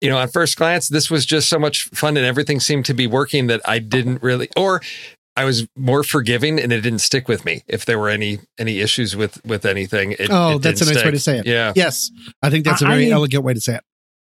you 0.02 0.10
know, 0.10 0.18
at 0.18 0.32
first 0.32 0.56
glance, 0.58 0.88
this 0.88 1.10
was 1.12 1.26
just 1.26 1.50
so 1.50 1.60
much 1.60 1.84
fun 1.90 2.16
and 2.16 2.26
everything 2.26 2.60
seemed 2.60 2.86
to 2.86 2.94
be 2.94 3.06
working 3.08 3.48
that 3.48 3.62
I 3.66 3.80
didn't 3.80 4.24
really, 4.24 4.48
or 4.56 4.82
I 5.36 5.44
was 5.44 5.68
more 5.76 6.04
forgiving 6.04 6.60
and 6.60 6.72
it 6.72 6.82
didn't 6.82 7.00
stick 7.00 7.28
with 7.28 7.44
me. 7.46 7.64
If 7.68 7.86
there 7.86 8.00
were 8.00 8.10
any 8.10 8.40
any 8.58 8.80
issues 8.80 9.16
with 9.16 9.44
with 9.46 9.66
anything, 9.66 10.14
it, 10.14 10.30
oh, 10.30 10.56
it 10.56 10.62
that's 10.62 10.82
a 10.82 10.86
didn't 10.86 10.96
nice 10.98 11.06
way 11.06 11.12
to 11.12 11.20
say 11.20 11.38
it. 11.40 11.46
Yeah, 11.46 11.74
Yes, 11.76 12.12
I 12.42 12.50
think 12.50 12.66
that's 12.66 12.82
a 12.82 12.86
very 12.86 13.06
need- 13.06 13.12
elegant 13.12 13.44
way 13.44 13.54
to 13.54 13.62
say 13.62 13.76
it. 13.76 13.84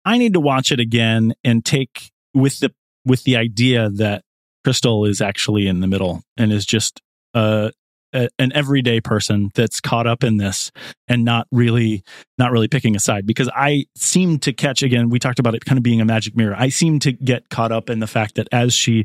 I 0.05 0.19
need 0.19 0.35
to 0.35 0.41
watch 0.41 0.71
it 0.71 0.81
again 0.81 1.35
and 1.45 1.65
take 1.65 2.11
with 2.35 2.59
the 2.61 2.73
with 3.07 3.25
the 3.25 3.37
idea 3.37 3.89
that 3.91 4.23
Crystal 4.65 5.05
is 5.05 5.21
actually 5.21 5.67
in 5.67 5.81
the 5.81 5.87
middle 5.87 6.23
and 6.37 6.53
is 6.53 6.67
just 6.67 7.01
uh, 7.35 7.71
a, 8.15 8.29
an 8.39 8.53
everyday 8.55 9.01
person 9.01 9.51
that's 9.55 9.81
caught 9.81 10.07
up 10.07 10.25
in 10.25 10.39
this 10.39 10.71
and 11.09 11.25
not 11.25 11.47
really 11.51 12.03
not 12.39 12.51
really 12.51 12.69
picking 12.69 12.97
a 12.97 13.01
side 13.01 13.27
because 13.27 13.51
I 13.55 13.87
seem 13.97 14.39
to 14.41 14.53
catch 14.53 14.83
again 14.83 15.11
we 15.11 15.19
talked 15.19 15.39
about 15.39 15.55
it 15.55 15.65
kind 15.65 15.77
of 15.77 15.83
being 15.83 16.01
a 16.01 16.05
magic 16.05 16.37
mirror. 16.37 16.55
I 16.57 16.69
seem 16.69 16.99
to 17.01 17.13
get 17.13 17.51
caught 17.51 17.73
up 17.73 17.91
in 17.91 17.99
the 17.99 18.07
fact 18.07 18.37
that 18.37 18.49
as 18.53 18.73
she 18.73 19.05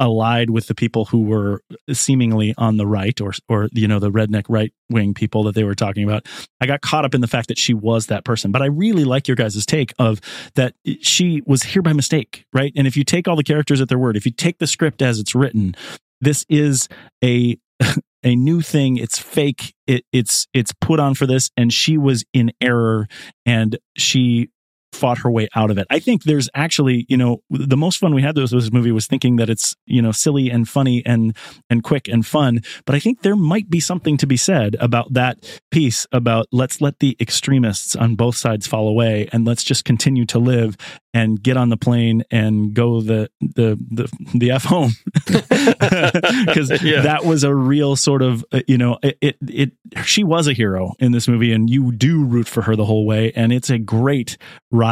allied 0.00 0.50
with 0.50 0.66
the 0.66 0.74
people 0.74 1.06
who 1.06 1.22
were 1.22 1.62
seemingly 1.92 2.54
on 2.58 2.76
the 2.76 2.86
right 2.86 3.20
or 3.20 3.32
or 3.48 3.68
you 3.72 3.86
know 3.86 3.98
the 3.98 4.10
redneck 4.10 4.44
right 4.48 4.72
wing 4.90 5.14
people 5.14 5.44
that 5.44 5.54
they 5.54 5.64
were 5.64 5.74
talking 5.74 6.04
about. 6.04 6.26
I 6.60 6.66
got 6.66 6.80
caught 6.80 7.04
up 7.04 7.14
in 7.14 7.20
the 7.20 7.26
fact 7.26 7.48
that 7.48 7.58
she 7.58 7.74
was 7.74 8.06
that 8.06 8.24
person. 8.24 8.52
But 8.52 8.62
I 8.62 8.66
really 8.66 9.04
like 9.04 9.28
your 9.28 9.36
guys' 9.36 9.64
take 9.64 9.92
of 9.98 10.20
that 10.54 10.74
she 11.00 11.42
was 11.46 11.62
here 11.62 11.82
by 11.82 11.92
mistake 11.92 12.44
right? 12.52 12.72
And 12.76 12.86
if 12.86 12.96
you 12.96 13.04
take 13.04 13.28
all 13.28 13.36
the 13.36 13.44
characters 13.44 13.80
at 13.80 13.88
their 13.88 13.98
word 13.98 14.16
if 14.16 14.26
you 14.26 14.32
take 14.32 14.58
the 14.58 14.66
script 14.66 15.02
as 15.02 15.18
it's 15.18 15.34
written 15.34 15.74
this 16.20 16.44
is 16.48 16.88
a 17.22 17.58
a 18.24 18.34
new 18.34 18.60
thing. 18.62 18.96
It's 18.96 19.18
fake. 19.18 19.74
It, 19.86 20.04
it's 20.12 20.48
it's 20.52 20.72
put 20.80 20.98
on 20.98 21.14
for 21.14 21.26
this. 21.26 21.50
And 21.56 21.72
she 21.72 21.98
was 21.98 22.24
in 22.32 22.52
error. 22.60 23.06
And 23.46 23.78
she 23.96 24.50
fought 24.94 25.18
her 25.18 25.30
way 25.30 25.48
out 25.54 25.70
of 25.70 25.78
it. 25.78 25.86
I 25.90 25.98
think 25.98 26.24
there's 26.24 26.48
actually, 26.54 27.06
you 27.08 27.16
know, 27.16 27.42
the 27.50 27.76
most 27.76 27.98
fun 27.98 28.14
we 28.14 28.22
had 28.22 28.36
with 28.36 28.50
this 28.50 28.72
movie 28.72 28.92
was 28.92 29.06
thinking 29.06 29.36
that 29.36 29.50
it's, 29.50 29.74
you 29.86 30.00
know, 30.00 30.12
silly 30.12 30.50
and 30.50 30.68
funny 30.68 31.02
and 31.04 31.36
and 31.70 31.82
quick 31.82 32.08
and 32.08 32.24
fun. 32.24 32.60
But 32.86 32.94
I 32.94 32.98
think 33.00 33.22
there 33.22 33.36
might 33.36 33.68
be 33.68 33.80
something 33.80 34.16
to 34.18 34.26
be 34.26 34.36
said 34.36 34.76
about 34.80 35.12
that 35.14 35.60
piece 35.70 36.06
about 36.12 36.46
let's 36.52 36.80
let 36.80 36.98
the 37.00 37.16
extremists 37.20 37.96
on 37.96 38.14
both 38.16 38.36
sides 38.36 38.66
fall 38.66 38.88
away 38.88 39.28
and 39.32 39.44
let's 39.46 39.64
just 39.64 39.84
continue 39.84 40.24
to 40.26 40.38
live 40.38 40.76
and 41.12 41.40
get 41.42 41.56
on 41.56 41.68
the 41.68 41.76
plane 41.76 42.24
and 42.30 42.74
go 42.74 43.00
the 43.00 43.30
the 43.40 43.78
the, 43.90 44.10
the 44.34 44.50
f 44.50 44.64
home 44.64 44.92
because 45.26 46.70
Yeah. 46.82 47.02
that 47.02 47.24
was 47.24 47.44
a 47.44 47.54
real 47.54 47.96
sort 47.96 48.20
of 48.22 48.44
uh, 48.52 48.60
you 48.66 48.76
know 48.78 48.98
it, 49.02 49.16
it 49.20 49.36
it 49.48 49.72
she 50.04 50.24
was 50.24 50.48
a 50.48 50.52
hero 50.52 50.92
in 50.98 51.12
this 51.12 51.28
movie 51.28 51.52
and 51.52 51.70
you 51.70 51.92
do 51.92 52.24
root 52.24 52.48
for 52.48 52.62
her 52.62 52.74
the 52.76 52.84
whole 52.84 53.06
way 53.06 53.32
and 53.36 53.52
it's 53.52 53.70
a 53.70 53.78
great 53.78 54.36
ride 54.70 54.83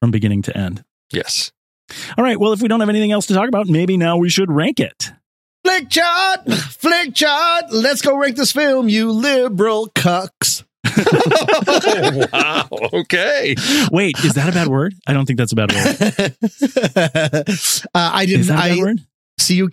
from 0.00 0.10
beginning 0.10 0.42
to 0.42 0.56
end. 0.56 0.84
yes. 1.12 1.52
All 2.18 2.24
right, 2.24 2.38
well 2.38 2.52
if 2.52 2.60
we 2.60 2.68
don't 2.68 2.80
have 2.80 2.88
anything 2.88 3.12
else 3.12 3.26
to 3.26 3.34
talk 3.34 3.48
about, 3.48 3.68
maybe 3.68 3.96
now 3.96 4.16
we 4.16 4.28
should 4.28 4.50
rank 4.50 4.80
it. 4.80 5.12
Flick 5.64 5.88
chart, 5.90 6.52
flick 6.52 7.14
chart. 7.14 7.64
Let's 7.72 8.02
go 8.02 8.16
rank 8.16 8.36
this 8.36 8.52
film, 8.52 8.88
you 8.88 9.12
liberal 9.12 9.88
cucks. 9.94 10.64
wow. 12.32 12.68
Okay. 12.92 13.54
Wait, 13.90 14.18
is 14.24 14.34
that 14.34 14.48
a 14.48 14.52
bad 14.52 14.68
word? 14.68 14.94
I 15.06 15.12
don't 15.12 15.26
think 15.26 15.38
that's 15.38 15.52
a 15.52 15.56
bad 15.56 15.72
word. 15.72 16.36
uh, 17.94 18.10
I 18.14 18.26
didn't. 18.26 18.46
that 18.46 18.54
a 18.54 18.68
bad 18.68 18.78
I 18.78 18.78
word? 18.78 19.00
C 19.38 19.54
U 19.56 19.68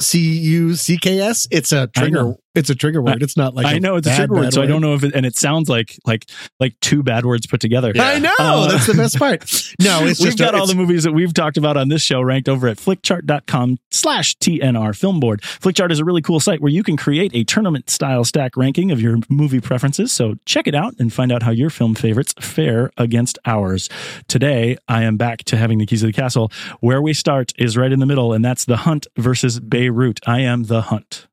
C 0.00 0.18
U 0.18 0.74
C 0.74 0.98
K 0.98 1.20
S. 1.20 1.46
It's 1.50 1.72
a 1.72 1.86
trigger. 1.88 2.34
It's 2.56 2.70
a 2.70 2.74
trigger 2.74 3.02
word. 3.02 3.22
It's 3.22 3.36
not 3.36 3.54
like 3.54 3.66
I 3.66 3.78
know 3.78 3.96
it's 3.96 4.06
a 4.08 4.16
trigger 4.16 4.34
word, 4.34 4.52
so 4.52 4.62
I 4.62 4.66
don't 4.66 4.80
know 4.80 4.94
if 4.94 5.04
it, 5.04 5.14
and 5.14 5.24
it 5.26 5.36
sounds 5.36 5.68
like 5.68 5.98
like 6.06 6.24
like 6.58 6.74
two 6.80 7.02
bad 7.02 7.24
words 7.26 7.46
put 7.46 7.60
together. 7.60 7.92
I 7.96 8.18
know 8.18 8.32
Uh, 8.38 8.68
that's 8.68 8.86
the 8.86 8.94
best 8.94 9.18
part. 9.18 9.42
No, 9.78 10.06
it's 10.06 10.18
we've 10.20 10.28
just 10.28 10.38
got 10.38 10.54
all 10.54 10.66
the 10.66 10.74
movies 10.74 11.04
that 11.04 11.12
we've 11.12 11.34
talked 11.34 11.56
about 11.58 11.76
on 11.76 11.88
this 11.88 12.00
show 12.02 12.20
ranked 12.22 12.48
over 12.48 12.66
at 12.66 12.78
flickchart.com 12.78 13.78
slash 13.90 14.34
TNR 14.38 14.96
film 14.96 15.20
board. 15.20 15.42
Flickchart 15.42 15.90
is 15.90 15.98
a 15.98 16.04
really 16.04 16.22
cool 16.22 16.40
site 16.40 16.60
where 16.62 16.72
you 16.72 16.82
can 16.82 16.96
create 16.96 17.30
a 17.34 17.44
tournament 17.44 17.90
style 17.90 18.24
stack 18.24 18.56
ranking 18.56 18.90
of 18.90 19.00
your 19.00 19.18
movie 19.28 19.60
preferences. 19.60 20.12
So 20.12 20.36
check 20.46 20.66
it 20.66 20.74
out 20.74 20.94
and 20.98 21.12
find 21.12 21.30
out 21.30 21.42
how 21.42 21.50
your 21.50 21.68
film 21.70 21.94
favorites 21.94 22.34
fare 22.40 22.90
against 22.96 23.38
ours. 23.44 23.88
Today, 24.28 24.76
I 24.88 25.02
am 25.02 25.16
back 25.18 25.44
to 25.44 25.56
having 25.56 25.78
the 25.78 25.86
keys 25.86 26.02
of 26.02 26.06
the 26.08 26.12
castle. 26.14 26.50
Where 26.80 27.02
we 27.02 27.12
start 27.12 27.52
is 27.58 27.76
right 27.76 27.92
in 27.92 28.00
the 28.00 28.06
middle, 28.06 28.32
and 28.32 28.44
that's 28.44 28.64
The 28.64 28.78
Hunt 28.78 29.06
versus 29.18 29.60
Beirut. 29.60 30.20
I 30.26 30.40
am 30.40 30.64
The 30.64 30.82
Hunt. 30.82 31.26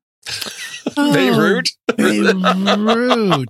Beirut. 0.96 1.70
Beirut. 1.96 3.48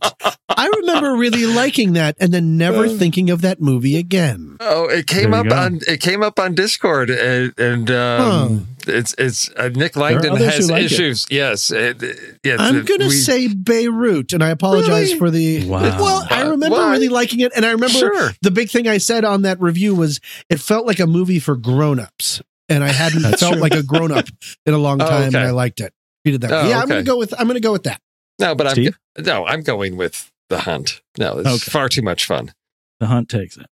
I 0.49 0.69
remember 0.81 1.13
really 1.17 1.47
liking 1.47 1.95
that 1.95 2.17
and 2.21 2.33
then 2.33 2.57
never 2.57 2.89
thinking 2.89 3.31
of 3.31 3.41
that 3.43 3.61
movie 3.61 3.97
again. 3.97 4.57
Oh, 4.61 4.89
it 4.89 5.07
came 5.07 5.35
up 5.35 5.49
go. 5.49 5.57
on 5.57 5.81
it 5.89 6.01
came 6.01 6.23
up 6.23 6.39
on 6.39 6.55
Discord, 6.55 7.11
and, 7.11 7.53
and 7.59 7.91
um, 7.91 8.69
it's 8.87 9.15
it's 9.19 9.51
uh, 9.57 9.69
Nick 9.75 9.97
Langdon 9.97 10.37
has 10.37 10.67
who 10.69 10.73
like 10.73 10.83
it. 10.83 10.93
issues. 10.93 11.27
Yes, 11.31 11.71
it, 11.71 12.03
it- 12.03 12.39
yes. 12.45 12.61
I'm 12.61 12.85
going 12.85 13.01
to 13.01 13.11
say 13.11 13.49
Beirut, 13.49 14.33
and 14.33 14.43
I 14.45 14.51
apologize 14.51 15.09
Really? 15.15 15.19
for 15.19 15.31
the. 15.31 15.69
Wow. 15.69 15.81
Well, 16.01 16.27
I 16.31 16.43
remember 16.43 16.77
Why? 16.77 16.93
really 16.93 17.09
liking 17.09 17.41
it, 17.41 17.53
and 17.57 17.65
I 17.67 17.73
remember 17.73 17.99
Sure. 17.99 18.31
the 18.43 18.51
big 18.51 18.71
thing 18.71 18.87
I 18.87 18.99
said 18.99 19.25
on 19.25 19.43
that 19.43 19.61
review 19.61 19.95
was 19.95 20.21
it 20.49 20.61
felt 20.61 20.87
like 20.87 21.01
a 21.01 21.07
movie 21.07 21.41
for 21.41 21.57
grown-ups, 21.57 22.43
and 22.69 22.85
I 22.85 22.89
hadn't 22.93 23.23
felt 23.39 23.55
true. 23.55 23.61
like 23.63 23.75
a 23.75 23.83
grown-up 23.83 24.27
in 24.67 24.75
a 24.75 24.79
long 24.79 25.01
Oh, 25.03 25.07
time, 25.09 25.23
and. 25.35 25.37
I 25.37 25.51
liked 25.51 25.81
it. 25.81 25.93
Treated 26.25 26.41
that. 26.43 26.53
Oh, 26.53 26.63
way. 26.65 26.71
yeah, 26.71 26.81
I'm 26.81 26.89
going 26.89 27.05
to 27.05 27.09
go 27.11 27.19
with. 27.19 27.35
I'm 27.39 27.47
going 27.47 27.55
to 27.55 27.61
go 27.61 27.73
with 27.73 27.85
that. 27.85 28.01
no, 28.39 28.55
but 28.55 28.67
I'm 28.79 28.89
no, 29.25 29.47
I'm 29.47 29.63
going 29.63 29.97
with 29.97 30.31
the 30.49 30.61
hunt. 30.61 31.03
No, 31.19 31.39
it's 31.39 31.49
Okay. 31.49 31.71
far 31.71 31.89
too 31.89 32.03
much 32.03 32.25
fun. 32.27 32.53
The 33.01 33.07
Hunt 33.07 33.29
takes 33.29 33.57
it. 33.57 33.67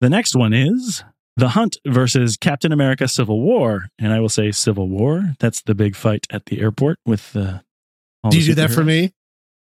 The 0.00 0.10
next 0.10 0.34
one 0.34 0.52
is 0.52 1.04
The 1.36 1.48
Hunt 1.50 1.76
versus 1.86 2.36
Captain 2.36 2.72
America 2.72 3.06
Civil 3.06 3.40
War. 3.40 3.88
And 3.98 4.12
I 4.12 4.20
will 4.20 4.28
say 4.28 4.50
Civil 4.50 4.88
War. 4.88 5.34
That's 5.38 5.62
the 5.62 5.74
big 5.74 5.94
fight 5.94 6.26
at 6.30 6.46
the 6.46 6.60
airport 6.60 6.98
with 7.06 7.32
the. 7.32 7.62
all 8.24 8.30
Do 8.30 8.38
the 8.38 8.42
you 8.42 8.48
do 8.50 8.54
that 8.56 8.70
for 8.70 8.82
me? 8.84 9.12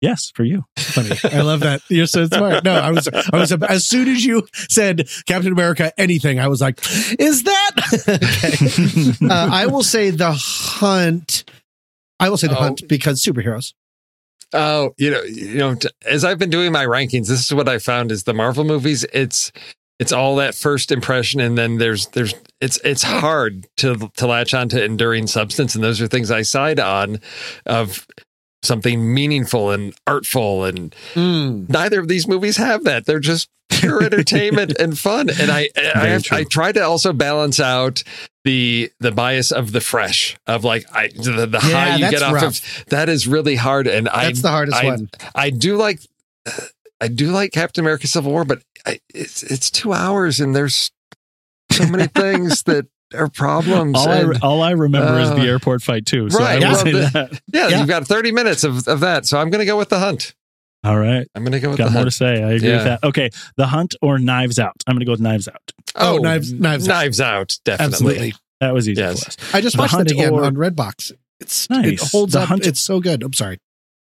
Yes, 0.02 0.32
for 0.34 0.44
you. 0.44 0.66
Funny. 0.78 1.16
I 1.32 1.42
love 1.42 1.60
that. 1.62 1.82
You're 1.90 2.08
so 2.08 2.26
smart. 2.26 2.64
No, 2.64 2.74
I 2.74 2.90
was, 2.92 3.08
I 3.08 3.38
was, 3.38 3.52
as 3.52 3.86
soon 3.88 4.08
as 4.08 4.26
you 4.26 4.48
said 4.54 5.08
Captain 5.28 5.52
America 5.52 5.94
anything, 5.98 6.40
I 6.40 6.48
was 6.48 6.60
like, 6.60 6.80
is 7.20 7.44
that? 7.44 7.72
okay. 9.22 9.28
Uh, 9.32 9.50
I 9.52 9.68
will 9.68 9.84
say 9.84 10.10
the 10.10 10.32
hunt. 10.32 11.44
I 12.22 12.30
will 12.30 12.38
say 12.38 12.48
the 12.48 12.58
Oh. 12.58 12.62
hunt 12.62 12.88
because 12.88 13.22
superheroes. 13.22 13.74
Oh, 14.54 14.94
you 14.98 15.10
know, 15.10 15.22
you 15.24 15.58
know, 15.58 15.76
t- 15.76 15.90
as 16.06 16.24
I've 16.24 16.40
been 16.40 16.50
doing 16.50 16.72
my 16.72 16.86
rankings, 16.86 17.28
this 17.28 17.40
is 17.46 17.54
what 17.54 17.70
I 17.70 17.80
found 17.80 18.12
is 18.12 18.24
the 18.24 18.34
Marvel 18.34 18.64
movies. 18.64 19.06
It's 19.14 19.52
it's 20.00 20.12
all 20.12 20.36
that 20.38 20.56
first 20.56 20.92
impression, 20.92 21.40
and 21.40 21.58
then 21.58 21.78
there's 21.78 22.08
there's 22.08 22.34
it's 22.60 22.80
it's 22.84 23.04
hard 23.04 23.68
to 23.78 24.12
to 24.18 24.28
latch 24.28 24.54
on 24.54 24.68
to 24.70 24.84
enduring 24.84 25.28
substance, 25.28 25.74
and 25.76 25.84
those 25.84 26.02
are 26.02 26.08
things 26.08 26.32
I 26.32 26.42
side 26.42 26.80
on 26.80 27.22
of 27.66 28.06
something 28.64 29.14
meaningful 29.14 29.72
and 29.72 29.94
artful, 30.06 30.66
and 30.66 30.94
hmm. 31.14 31.66
neither 31.70 32.00
of 32.00 32.08
these 32.08 32.28
movies 32.28 32.58
have 32.58 32.84
that. 32.84 33.06
They're 33.06 33.20
just 33.20 33.48
pure 33.72 34.04
entertainment 34.12 34.74
and 34.80 34.98
fun, 34.98 35.30
and 35.30 35.50
I 35.52 35.70
I, 35.76 35.92
Very 35.96 36.10
have. 36.10 36.26
I 36.32 36.44
try 36.44 36.72
to 36.72 36.82
also 36.82 37.14
balance 37.14 37.60
out 37.60 38.04
the 38.44 38.92
the 39.00 39.12
bias 39.12 39.52
of 39.52 39.72
the 39.72 39.82
fresh 39.82 40.36
of 40.48 40.64
like 40.64 40.86
I 40.94 41.08
the, 41.10 41.46
the 41.48 41.60
Yeah, 41.64 41.70
high 41.90 41.96
you 41.96 42.10
get 42.10 42.22
off 42.24 42.34
rough. 42.34 42.80
of 42.80 42.86
that 42.88 43.10
is 43.10 43.28
really 43.28 43.56
hard 43.56 43.88
and 43.88 44.10
I 44.10 44.26
That's 44.26 44.42
the 44.42 44.50
hardest 44.50 44.78
I, 44.78 44.86
one. 44.86 45.10
I 45.36 45.50
do 45.52 45.78
like 45.78 46.00
I 47.00 47.08
do 47.08 47.32
like 47.32 47.52
Captain 47.52 47.84
America 47.84 48.08
Civil 48.08 48.32
War, 48.32 48.46
but 48.46 48.62
I, 48.86 49.00
it's 49.14 49.44
it's 49.44 49.70
two 49.72 49.94
hours 49.94 50.40
and 50.40 50.56
there's 50.56 50.92
so 51.72 51.88
many 51.88 52.08
things 52.16 52.64
that 52.64 52.88
are 53.14 53.28
problems. 53.30 53.98
All 53.98 54.10
I, 54.10 54.24
all 54.42 54.62
I 54.64 54.72
remember 54.72 55.20
is 55.20 55.30
uh, 55.30 55.36
the 55.36 55.42
airport 55.48 55.82
fight, 55.84 56.06
too. 56.06 56.30
So 56.30 56.40
right, 56.40 56.52
I 56.64 56.66
will 56.68 56.74
well, 56.76 56.76
say 56.84 56.92
the- 56.94 57.10
that. 57.14 57.42
yeah, 57.48 57.68
Yeah. 57.68 57.80
you've 57.80 57.88
got 57.90 58.08
30 58.08 58.32
minutes 58.32 58.64
of, 58.64 58.88
of 58.88 59.02
that. 59.02 59.26
So 59.26 59.38
I'm 59.38 59.50
going 59.50 59.60
to 59.60 59.66
go 59.66 59.78
with 59.78 59.90
the 59.90 60.00
hunt. 60.00 60.34
All 60.84 60.98
right. 60.98 61.28
I'm 61.36 61.44
going 61.44 61.52
to 61.52 61.60
go 61.60 61.70
with 61.70 61.78
Got 61.78 61.90
the 61.90 61.92
more 61.92 62.06
to 62.06 62.12
say. 62.12 62.44
I 62.44 62.54
agree 62.54 62.70
Yeah. 62.70 62.76
with 62.78 62.84
that. 62.86 63.04
Okay. 63.04 63.30
The 63.58 63.68
Hunt 63.68 63.96
or 64.02 64.18
Knives 64.18 64.58
Out? 64.60 64.76
I'm 64.88 64.94
going 64.96 65.02
to 65.02 65.06
go 65.06 65.12
with 65.12 65.22
Knives 65.22 65.48
Out. 65.48 65.72
Oh, 65.96 66.18
Knives- 66.18 66.52
Knives 66.54 66.88
Out. 66.90 66.94
Knives 66.94 67.22
out. 67.22 67.58
Definitely. 67.66 67.86
Absolutely. 67.94 68.34
That 68.62 68.74
was 68.74 68.90
easy 68.90 69.02
Yes. 69.02 69.24
for 69.24 69.28
us. 69.30 69.54
I 69.56 69.62
just 69.62 69.76
The 69.76 69.82
watched 69.84 69.94
Hunt 69.94 70.08
that 70.08 70.14
again 70.16 70.34
or- 70.34 70.44
on 70.44 70.56
Redbox. 70.56 71.12
It's 71.40 71.70
nice. 71.70 71.86
it 71.88 72.00
holds 72.12 72.34
The 72.34 72.42
up. 72.42 72.50
Hunt- 72.50 72.66
It's 72.66 72.80
so 72.80 73.00
good. 73.00 73.22
I'm 73.24 73.34
sorry. 73.34 73.58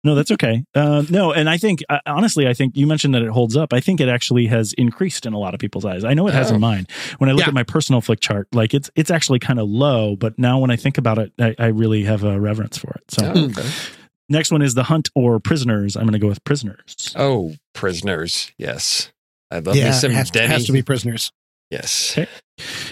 No, 0.03 0.13
that's 0.13 0.29
okay. 0.29 0.63
Uh, 0.75 1.03
no, 1.09 1.31
and 1.33 1.49
I 1.49 1.57
think 1.57 1.81
uh, 1.89 1.97
honestly, 2.05 2.47
I 2.47 2.53
think 2.53 2.77
you 2.77 2.85
mentioned 2.85 3.15
that 3.15 3.23
it 3.23 3.29
holds 3.29 3.57
up. 3.57 3.73
I 3.73 3.79
think 3.79 3.99
it 3.99 4.07
actually 4.07 4.45
has 4.45 4.71
increased 4.73 5.25
in 5.25 5.33
a 5.33 5.39
lot 5.39 5.55
of 5.55 5.59
people's 5.59 5.83
eyes. 5.83 6.03
I 6.03 6.13
know 6.13 6.27
it 6.27 6.35
has 6.35 6.51
Oh. 6.51 6.55
in 6.55 6.61
mine. 6.61 6.85
When 7.17 7.27
I 7.27 7.33
look 7.33 7.41
Yeah. 7.41 7.47
at 7.47 7.53
my 7.55 7.63
personal 7.63 8.01
flick 8.01 8.19
chart, 8.19 8.47
like 8.53 8.75
it's 8.75 8.91
it's 8.95 9.09
actually 9.09 9.39
kind 9.39 9.57
of 9.59 9.67
low, 9.67 10.15
but 10.15 10.37
now 10.37 10.59
when 10.59 10.69
I 10.69 10.75
think 10.75 10.99
about 10.99 11.17
it, 11.17 11.31
I, 11.39 11.55
I 11.57 11.65
really 11.67 12.03
have 12.03 12.23
a 12.23 12.39
reverence 12.39 12.77
for 12.77 12.91
it. 12.91 13.03
So 13.09 13.33
Oh, 13.35 13.45
okay. 13.45 13.67
Next 14.29 14.51
one 14.51 14.61
is 14.61 14.73
the 14.73 14.83
hunt 14.83 15.09
or 15.15 15.39
prisoners. 15.39 15.95
I'm 15.95 16.03
going 16.03 16.13
to 16.13 16.19
go 16.19 16.27
with 16.27 16.43
prisoners. 16.43 17.13
Oh, 17.15 17.53
prisoners. 17.73 18.51
Yes. 18.57 19.11
I 19.51 19.59
love 19.59 19.75
yeah, 19.75 19.87
me 19.87 19.91
some 19.93 20.11
it 20.11 20.15
has, 20.15 20.31
Denny. 20.31 20.47
has 20.47 20.65
to 20.65 20.71
be 20.71 20.81
prisoners. 20.81 21.31
yes. 21.69 22.17
Okay. 22.17 22.29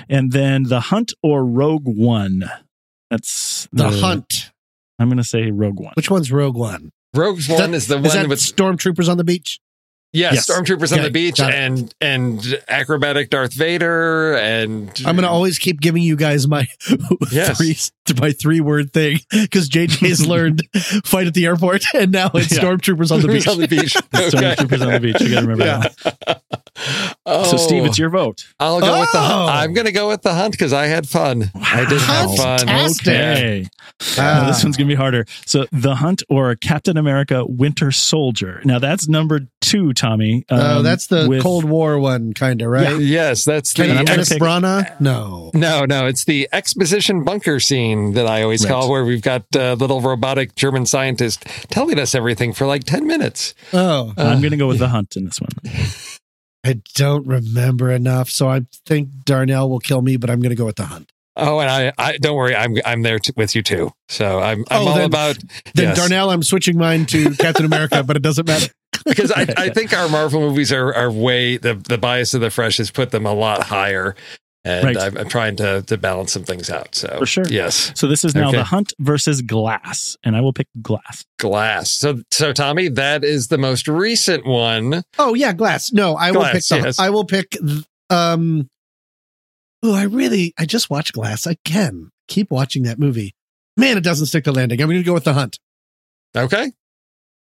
And 0.10 0.32
then 0.32 0.64
the 0.64 0.80
hunt 0.80 1.14
or 1.24 1.46
Rogue 1.46 1.86
One. 1.86 2.44
That's 3.10 3.68
The 3.72 3.90
Hunt. 3.90 4.52
I'm 5.00 5.08
going 5.08 5.18
to 5.18 5.24
say 5.24 5.52
Rogue 5.52 5.80
One. 5.80 5.94
Which 5.96 6.10
one's 6.12 6.32
Rogue 6.32 6.58
One? 6.58 6.92
Rogue 7.16 7.40
One 7.48 7.72
that- 7.72 7.76
is 7.78 7.88
the 7.88 7.98
Is 7.98 8.04
one 8.16 8.24
that 8.24 8.30
with 8.30 8.40
stormtroopers 8.40 9.08
on 9.10 9.18
the 9.18 9.24
beach? 9.24 9.60
Yes, 10.14 10.34
Yes. 10.36 10.46
stormtroopers 10.50 10.96
on 10.96 11.02
the 11.04 11.10
beach 11.10 11.40
and 11.40 11.94
and 12.00 12.60
acrobatic 12.68 13.32
Darth 13.32 13.54
Vader 13.54 14.36
and 14.38 14.90
I'm 15.06 15.16
gonna 15.16 15.28
always 15.28 15.58
keep 15.58 15.82
giving 15.82 16.04
you 16.04 16.16
guys 16.16 16.48
my 16.48 16.68
Yes. 17.32 17.58
three 17.58 17.76
my 18.22 18.32
three 18.32 18.62
word 18.62 18.94
thing 18.94 19.20
because 19.32 19.70
JJ's 19.70 20.28
learned 20.28 20.62
fight 21.04 21.26
at 21.26 21.34
the 21.34 21.46
airport 21.48 21.84
and 21.96 22.12
now 22.12 22.30
it's 22.36 22.56
Yeah. 22.56 22.62
stormtroopers 22.64 23.12
on 23.12 23.22
the 23.22 23.28
beach. 23.28 23.48
on 23.48 23.60
the 23.60 23.68
beach. 23.68 23.96
Okay. 23.98 24.30
Stormtroopers 24.30 24.86
on 24.86 24.92
the 24.94 25.00
beach. 25.00 25.20
You 25.22 25.30
got 25.32 25.42
to 25.42 25.48
remember 25.48 25.66
Yeah. 25.66 25.88
that. 26.26 26.62
Oh, 27.26 27.44
So, 27.52 27.58
Steve, 27.58 27.86
it's 27.86 27.98
your 28.00 28.10
vote. 28.10 28.46
I'll 28.60 28.80
go 28.82 29.00
with 29.00 29.12
the 29.12 29.18
Oh. 29.20 29.22
hunt. 29.22 29.50
I'm 29.52 29.74
going 29.74 29.86
to 29.86 29.92
go 29.92 30.08
with 30.10 30.24
the 30.24 30.34
hunt 30.34 30.52
because 30.54 30.74
I 30.74 30.88
had 30.88 31.08
fun. 31.08 31.52
I 31.56 31.86
did 31.88 32.02
have 32.02 32.36
fun. 32.36 32.60
Fantastic. 32.60 33.08
Okay. 33.08 33.68
Now, 34.18 34.48
this 34.48 34.64
one's 34.64 34.76
going 34.76 34.88
to 34.88 34.92
be 34.92 34.96
harder. 34.96 35.26
So, 35.46 35.66
The 35.72 35.96
Hunt 35.96 36.24
or 36.30 36.56
Captain 36.56 36.98
America 36.98 37.46
Winter 37.46 37.92
Soldier. 37.92 38.62
Now, 38.66 38.80
that's 38.80 39.08
number 39.08 39.42
two, 39.62 39.94
Tommy. 39.94 40.46
Oh, 40.50 40.78
um, 40.80 40.84
that's 40.84 41.08
the 41.08 41.28
with- 41.30 41.44
Cold 41.44 41.64
War 41.64 42.00
one, 42.00 42.34
kind 42.34 42.62
of 42.62 42.70
right. 42.70 43.00
Yes, 43.00 43.46
that's 43.46 43.74
the 43.74 43.84
And 43.84 43.92
I'm 43.92 43.98
gonna 44.00 44.10
Kenneth 44.18 44.30
pick- 44.30 44.42
Branagh? 44.42 45.00
No. 45.00 45.52
No, 45.54 45.86
no, 45.86 46.08
it's 46.08 46.26
the 46.26 46.50
exposition 46.52 47.24
bunker 47.24 47.60
scene 47.60 48.14
that 48.14 48.26
I 48.28 48.42
always 48.42 48.64
Right. 48.66 48.72
call, 48.72 48.90
where 48.90 49.06
we've 49.06 49.22
got 49.22 49.44
uh, 49.56 49.74
little 49.80 50.02
robotic 50.02 50.56
German 50.56 50.86
scientist 50.86 51.46
telling 51.70 52.00
us 52.00 52.14
everything 52.16 52.52
for 52.54 52.66
like 52.66 52.84
ten 52.84 53.06
minutes. 53.08 53.54
Oh, 53.72 54.12
I'm 54.18 54.42
going 54.42 54.52
to 54.52 54.58
go 54.58 54.68
with 54.68 54.80
The 54.80 54.90
Hunt 54.90 55.16
in 55.16 55.26
this 55.26 55.40
one. 55.40 55.52
I 56.66 56.82
don't 56.96 57.28
remember 57.28 57.92
enough, 57.92 58.30
so 58.30 58.48
I 58.48 58.62
think 58.86 59.10
Darnell 59.26 59.70
will 59.70 59.80
kill 59.80 60.02
me, 60.02 60.18
but 60.18 60.30
I'm 60.30 60.40
going 60.40 60.52
to 60.52 60.56
go 60.56 60.66
with 60.66 60.78
the 60.78 60.86
hunt. 60.86 61.12
Oh, 61.36 61.60
and 61.60 61.70
I, 61.70 61.92
I 61.98 62.18
don't 62.18 62.36
worry, 62.36 62.56
I'm 62.56 62.78
I'm 62.86 63.02
there 63.02 63.18
t- 63.20 63.34
with 63.36 63.56
you 63.56 63.64
too. 63.64 63.92
So 64.08 64.40
I'm 64.40 64.60
I'm 64.70 64.82
Oh, 64.84 64.88
all 64.90 64.96
then- 64.96 65.06
about 65.06 65.38
Then 65.74 65.86
yes. 65.90 65.98
Darnell, 65.98 66.30
I'm 66.30 66.44
switching 66.44 66.78
mine 66.78 67.06
to 67.08 67.32
Captain 67.40 67.66
America, 67.66 68.04
but 68.04 68.16
it 68.16 68.22
doesn't 68.22 68.48
matter. 68.48 68.72
because 69.06 69.32
I, 69.32 69.48
I 69.58 69.70
think 69.74 69.92
our 69.98 70.08
Marvel 70.10 70.40
movies 70.42 70.72
are 70.72 70.94
are 70.94 71.12
way 71.12 71.58
the 71.58 71.74
the 71.74 71.98
bias 71.98 72.34
of 72.36 72.42
the 72.42 72.52
fresh 72.52 72.78
has 72.78 72.92
put 72.92 73.10
them 73.12 73.26
a 73.26 73.34
lot 73.34 73.64
higher, 73.64 74.16
and 74.66 74.86
Right. 74.86 74.98
I'm, 74.98 75.18
I'm 75.18 75.28
trying 75.30 75.56
to 75.58 75.82
to 75.84 75.98
balance 75.98 76.32
some 76.34 76.44
things 76.44 76.70
out. 76.70 76.96
So 76.96 77.20
For 77.20 77.26
sure. 77.26 77.46
yes, 77.50 77.92
So, 77.96 78.08
this 78.08 78.24
is 78.24 78.34
now 78.36 78.50
Okay. 78.50 78.58
The 78.58 78.64
Hunt 78.64 78.94
versus 79.00 79.42
Glass. 79.42 80.18
And 80.24 80.36
I 80.36 80.42
will 80.42 80.54
pick 80.54 80.68
Glass. 80.82 81.26
glass. 81.40 81.92
So 81.92 82.22
so 82.32 82.54
Tommy, 82.54 82.88
that 82.90 83.24
is 83.24 83.50
the 83.50 83.58
most 83.58 83.88
recent 83.88 84.46
one. 84.46 85.04
Oh 85.20 85.34
yeah, 85.34 85.54
Glass. 85.54 85.92
No, 85.92 86.16
I 86.16 86.32
will 86.32 86.44
pick 86.46 86.64
the. 86.68 86.78
yes. 86.84 87.00
I 87.00 87.10
will 87.10 87.26
pick. 87.26 87.58
Um. 88.10 88.70
Oh, 89.86 89.94
I 89.94 90.04
really. 90.04 90.54
I 90.58 90.66
just 90.66 90.90
watched 90.90 91.14
Glass 91.14 91.46
again. 91.46 92.12
Keep 92.30 92.52
watching 92.52 92.84
that 92.84 93.00
movie. 93.00 93.36
Man, 93.76 93.98
it 93.98 94.04
doesn't 94.04 94.28
stick 94.28 94.46
to 94.46 94.52
landing. 94.54 94.80
I'm 94.82 94.88
going 94.88 95.02
to 95.02 95.06
go 95.06 95.14
with 95.14 95.26
the 95.26 95.34
hunt. 95.34 95.60
Okay, 96.38 96.72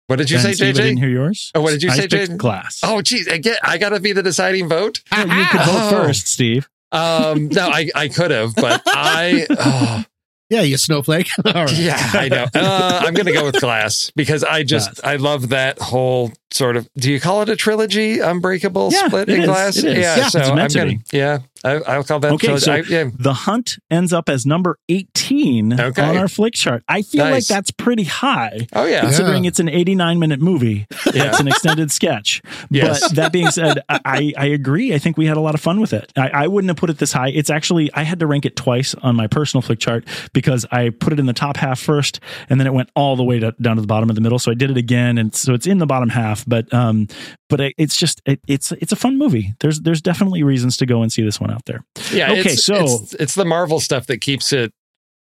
what 0.08 0.16
did 0.16 0.30
you 0.30 0.36
Ben, 0.38 0.44
say, 0.46 0.52
Steve, 0.54 0.68
I 0.76 0.80
didn't 0.82 0.96
hear 0.98 1.08
yours. 1.08 1.50
Oh, 1.54 1.60
what 1.62 1.70
did 1.70 1.82
you 1.82 1.90
I 1.90 1.94
say, 1.96 2.08
picked 2.08 2.32
JJ? 2.32 2.36
Glass. 2.36 2.80
Oh, 2.82 3.00
geez, 3.00 3.26
again, 3.26 3.56
I 3.62 3.78
got 3.78 3.90
to 3.90 4.00
be 4.00 4.12
the 4.12 4.22
deciding 4.22 4.68
vote. 4.68 5.02
No, 5.12 5.22
you 5.24 5.44
could 5.46 5.60
vote 5.60 5.68
Oh. 5.68 5.90
first, 5.90 6.26
Steve. 6.26 6.68
Um, 6.92 7.48
no, 7.48 7.68
I 7.68 7.88
I 7.94 8.08
could 8.08 8.30
have, 8.30 8.54
but 8.54 8.82
I. 8.86 9.46
oh, 9.50 10.04
Yeah, 10.48 10.60
you 10.62 10.76
snowflake. 10.76 11.28
All 11.44 11.52
right. 11.52 11.76
Yeah, 11.76 11.98
I 11.98 12.28
know. 12.28 12.46
Uh, 12.54 13.00
I'm 13.04 13.14
going 13.14 13.26
to 13.26 13.32
go 13.32 13.44
with 13.44 13.60
Glass 13.60 14.12
because 14.14 14.44
I 14.44 14.62
just. 14.62 15.04
I 15.04 15.16
love 15.16 15.48
that 15.48 15.80
whole 15.80 16.32
sort 16.50 16.76
of. 16.76 16.88
Do 16.96 17.10
you 17.10 17.20
call 17.20 17.42
it 17.42 17.48
a 17.48 17.56
trilogy? 17.56 18.20
Unbreakable, 18.20 18.90
Yeah, 18.92 19.06
split 19.08 19.28
it 19.28 19.34
in 19.34 19.40
is. 19.42 19.46
Glass. 19.46 19.76
It 19.78 19.84
is. 19.84 19.98
Yeah, 19.98 20.16
Yeah, 20.16 20.28
so 20.28 20.38
it's 20.40 20.48
I'm 20.48 20.56
gonna. 20.68 20.86
be. 20.86 21.00
Yeah, 21.12 21.38
I, 21.64 21.70
I'll 21.86 22.04
call 22.04 22.20
that. 22.20 22.32
Okay, 22.32 22.46
trilogy. 22.48 22.64
so 22.64 22.72
I, 22.72 22.76
yeah. 22.88 23.10
The 23.18 23.32
Hunt 23.34 23.78
ends 23.90 24.12
up 24.12 24.28
as 24.28 24.46
number 24.46 24.78
18 24.88 25.80
Okay. 25.80 26.02
on 26.02 26.16
our 26.16 26.28
flick 26.28 26.54
chart. 26.54 26.82
I 26.88 27.02
feel 27.02 27.24
like 27.24 27.46
that's 27.46 27.70
pretty 27.70 28.04
high. 28.04 28.66
Oh 28.72 28.84
yeah. 28.84 29.00
Considering 29.00 29.44
it's 29.44 29.58
an 29.60 29.68
89 29.68 30.18
minute 30.18 30.40
movie, 30.40 30.86
it's 31.06 31.40
an 31.40 31.48
extended 31.48 31.90
sketch. 31.90 32.42
Yes. 32.70 33.00
But 33.00 33.16
that 33.16 33.32
being 33.32 33.50
said, 33.50 33.80
I, 33.88 34.32
I 34.36 34.46
agree. 34.46 34.92
I 34.92 34.98
think 34.98 35.16
we 35.16 35.26
had 35.26 35.36
a 35.36 35.40
lot 35.40 35.54
of 35.54 35.60
fun 35.60 35.80
with 35.80 35.92
it. 35.92 36.12
I, 36.16 36.28
I 36.28 36.46
wouldn't 36.48 36.68
have 36.68 36.76
put 36.76 36.90
it 36.90 36.98
this 36.98 37.12
high. 37.12 37.28
It's 37.28 37.48
actually, 37.48 37.92
I 37.94 38.02
had 38.02 38.18
to 38.20 38.26
rank 38.26 38.44
it 38.44 38.56
twice 38.56 38.94
on 39.02 39.14
my 39.14 39.26
personal 39.28 39.62
flick 39.62 39.78
chart 39.78 40.04
because 40.32 40.66
I 40.72 40.90
put 40.90 41.12
it 41.12 41.18
in 41.20 41.26
the 41.26 41.32
top 41.32 41.56
half 41.56 41.78
first 41.78 42.18
and 42.50 42.58
then 42.60 42.66
it 42.66 42.72
went 42.74 42.90
all 42.96 43.14
the 43.16 43.22
way 43.24 43.38
to, 43.38 43.54
down 43.60 43.76
to 43.76 43.80
the 43.82 43.86
bottom 43.86 44.10
of 44.10 44.16
the 44.16 44.20
middle. 44.20 44.38
So 44.38 44.50
I 44.50 44.54
did 44.54 44.70
it 44.70 44.76
again. 44.76 45.16
And 45.16 45.34
so 45.34 45.54
it's 45.54 45.66
in 45.66 45.78
the 45.78 45.86
bottom 45.86 46.08
half, 46.08 46.35
but, 46.44 46.72
um, 46.74 47.08
but 47.48 47.60
it, 47.60 47.74
it's 47.78 47.96
just, 47.96 48.20
it, 48.26 48.40
it's, 48.48 48.72
it's 48.72 48.92
a 48.92 48.96
fun 48.96 49.16
movie. 49.18 49.54
There's, 49.60 49.80
there's 49.80 50.02
definitely 50.02 50.42
reasons 50.42 50.76
to 50.78 50.86
go 50.86 51.02
and 51.02 51.12
see 51.12 51.22
this 51.22 51.40
one 51.40 51.50
out 51.50 51.64
there. 51.66 51.84
Yeah. 52.12 52.32
Okay, 52.32 52.40
it's, 52.52 52.64
so- 52.64 52.84
it's, 52.84 53.14
it's 53.14 53.34
the 53.34 53.44
Marvel 53.44 53.80
stuff 53.80 54.06
that 54.08 54.20
keeps 54.20 54.52
it. 54.52 54.72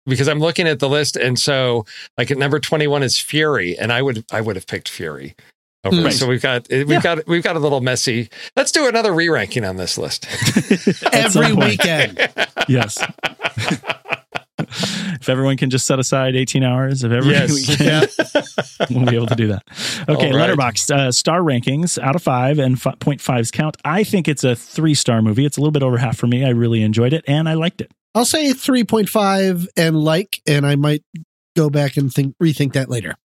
Because 0.06 0.30
I'm 0.30 0.40
looking 0.40 0.70
at 0.70 0.80
the 0.80 0.88
list, 0.88 1.18
and 1.18 1.38
so 1.38 1.86
like 2.18 2.32
at 2.32 2.38
number 2.38 2.62
21 2.62 3.04
is 3.04 3.20
Fury, 3.20 3.78
and 3.78 3.92
I 3.92 4.02
would 4.02 4.24
I 4.32 4.40
would 4.40 4.56
have 4.56 4.66
picked 4.66 4.88
Fury. 4.88 5.36
Over. 5.84 6.02
Right. 6.02 6.14
So 6.14 6.26
we've 6.28 6.42
got 6.42 6.66
we've 6.70 6.90
Yeah. 6.90 7.02
got 7.02 7.28
we've 7.28 7.44
got 7.44 7.58
a 7.58 7.60
little 7.60 7.82
messy. 7.82 8.30
Let's 8.56 8.72
do 8.72 8.88
another 8.88 9.12
re-ranking 9.14 9.66
on 9.66 9.76
this 9.76 9.98
list. 9.98 10.26
Every 11.12 11.52
weekend. 11.52 12.30
Yes. 12.70 12.98
if 15.28 15.32
everyone 15.32 15.58
can 15.58 15.70
just 15.70 15.86
set 15.86 16.00
aside 16.00 16.36
18 16.38 16.64
hours 16.64 17.04
of 17.04 17.12
every 17.12 17.32
Yes. 17.32 17.54
weekend, 17.54 18.10
we'll 18.90 19.06
be 19.06 19.16
able 19.18 19.28
to 19.28 19.36
do 19.36 19.48
that. 19.48 19.64
Okay, 20.08 20.32
All 20.32 20.38
right. 20.38 20.50
Letterboxd 20.50 20.90
uh, 20.96 21.12
star 21.12 21.42
rankings 21.42 22.00
out 22.02 22.16
of 22.16 22.24
five 22.24 22.60
and 22.60 22.82
fi- 22.82 22.94
0.5s 22.94 23.52
count. 23.52 23.76
I 23.84 24.04
think 24.06 24.28
it's 24.30 24.44
a 24.46 24.56
three 24.56 24.94
star 24.94 25.22
movie. 25.22 25.46
It's 25.46 25.58
a 25.58 25.60
little 25.60 25.72
bit 25.72 25.84
over 25.84 25.98
half 25.98 26.16
for 26.18 26.28
me. 26.28 26.46
I 26.46 26.50
really 26.50 26.82
enjoyed 26.82 27.12
it 27.12 27.26
and 27.28 27.50
I 27.50 27.56
liked 27.56 27.82
it. 27.82 27.92
I'll 28.16 28.24
say 28.26 28.52
3.5 28.52 29.68
and 29.76 30.00
like, 30.00 30.42
and 30.48 30.66
I 30.66 30.76
might 30.78 31.04
go 31.56 31.70
back 31.70 31.98
and 31.98 32.12
think 32.12 32.36
rethink 32.42 32.74
that 32.74 32.90
later. 32.90 33.16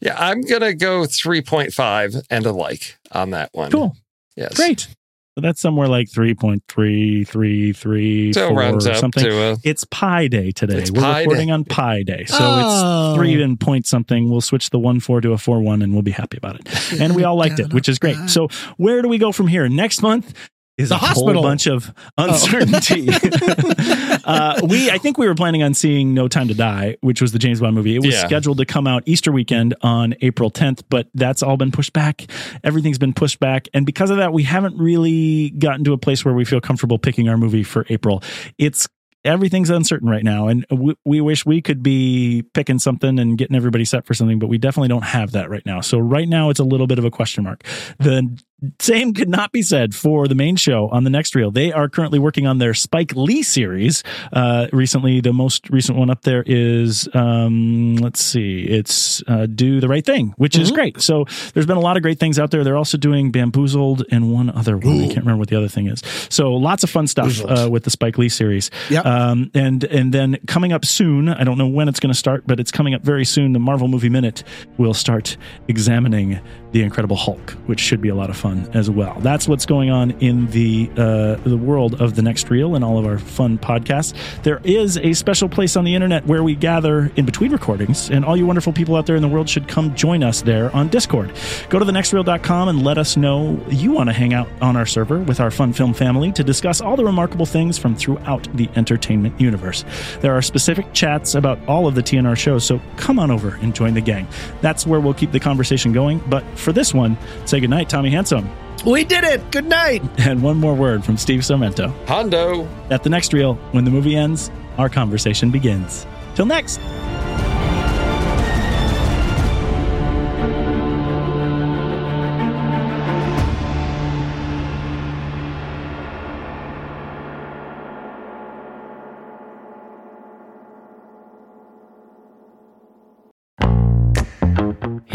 Yeah, 0.00 0.14
I'm 0.18 0.40
gonna 0.42 0.72
go 0.74 1.02
3.5 1.02 2.22
and 2.30 2.46
a 2.46 2.52
like 2.52 2.96
on 3.12 3.30
that 3.30 3.50
one. 3.52 3.70
Cool. 3.72 3.96
Yes. 4.36 4.54
Great. 4.54 4.88
So 5.36 5.42
that's 5.42 5.60
somewhere 5.60 5.86
like 5.86 6.08
3.333, 6.10 8.32
So 8.32 8.48
it 8.48 8.52
rounds 8.54 8.86
up 8.86 8.96
something. 8.96 9.22
to 9.22 9.50
a 9.52 9.56
It's 9.64 9.84
Pi 9.84 10.28
Day 10.28 10.50
today. 10.50 10.78
It's 10.78 10.90
We're 10.90 11.02
Pi 11.02 11.20
recording 11.20 11.48
Day. 11.48 11.52
on 11.52 11.64
Pi 11.66 12.02
Day. 12.04 12.24
So 12.24 12.38
Oh. 12.40 13.10
it's 13.10 13.16
three 13.18 13.42
and 13.42 13.60
point 13.60 13.86
something. 13.86 14.30
We'll 14.30 14.40
switch 14.40 14.70
the 14.70 14.78
one 14.78 14.98
four 14.98 15.20
to 15.20 15.32
a 15.32 15.38
four 15.38 15.60
one 15.60 15.82
and 15.82 15.92
we'll 15.92 16.00
be 16.00 16.10
happy 16.12 16.38
about 16.38 16.58
it. 16.60 16.98
And 17.02 17.14
we 17.14 17.24
all 17.24 17.36
liked 17.36 17.60
it, 17.60 17.74
which 17.74 17.86
is 17.86 17.98
great. 17.98 18.16
So 18.28 18.48
where 18.78 19.02
do 19.02 19.08
we 19.08 19.18
go 19.18 19.30
from 19.30 19.46
here? 19.46 19.68
Next 19.68 20.00
month 20.00 20.32
is 20.78 20.90
The 20.90 20.96
a 20.96 20.98
hospital. 20.98 21.34
whole 21.34 21.42
bunch 21.42 21.66
of 21.66 21.92
uncertainty. 22.18 23.08
uh, 24.24 24.60
we, 24.68 24.90
I 24.90 24.98
think 24.98 25.18
we 25.18 25.26
were 25.26 25.34
planning 25.34 25.62
on 25.62 25.74
seeing 25.74 26.12
No 26.14 26.28
Time 26.28 26.48
to 26.48 26.54
Die, 26.54 26.96
which 27.00 27.22
was 27.22 27.32
the 27.32 27.38
James 27.38 27.60
Bond 27.60 27.74
movie. 27.74 27.96
It 27.96 28.00
was 28.00 28.14
Yeah. 28.14 28.26
scheduled 28.26 28.58
to 28.58 28.66
come 28.66 28.86
out 28.86 29.02
Easter 29.06 29.32
weekend 29.32 29.74
on 29.82 30.14
April 30.20 30.50
10th, 30.50 30.82
but 30.88 31.08
that's 31.14 31.42
all 31.42 31.56
been 31.56 31.72
pushed 31.72 31.92
back. 31.92 32.26
Everything's 32.62 32.98
been 32.98 33.14
pushed 33.14 33.40
back. 33.40 33.68
And 33.72 33.86
because 33.86 34.10
of 34.10 34.18
that, 34.18 34.32
we 34.32 34.42
haven't 34.42 34.76
really 34.78 35.50
gotten 35.50 35.84
to 35.84 35.92
a 35.92 35.98
place 35.98 36.24
where 36.24 36.34
we 36.34 36.44
feel 36.44 36.60
comfortable 36.60 36.98
picking 36.98 37.28
our 37.28 37.36
movie 37.38 37.62
for 37.62 37.86
April. 37.88 38.22
It's 38.58 38.86
everything's 39.24 39.70
uncertain 39.70 40.08
right 40.08 40.22
now 40.22 40.46
and 40.46 40.64
we, 40.70 40.94
we 41.04 41.20
wish 41.20 41.44
we 41.44 41.60
could 41.60 41.82
be 41.82 42.44
picking 42.54 42.78
something 42.78 43.18
and 43.18 43.36
getting 43.36 43.56
everybody 43.56 43.84
set 43.84 44.06
for 44.06 44.14
something 44.14 44.38
but 44.38 44.46
we 44.46 44.56
definitely 44.56 44.86
don't 44.86 45.02
have 45.02 45.32
that 45.32 45.50
right 45.50 45.66
now 45.66 45.80
so 45.80 45.98
right 45.98 46.28
now 46.28 46.48
it's 46.48 46.60
a 46.60 46.64
little 46.64 46.86
bit 46.86 46.96
of 46.96 47.04
a 47.04 47.10
question 47.10 47.42
mark 47.42 47.64
the 47.98 48.40
same 48.80 49.12
could 49.12 49.28
not 49.28 49.52
be 49.52 49.62
said 49.62 49.94
for 49.94 50.26
the 50.28 50.34
main 50.34 50.56
show 50.56 50.88
on 50.88 51.04
the 51.04 51.10
next 51.10 51.34
reel. 51.34 51.50
They 51.50 51.72
are 51.72 51.88
currently 51.88 52.18
working 52.18 52.46
on 52.46 52.58
their 52.58 52.72
spike 52.74 53.14
lee 53.14 53.42
series. 53.42 54.02
Uh 54.32 54.66
recently 54.72 55.20
the 55.20 55.32
most 55.32 55.68
recent 55.70 55.98
one 55.98 56.08
up 56.10 56.22
there 56.22 56.42
is 56.46 57.08
um 57.14 57.96
let's 57.96 58.20
see 58.20 58.62
it's 58.62 59.22
uh 59.28 59.46
do 59.46 59.80
the 59.80 59.88
right 59.88 60.04
thing 60.04 60.34
which 60.38 60.56
is 60.56 60.70
great. 60.70 61.00
So 61.02 61.26
there's 61.52 61.66
been 61.66 61.76
a 61.76 61.80
lot 61.80 61.96
of 61.96 62.02
great 62.02 62.18
things 62.18 62.38
out 62.38 62.50
there. 62.50 62.64
They're 62.64 62.76
also 62.76 62.96
doing 62.96 63.30
bamboozled 63.30 64.04
and 64.10 64.32
one 64.32 64.50
other 64.50 64.76
one. 64.78 65.00
I 65.02 65.06
can't 65.06 65.18
remember 65.18 65.38
what 65.40 65.48
the 65.48 65.56
other 65.56 65.68
thing 65.68 65.88
is. 65.88 66.02
So 66.30 66.52
lots 66.54 66.82
of 66.82 66.90
fun 66.90 67.06
stuff 67.06 67.44
uh, 67.44 67.68
with 67.70 67.84
the 67.84 67.90
spike 67.90 68.16
lee 68.18 68.28
series. 68.28 68.70
Yep. 68.90 69.04
um, 69.04 69.50
and 69.54 69.84
and 69.84 70.14
then 70.14 70.38
coming 70.46 70.72
up 70.72 70.84
soon, 70.84 71.28
I 71.28 71.44
don't 71.44 71.58
know 71.58 71.66
when 71.66 71.88
it's 71.88 72.00
going 72.00 72.12
to 72.12 72.18
start, 72.18 72.44
but 72.46 72.58
it's 72.58 72.70
coming 72.70 72.94
up 72.94 73.02
very 73.02 73.24
soon. 73.24 73.52
The 73.52 73.58
Marvel 73.58 73.88
Movie 73.88 74.08
Minute 74.08 74.44
will 74.78 74.94
start 74.94 75.36
examining 75.68 76.40
the 76.76 76.82
Incredible 76.82 77.16
Hulk, 77.16 77.52
which 77.64 77.80
should 77.80 78.02
be 78.02 78.10
a 78.10 78.14
lot 78.14 78.28
of 78.28 78.36
fun 78.36 78.68
as 78.74 78.90
well. 78.90 79.16
That's 79.20 79.48
what's 79.48 79.64
going 79.64 79.88
on 79.88 80.10
in 80.20 80.46
the 80.50 80.90
uh, 80.98 81.36
the 81.36 81.56
world 81.56 82.02
of 82.02 82.16
the 82.16 82.22
next 82.22 82.50
reel 82.50 82.74
and 82.74 82.84
all 82.84 82.98
of 82.98 83.06
our 83.06 83.18
fun 83.18 83.56
podcasts. 83.56 84.12
There 84.42 84.60
is 84.62 84.98
a 84.98 85.14
special 85.14 85.48
place 85.48 85.74
on 85.74 85.84
the 85.84 85.94
internet 85.94 86.26
where 86.26 86.42
we 86.42 86.54
gather 86.54 87.10
in 87.16 87.24
between 87.24 87.50
recordings, 87.50 88.10
and 88.10 88.26
all 88.26 88.36
you 88.36 88.44
wonderful 88.44 88.74
people 88.74 88.94
out 88.94 89.06
there 89.06 89.16
in 89.16 89.22
the 89.22 89.28
world 89.28 89.48
should 89.48 89.68
come 89.68 89.94
join 89.94 90.22
us 90.22 90.42
there 90.42 90.70
on 90.76 90.88
Discord. 90.88 91.32
Go 91.70 91.78
to 91.78 91.84
thenextreel.com 91.86 92.68
and 92.68 92.84
let 92.84 92.98
us 92.98 93.16
know 93.16 93.58
you 93.70 93.92
want 93.92 94.10
to 94.10 94.12
hang 94.12 94.34
out 94.34 94.48
on 94.60 94.76
our 94.76 94.84
server 94.84 95.20
with 95.20 95.40
our 95.40 95.50
fun 95.50 95.72
film 95.72 95.94
family 95.94 96.30
to 96.32 96.44
discuss 96.44 96.82
all 96.82 96.94
the 96.94 97.06
remarkable 97.06 97.46
things 97.46 97.78
from 97.78 97.96
throughout 97.96 98.46
the 98.54 98.68
entertainment 98.76 99.40
universe. 99.40 99.82
There 100.20 100.34
are 100.34 100.42
specific 100.42 100.92
chats 100.92 101.34
about 101.34 101.58
all 101.66 101.86
of 101.86 101.94
the 101.94 102.02
TNR 102.02 102.36
shows, 102.36 102.66
so 102.66 102.82
come 102.98 103.18
on 103.18 103.30
over 103.30 103.54
and 103.62 103.74
join 103.74 103.94
the 103.94 104.02
gang. 104.02 104.28
That's 104.60 104.86
where 104.86 105.00
we'll 105.00 105.14
keep 105.14 105.32
the 105.32 105.40
conversation 105.40 105.94
going. 105.94 106.18
But 106.28 106.44
for 106.66 106.72
this 106.72 106.92
one, 106.92 107.16
say 107.44 107.60
goodnight, 107.60 107.88
Tommy 107.88 108.10
Handsome. 108.10 108.50
We 108.84 109.04
did 109.04 109.22
it. 109.22 109.52
Good 109.52 109.66
night. 109.66 110.02
And 110.18 110.42
one 110.42 110.58
more 110.58 110.74
word 110.74 111.04
from 111.04 111.16
Steve 111.16 111.40
Sarmento. 111.40 111.94
Hondo. 112.08 112.68
At 112.90 113.04
the 113.04 113.08
next 113.10 113.32
reel, 113.32 113.54
when 113.70 113.84
the 113.84 113.90
movie 113.92 114.16
ends, 114.16 114.50
our 114.76 114.88
conversation 114.88 115.52
begins. 115.52 116.04
Till 116.34 116.46
next. 116.46 116.80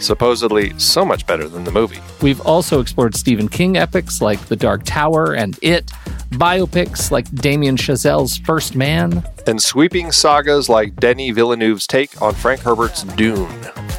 Supposedly 0.00 0.78
so 0.78 1.04
much 1.04 1.26
better 1.26 1.48
than 1.48 1.64
the 1.64 1.72
movie. 1.72 2.00
We've 2.22 2.40
also 2.42 2.80
explored 2.80 3.14
Stephen 3.16 3.48
King 3.48 3.76
epics 3.76 4.20
like 4.20 4.40
The 4.46 4.56
Dark 4.56 4.82
Tower 4.84 5.34
and 5.34 5.58
It, 5.62 5.86
biopics 6.30 7.10
like 7.10 7.30
Damien 7.34 7.76
Chazelle's 7.76 8.38
First 8.38 8.76
Man, 8.76 9.24
and 9.46 9.62
sweeping 9.62 10.12
sagas 10.12 10.68
like 10.68 10.94
Denis 10.96 11.34
Villeneuve's 11.34 11.86
take 11.86 12.20
on 12.20 12.34
Frank 12.34 12.60
Herbert's 12.60 13.02
Dune. 13.02 13.48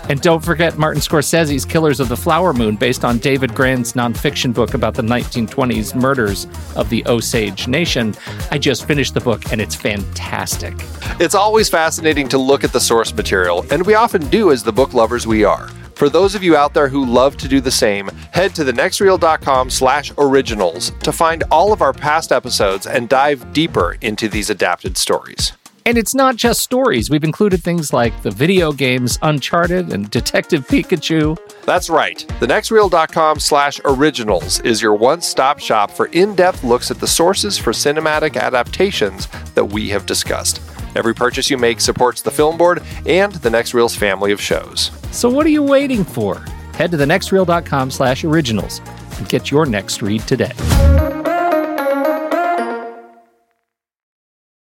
And 0.10 0.22
don't 0.22 0.44
forget 0.44 0.78
Martin 0.78 1.02
Scorsese's 1.02 1.66
Killers 1.66 2.00
of 2.00 2.10
the 2.10 2.18
Flower 2.18 2.54
Moon, 2.54 2.76
based 2.76 3.04
on 3.04 3.18
David 3.20 3.54
Grann's 3.54 3.94
nonfiction 3.94 4.54
book 4.54 4.74
about 4.74 4.94
the 4.94 5.02
1920s 5.02 5.96
murders 5.96 6.48
of 6.76 6.90
the 6.90 7.06
Osage 7.08 7.68
Nation. 7.68 8.16
I 8.52 8.58
just 8.58 8.88
finished 8.88 9.14
the 9.14 9.22
book 9.22 9.52
and 9.52 9.60
it's 9.60 9.76
fantastic. 9.76 10.74
It's 11.20 11.36
always 11.36 11.70
fascinating 11.70 12.28
to 12.30 12.38
look 12.38 12.64
at 12.64 12.74
the 12.74 12.80
source 12.80 13.14
material, 13.14 13.66
and 13.72 13.86
we 13.86 13.94
often 13.94 14.28
do 14.30 14.52
as 14.52 14.64
the 14.64 14.72
book 14.72 14.94
lovers 14.94 15.28
we 15.28 15.44
are. 15.44 15.70
For 16.00 16.08
those 16.08 16.34
of 16.34 16.42
you 16.44 16.56
out 16.56 16.74
there 16.74 16.88
who 16.88 17.06
love 17.06 17.36
to 17.36 17.50
do 17.50 17.60
the 17.60 17.72
same, 17.72 18.08
head 18.32 18.56
to 18.56 18.64
thenextreel.com 18.64 19.70
slash 19.70 20.14
originals 20.18 20.92
to 21.04 21.12
find 21.12 21.44
all 21.52 21.74
of 21.74 21.82
our 21.82 21.92
past 21.92 22.32
episodes 22.32 22.88
and 22.88 23.10
dive 23.10 23.52
deeper 23.52 23.98
into 24.00 24.30
these 24.30 24.50
adapted 24.50 24.98
stories. 24.98 25.52
And 25.86 25.98
it's 25.98 26.16
not 26.16 26.38
just 26.38 26.62
stories. 26.62 27.10
We've 27.10 27.26
included 27.26 27.62
things 27.62 27.92
like 27.92 28.22
the 28.22 28.32
video 28.32 28.72
games 28.72 29.20
Uncharted 29.24 29.92
and 29.92 30.10
Detective 30.10 30.66
Pikachu. 30.70 31.38
That's 31.66 31.90
right. 31.90 32.26
TheNextReel.com 32.40 33.42
slash 33.42 33.82
originals 33.84 34.62
is 34.62 34.82
your 34.82 34.94
one-stop 34.94 35.60
shop 35.60 35.92
for 35.92 36.06
in-depth 36.06 36.64
looks 36.64 36.92
at 36.92 37.02
the 37.02 37.08
sources 37.08 37.58
for 37.58 37.74
cinematic 37.74 38.38
adaptations 38.38 39.28
that 39.54 39.66
we 39.66 39.90
have 39.90 40.06
discussed. 40.06 40.62
Every 40.96 41.14
purchase 41.14 41.50
you 41.50 41.58
make 41.58 41.80
supports 41.80 42.22
the 42.22 42.32
Film 42.32 42.58
Board 42.58 42.84
and 43.06 43.34
the 43.34 43.50
Next 43.50 43.74
Reel's 43.74 43.96
family 43.96 44.32
of 44.32 44.42
shows. 44.42 44.92
So 45.12 45.30
what 45.30 45.46
are 45.46 45.50
you 45.50 45.64
waiting 45.64 46.04
for? 46.04 46.36
Head 46.74 46.92
to 46.92 46.98
thenextreel.com 46.98 47.92
slash 47.92 48.24
originals 48.24 48.80
and 49.18 49.28
get 49.28 49.52
your 49.52 49.66
next 49.66 50.02
read 50.02 50.22
today. 50.22 51.09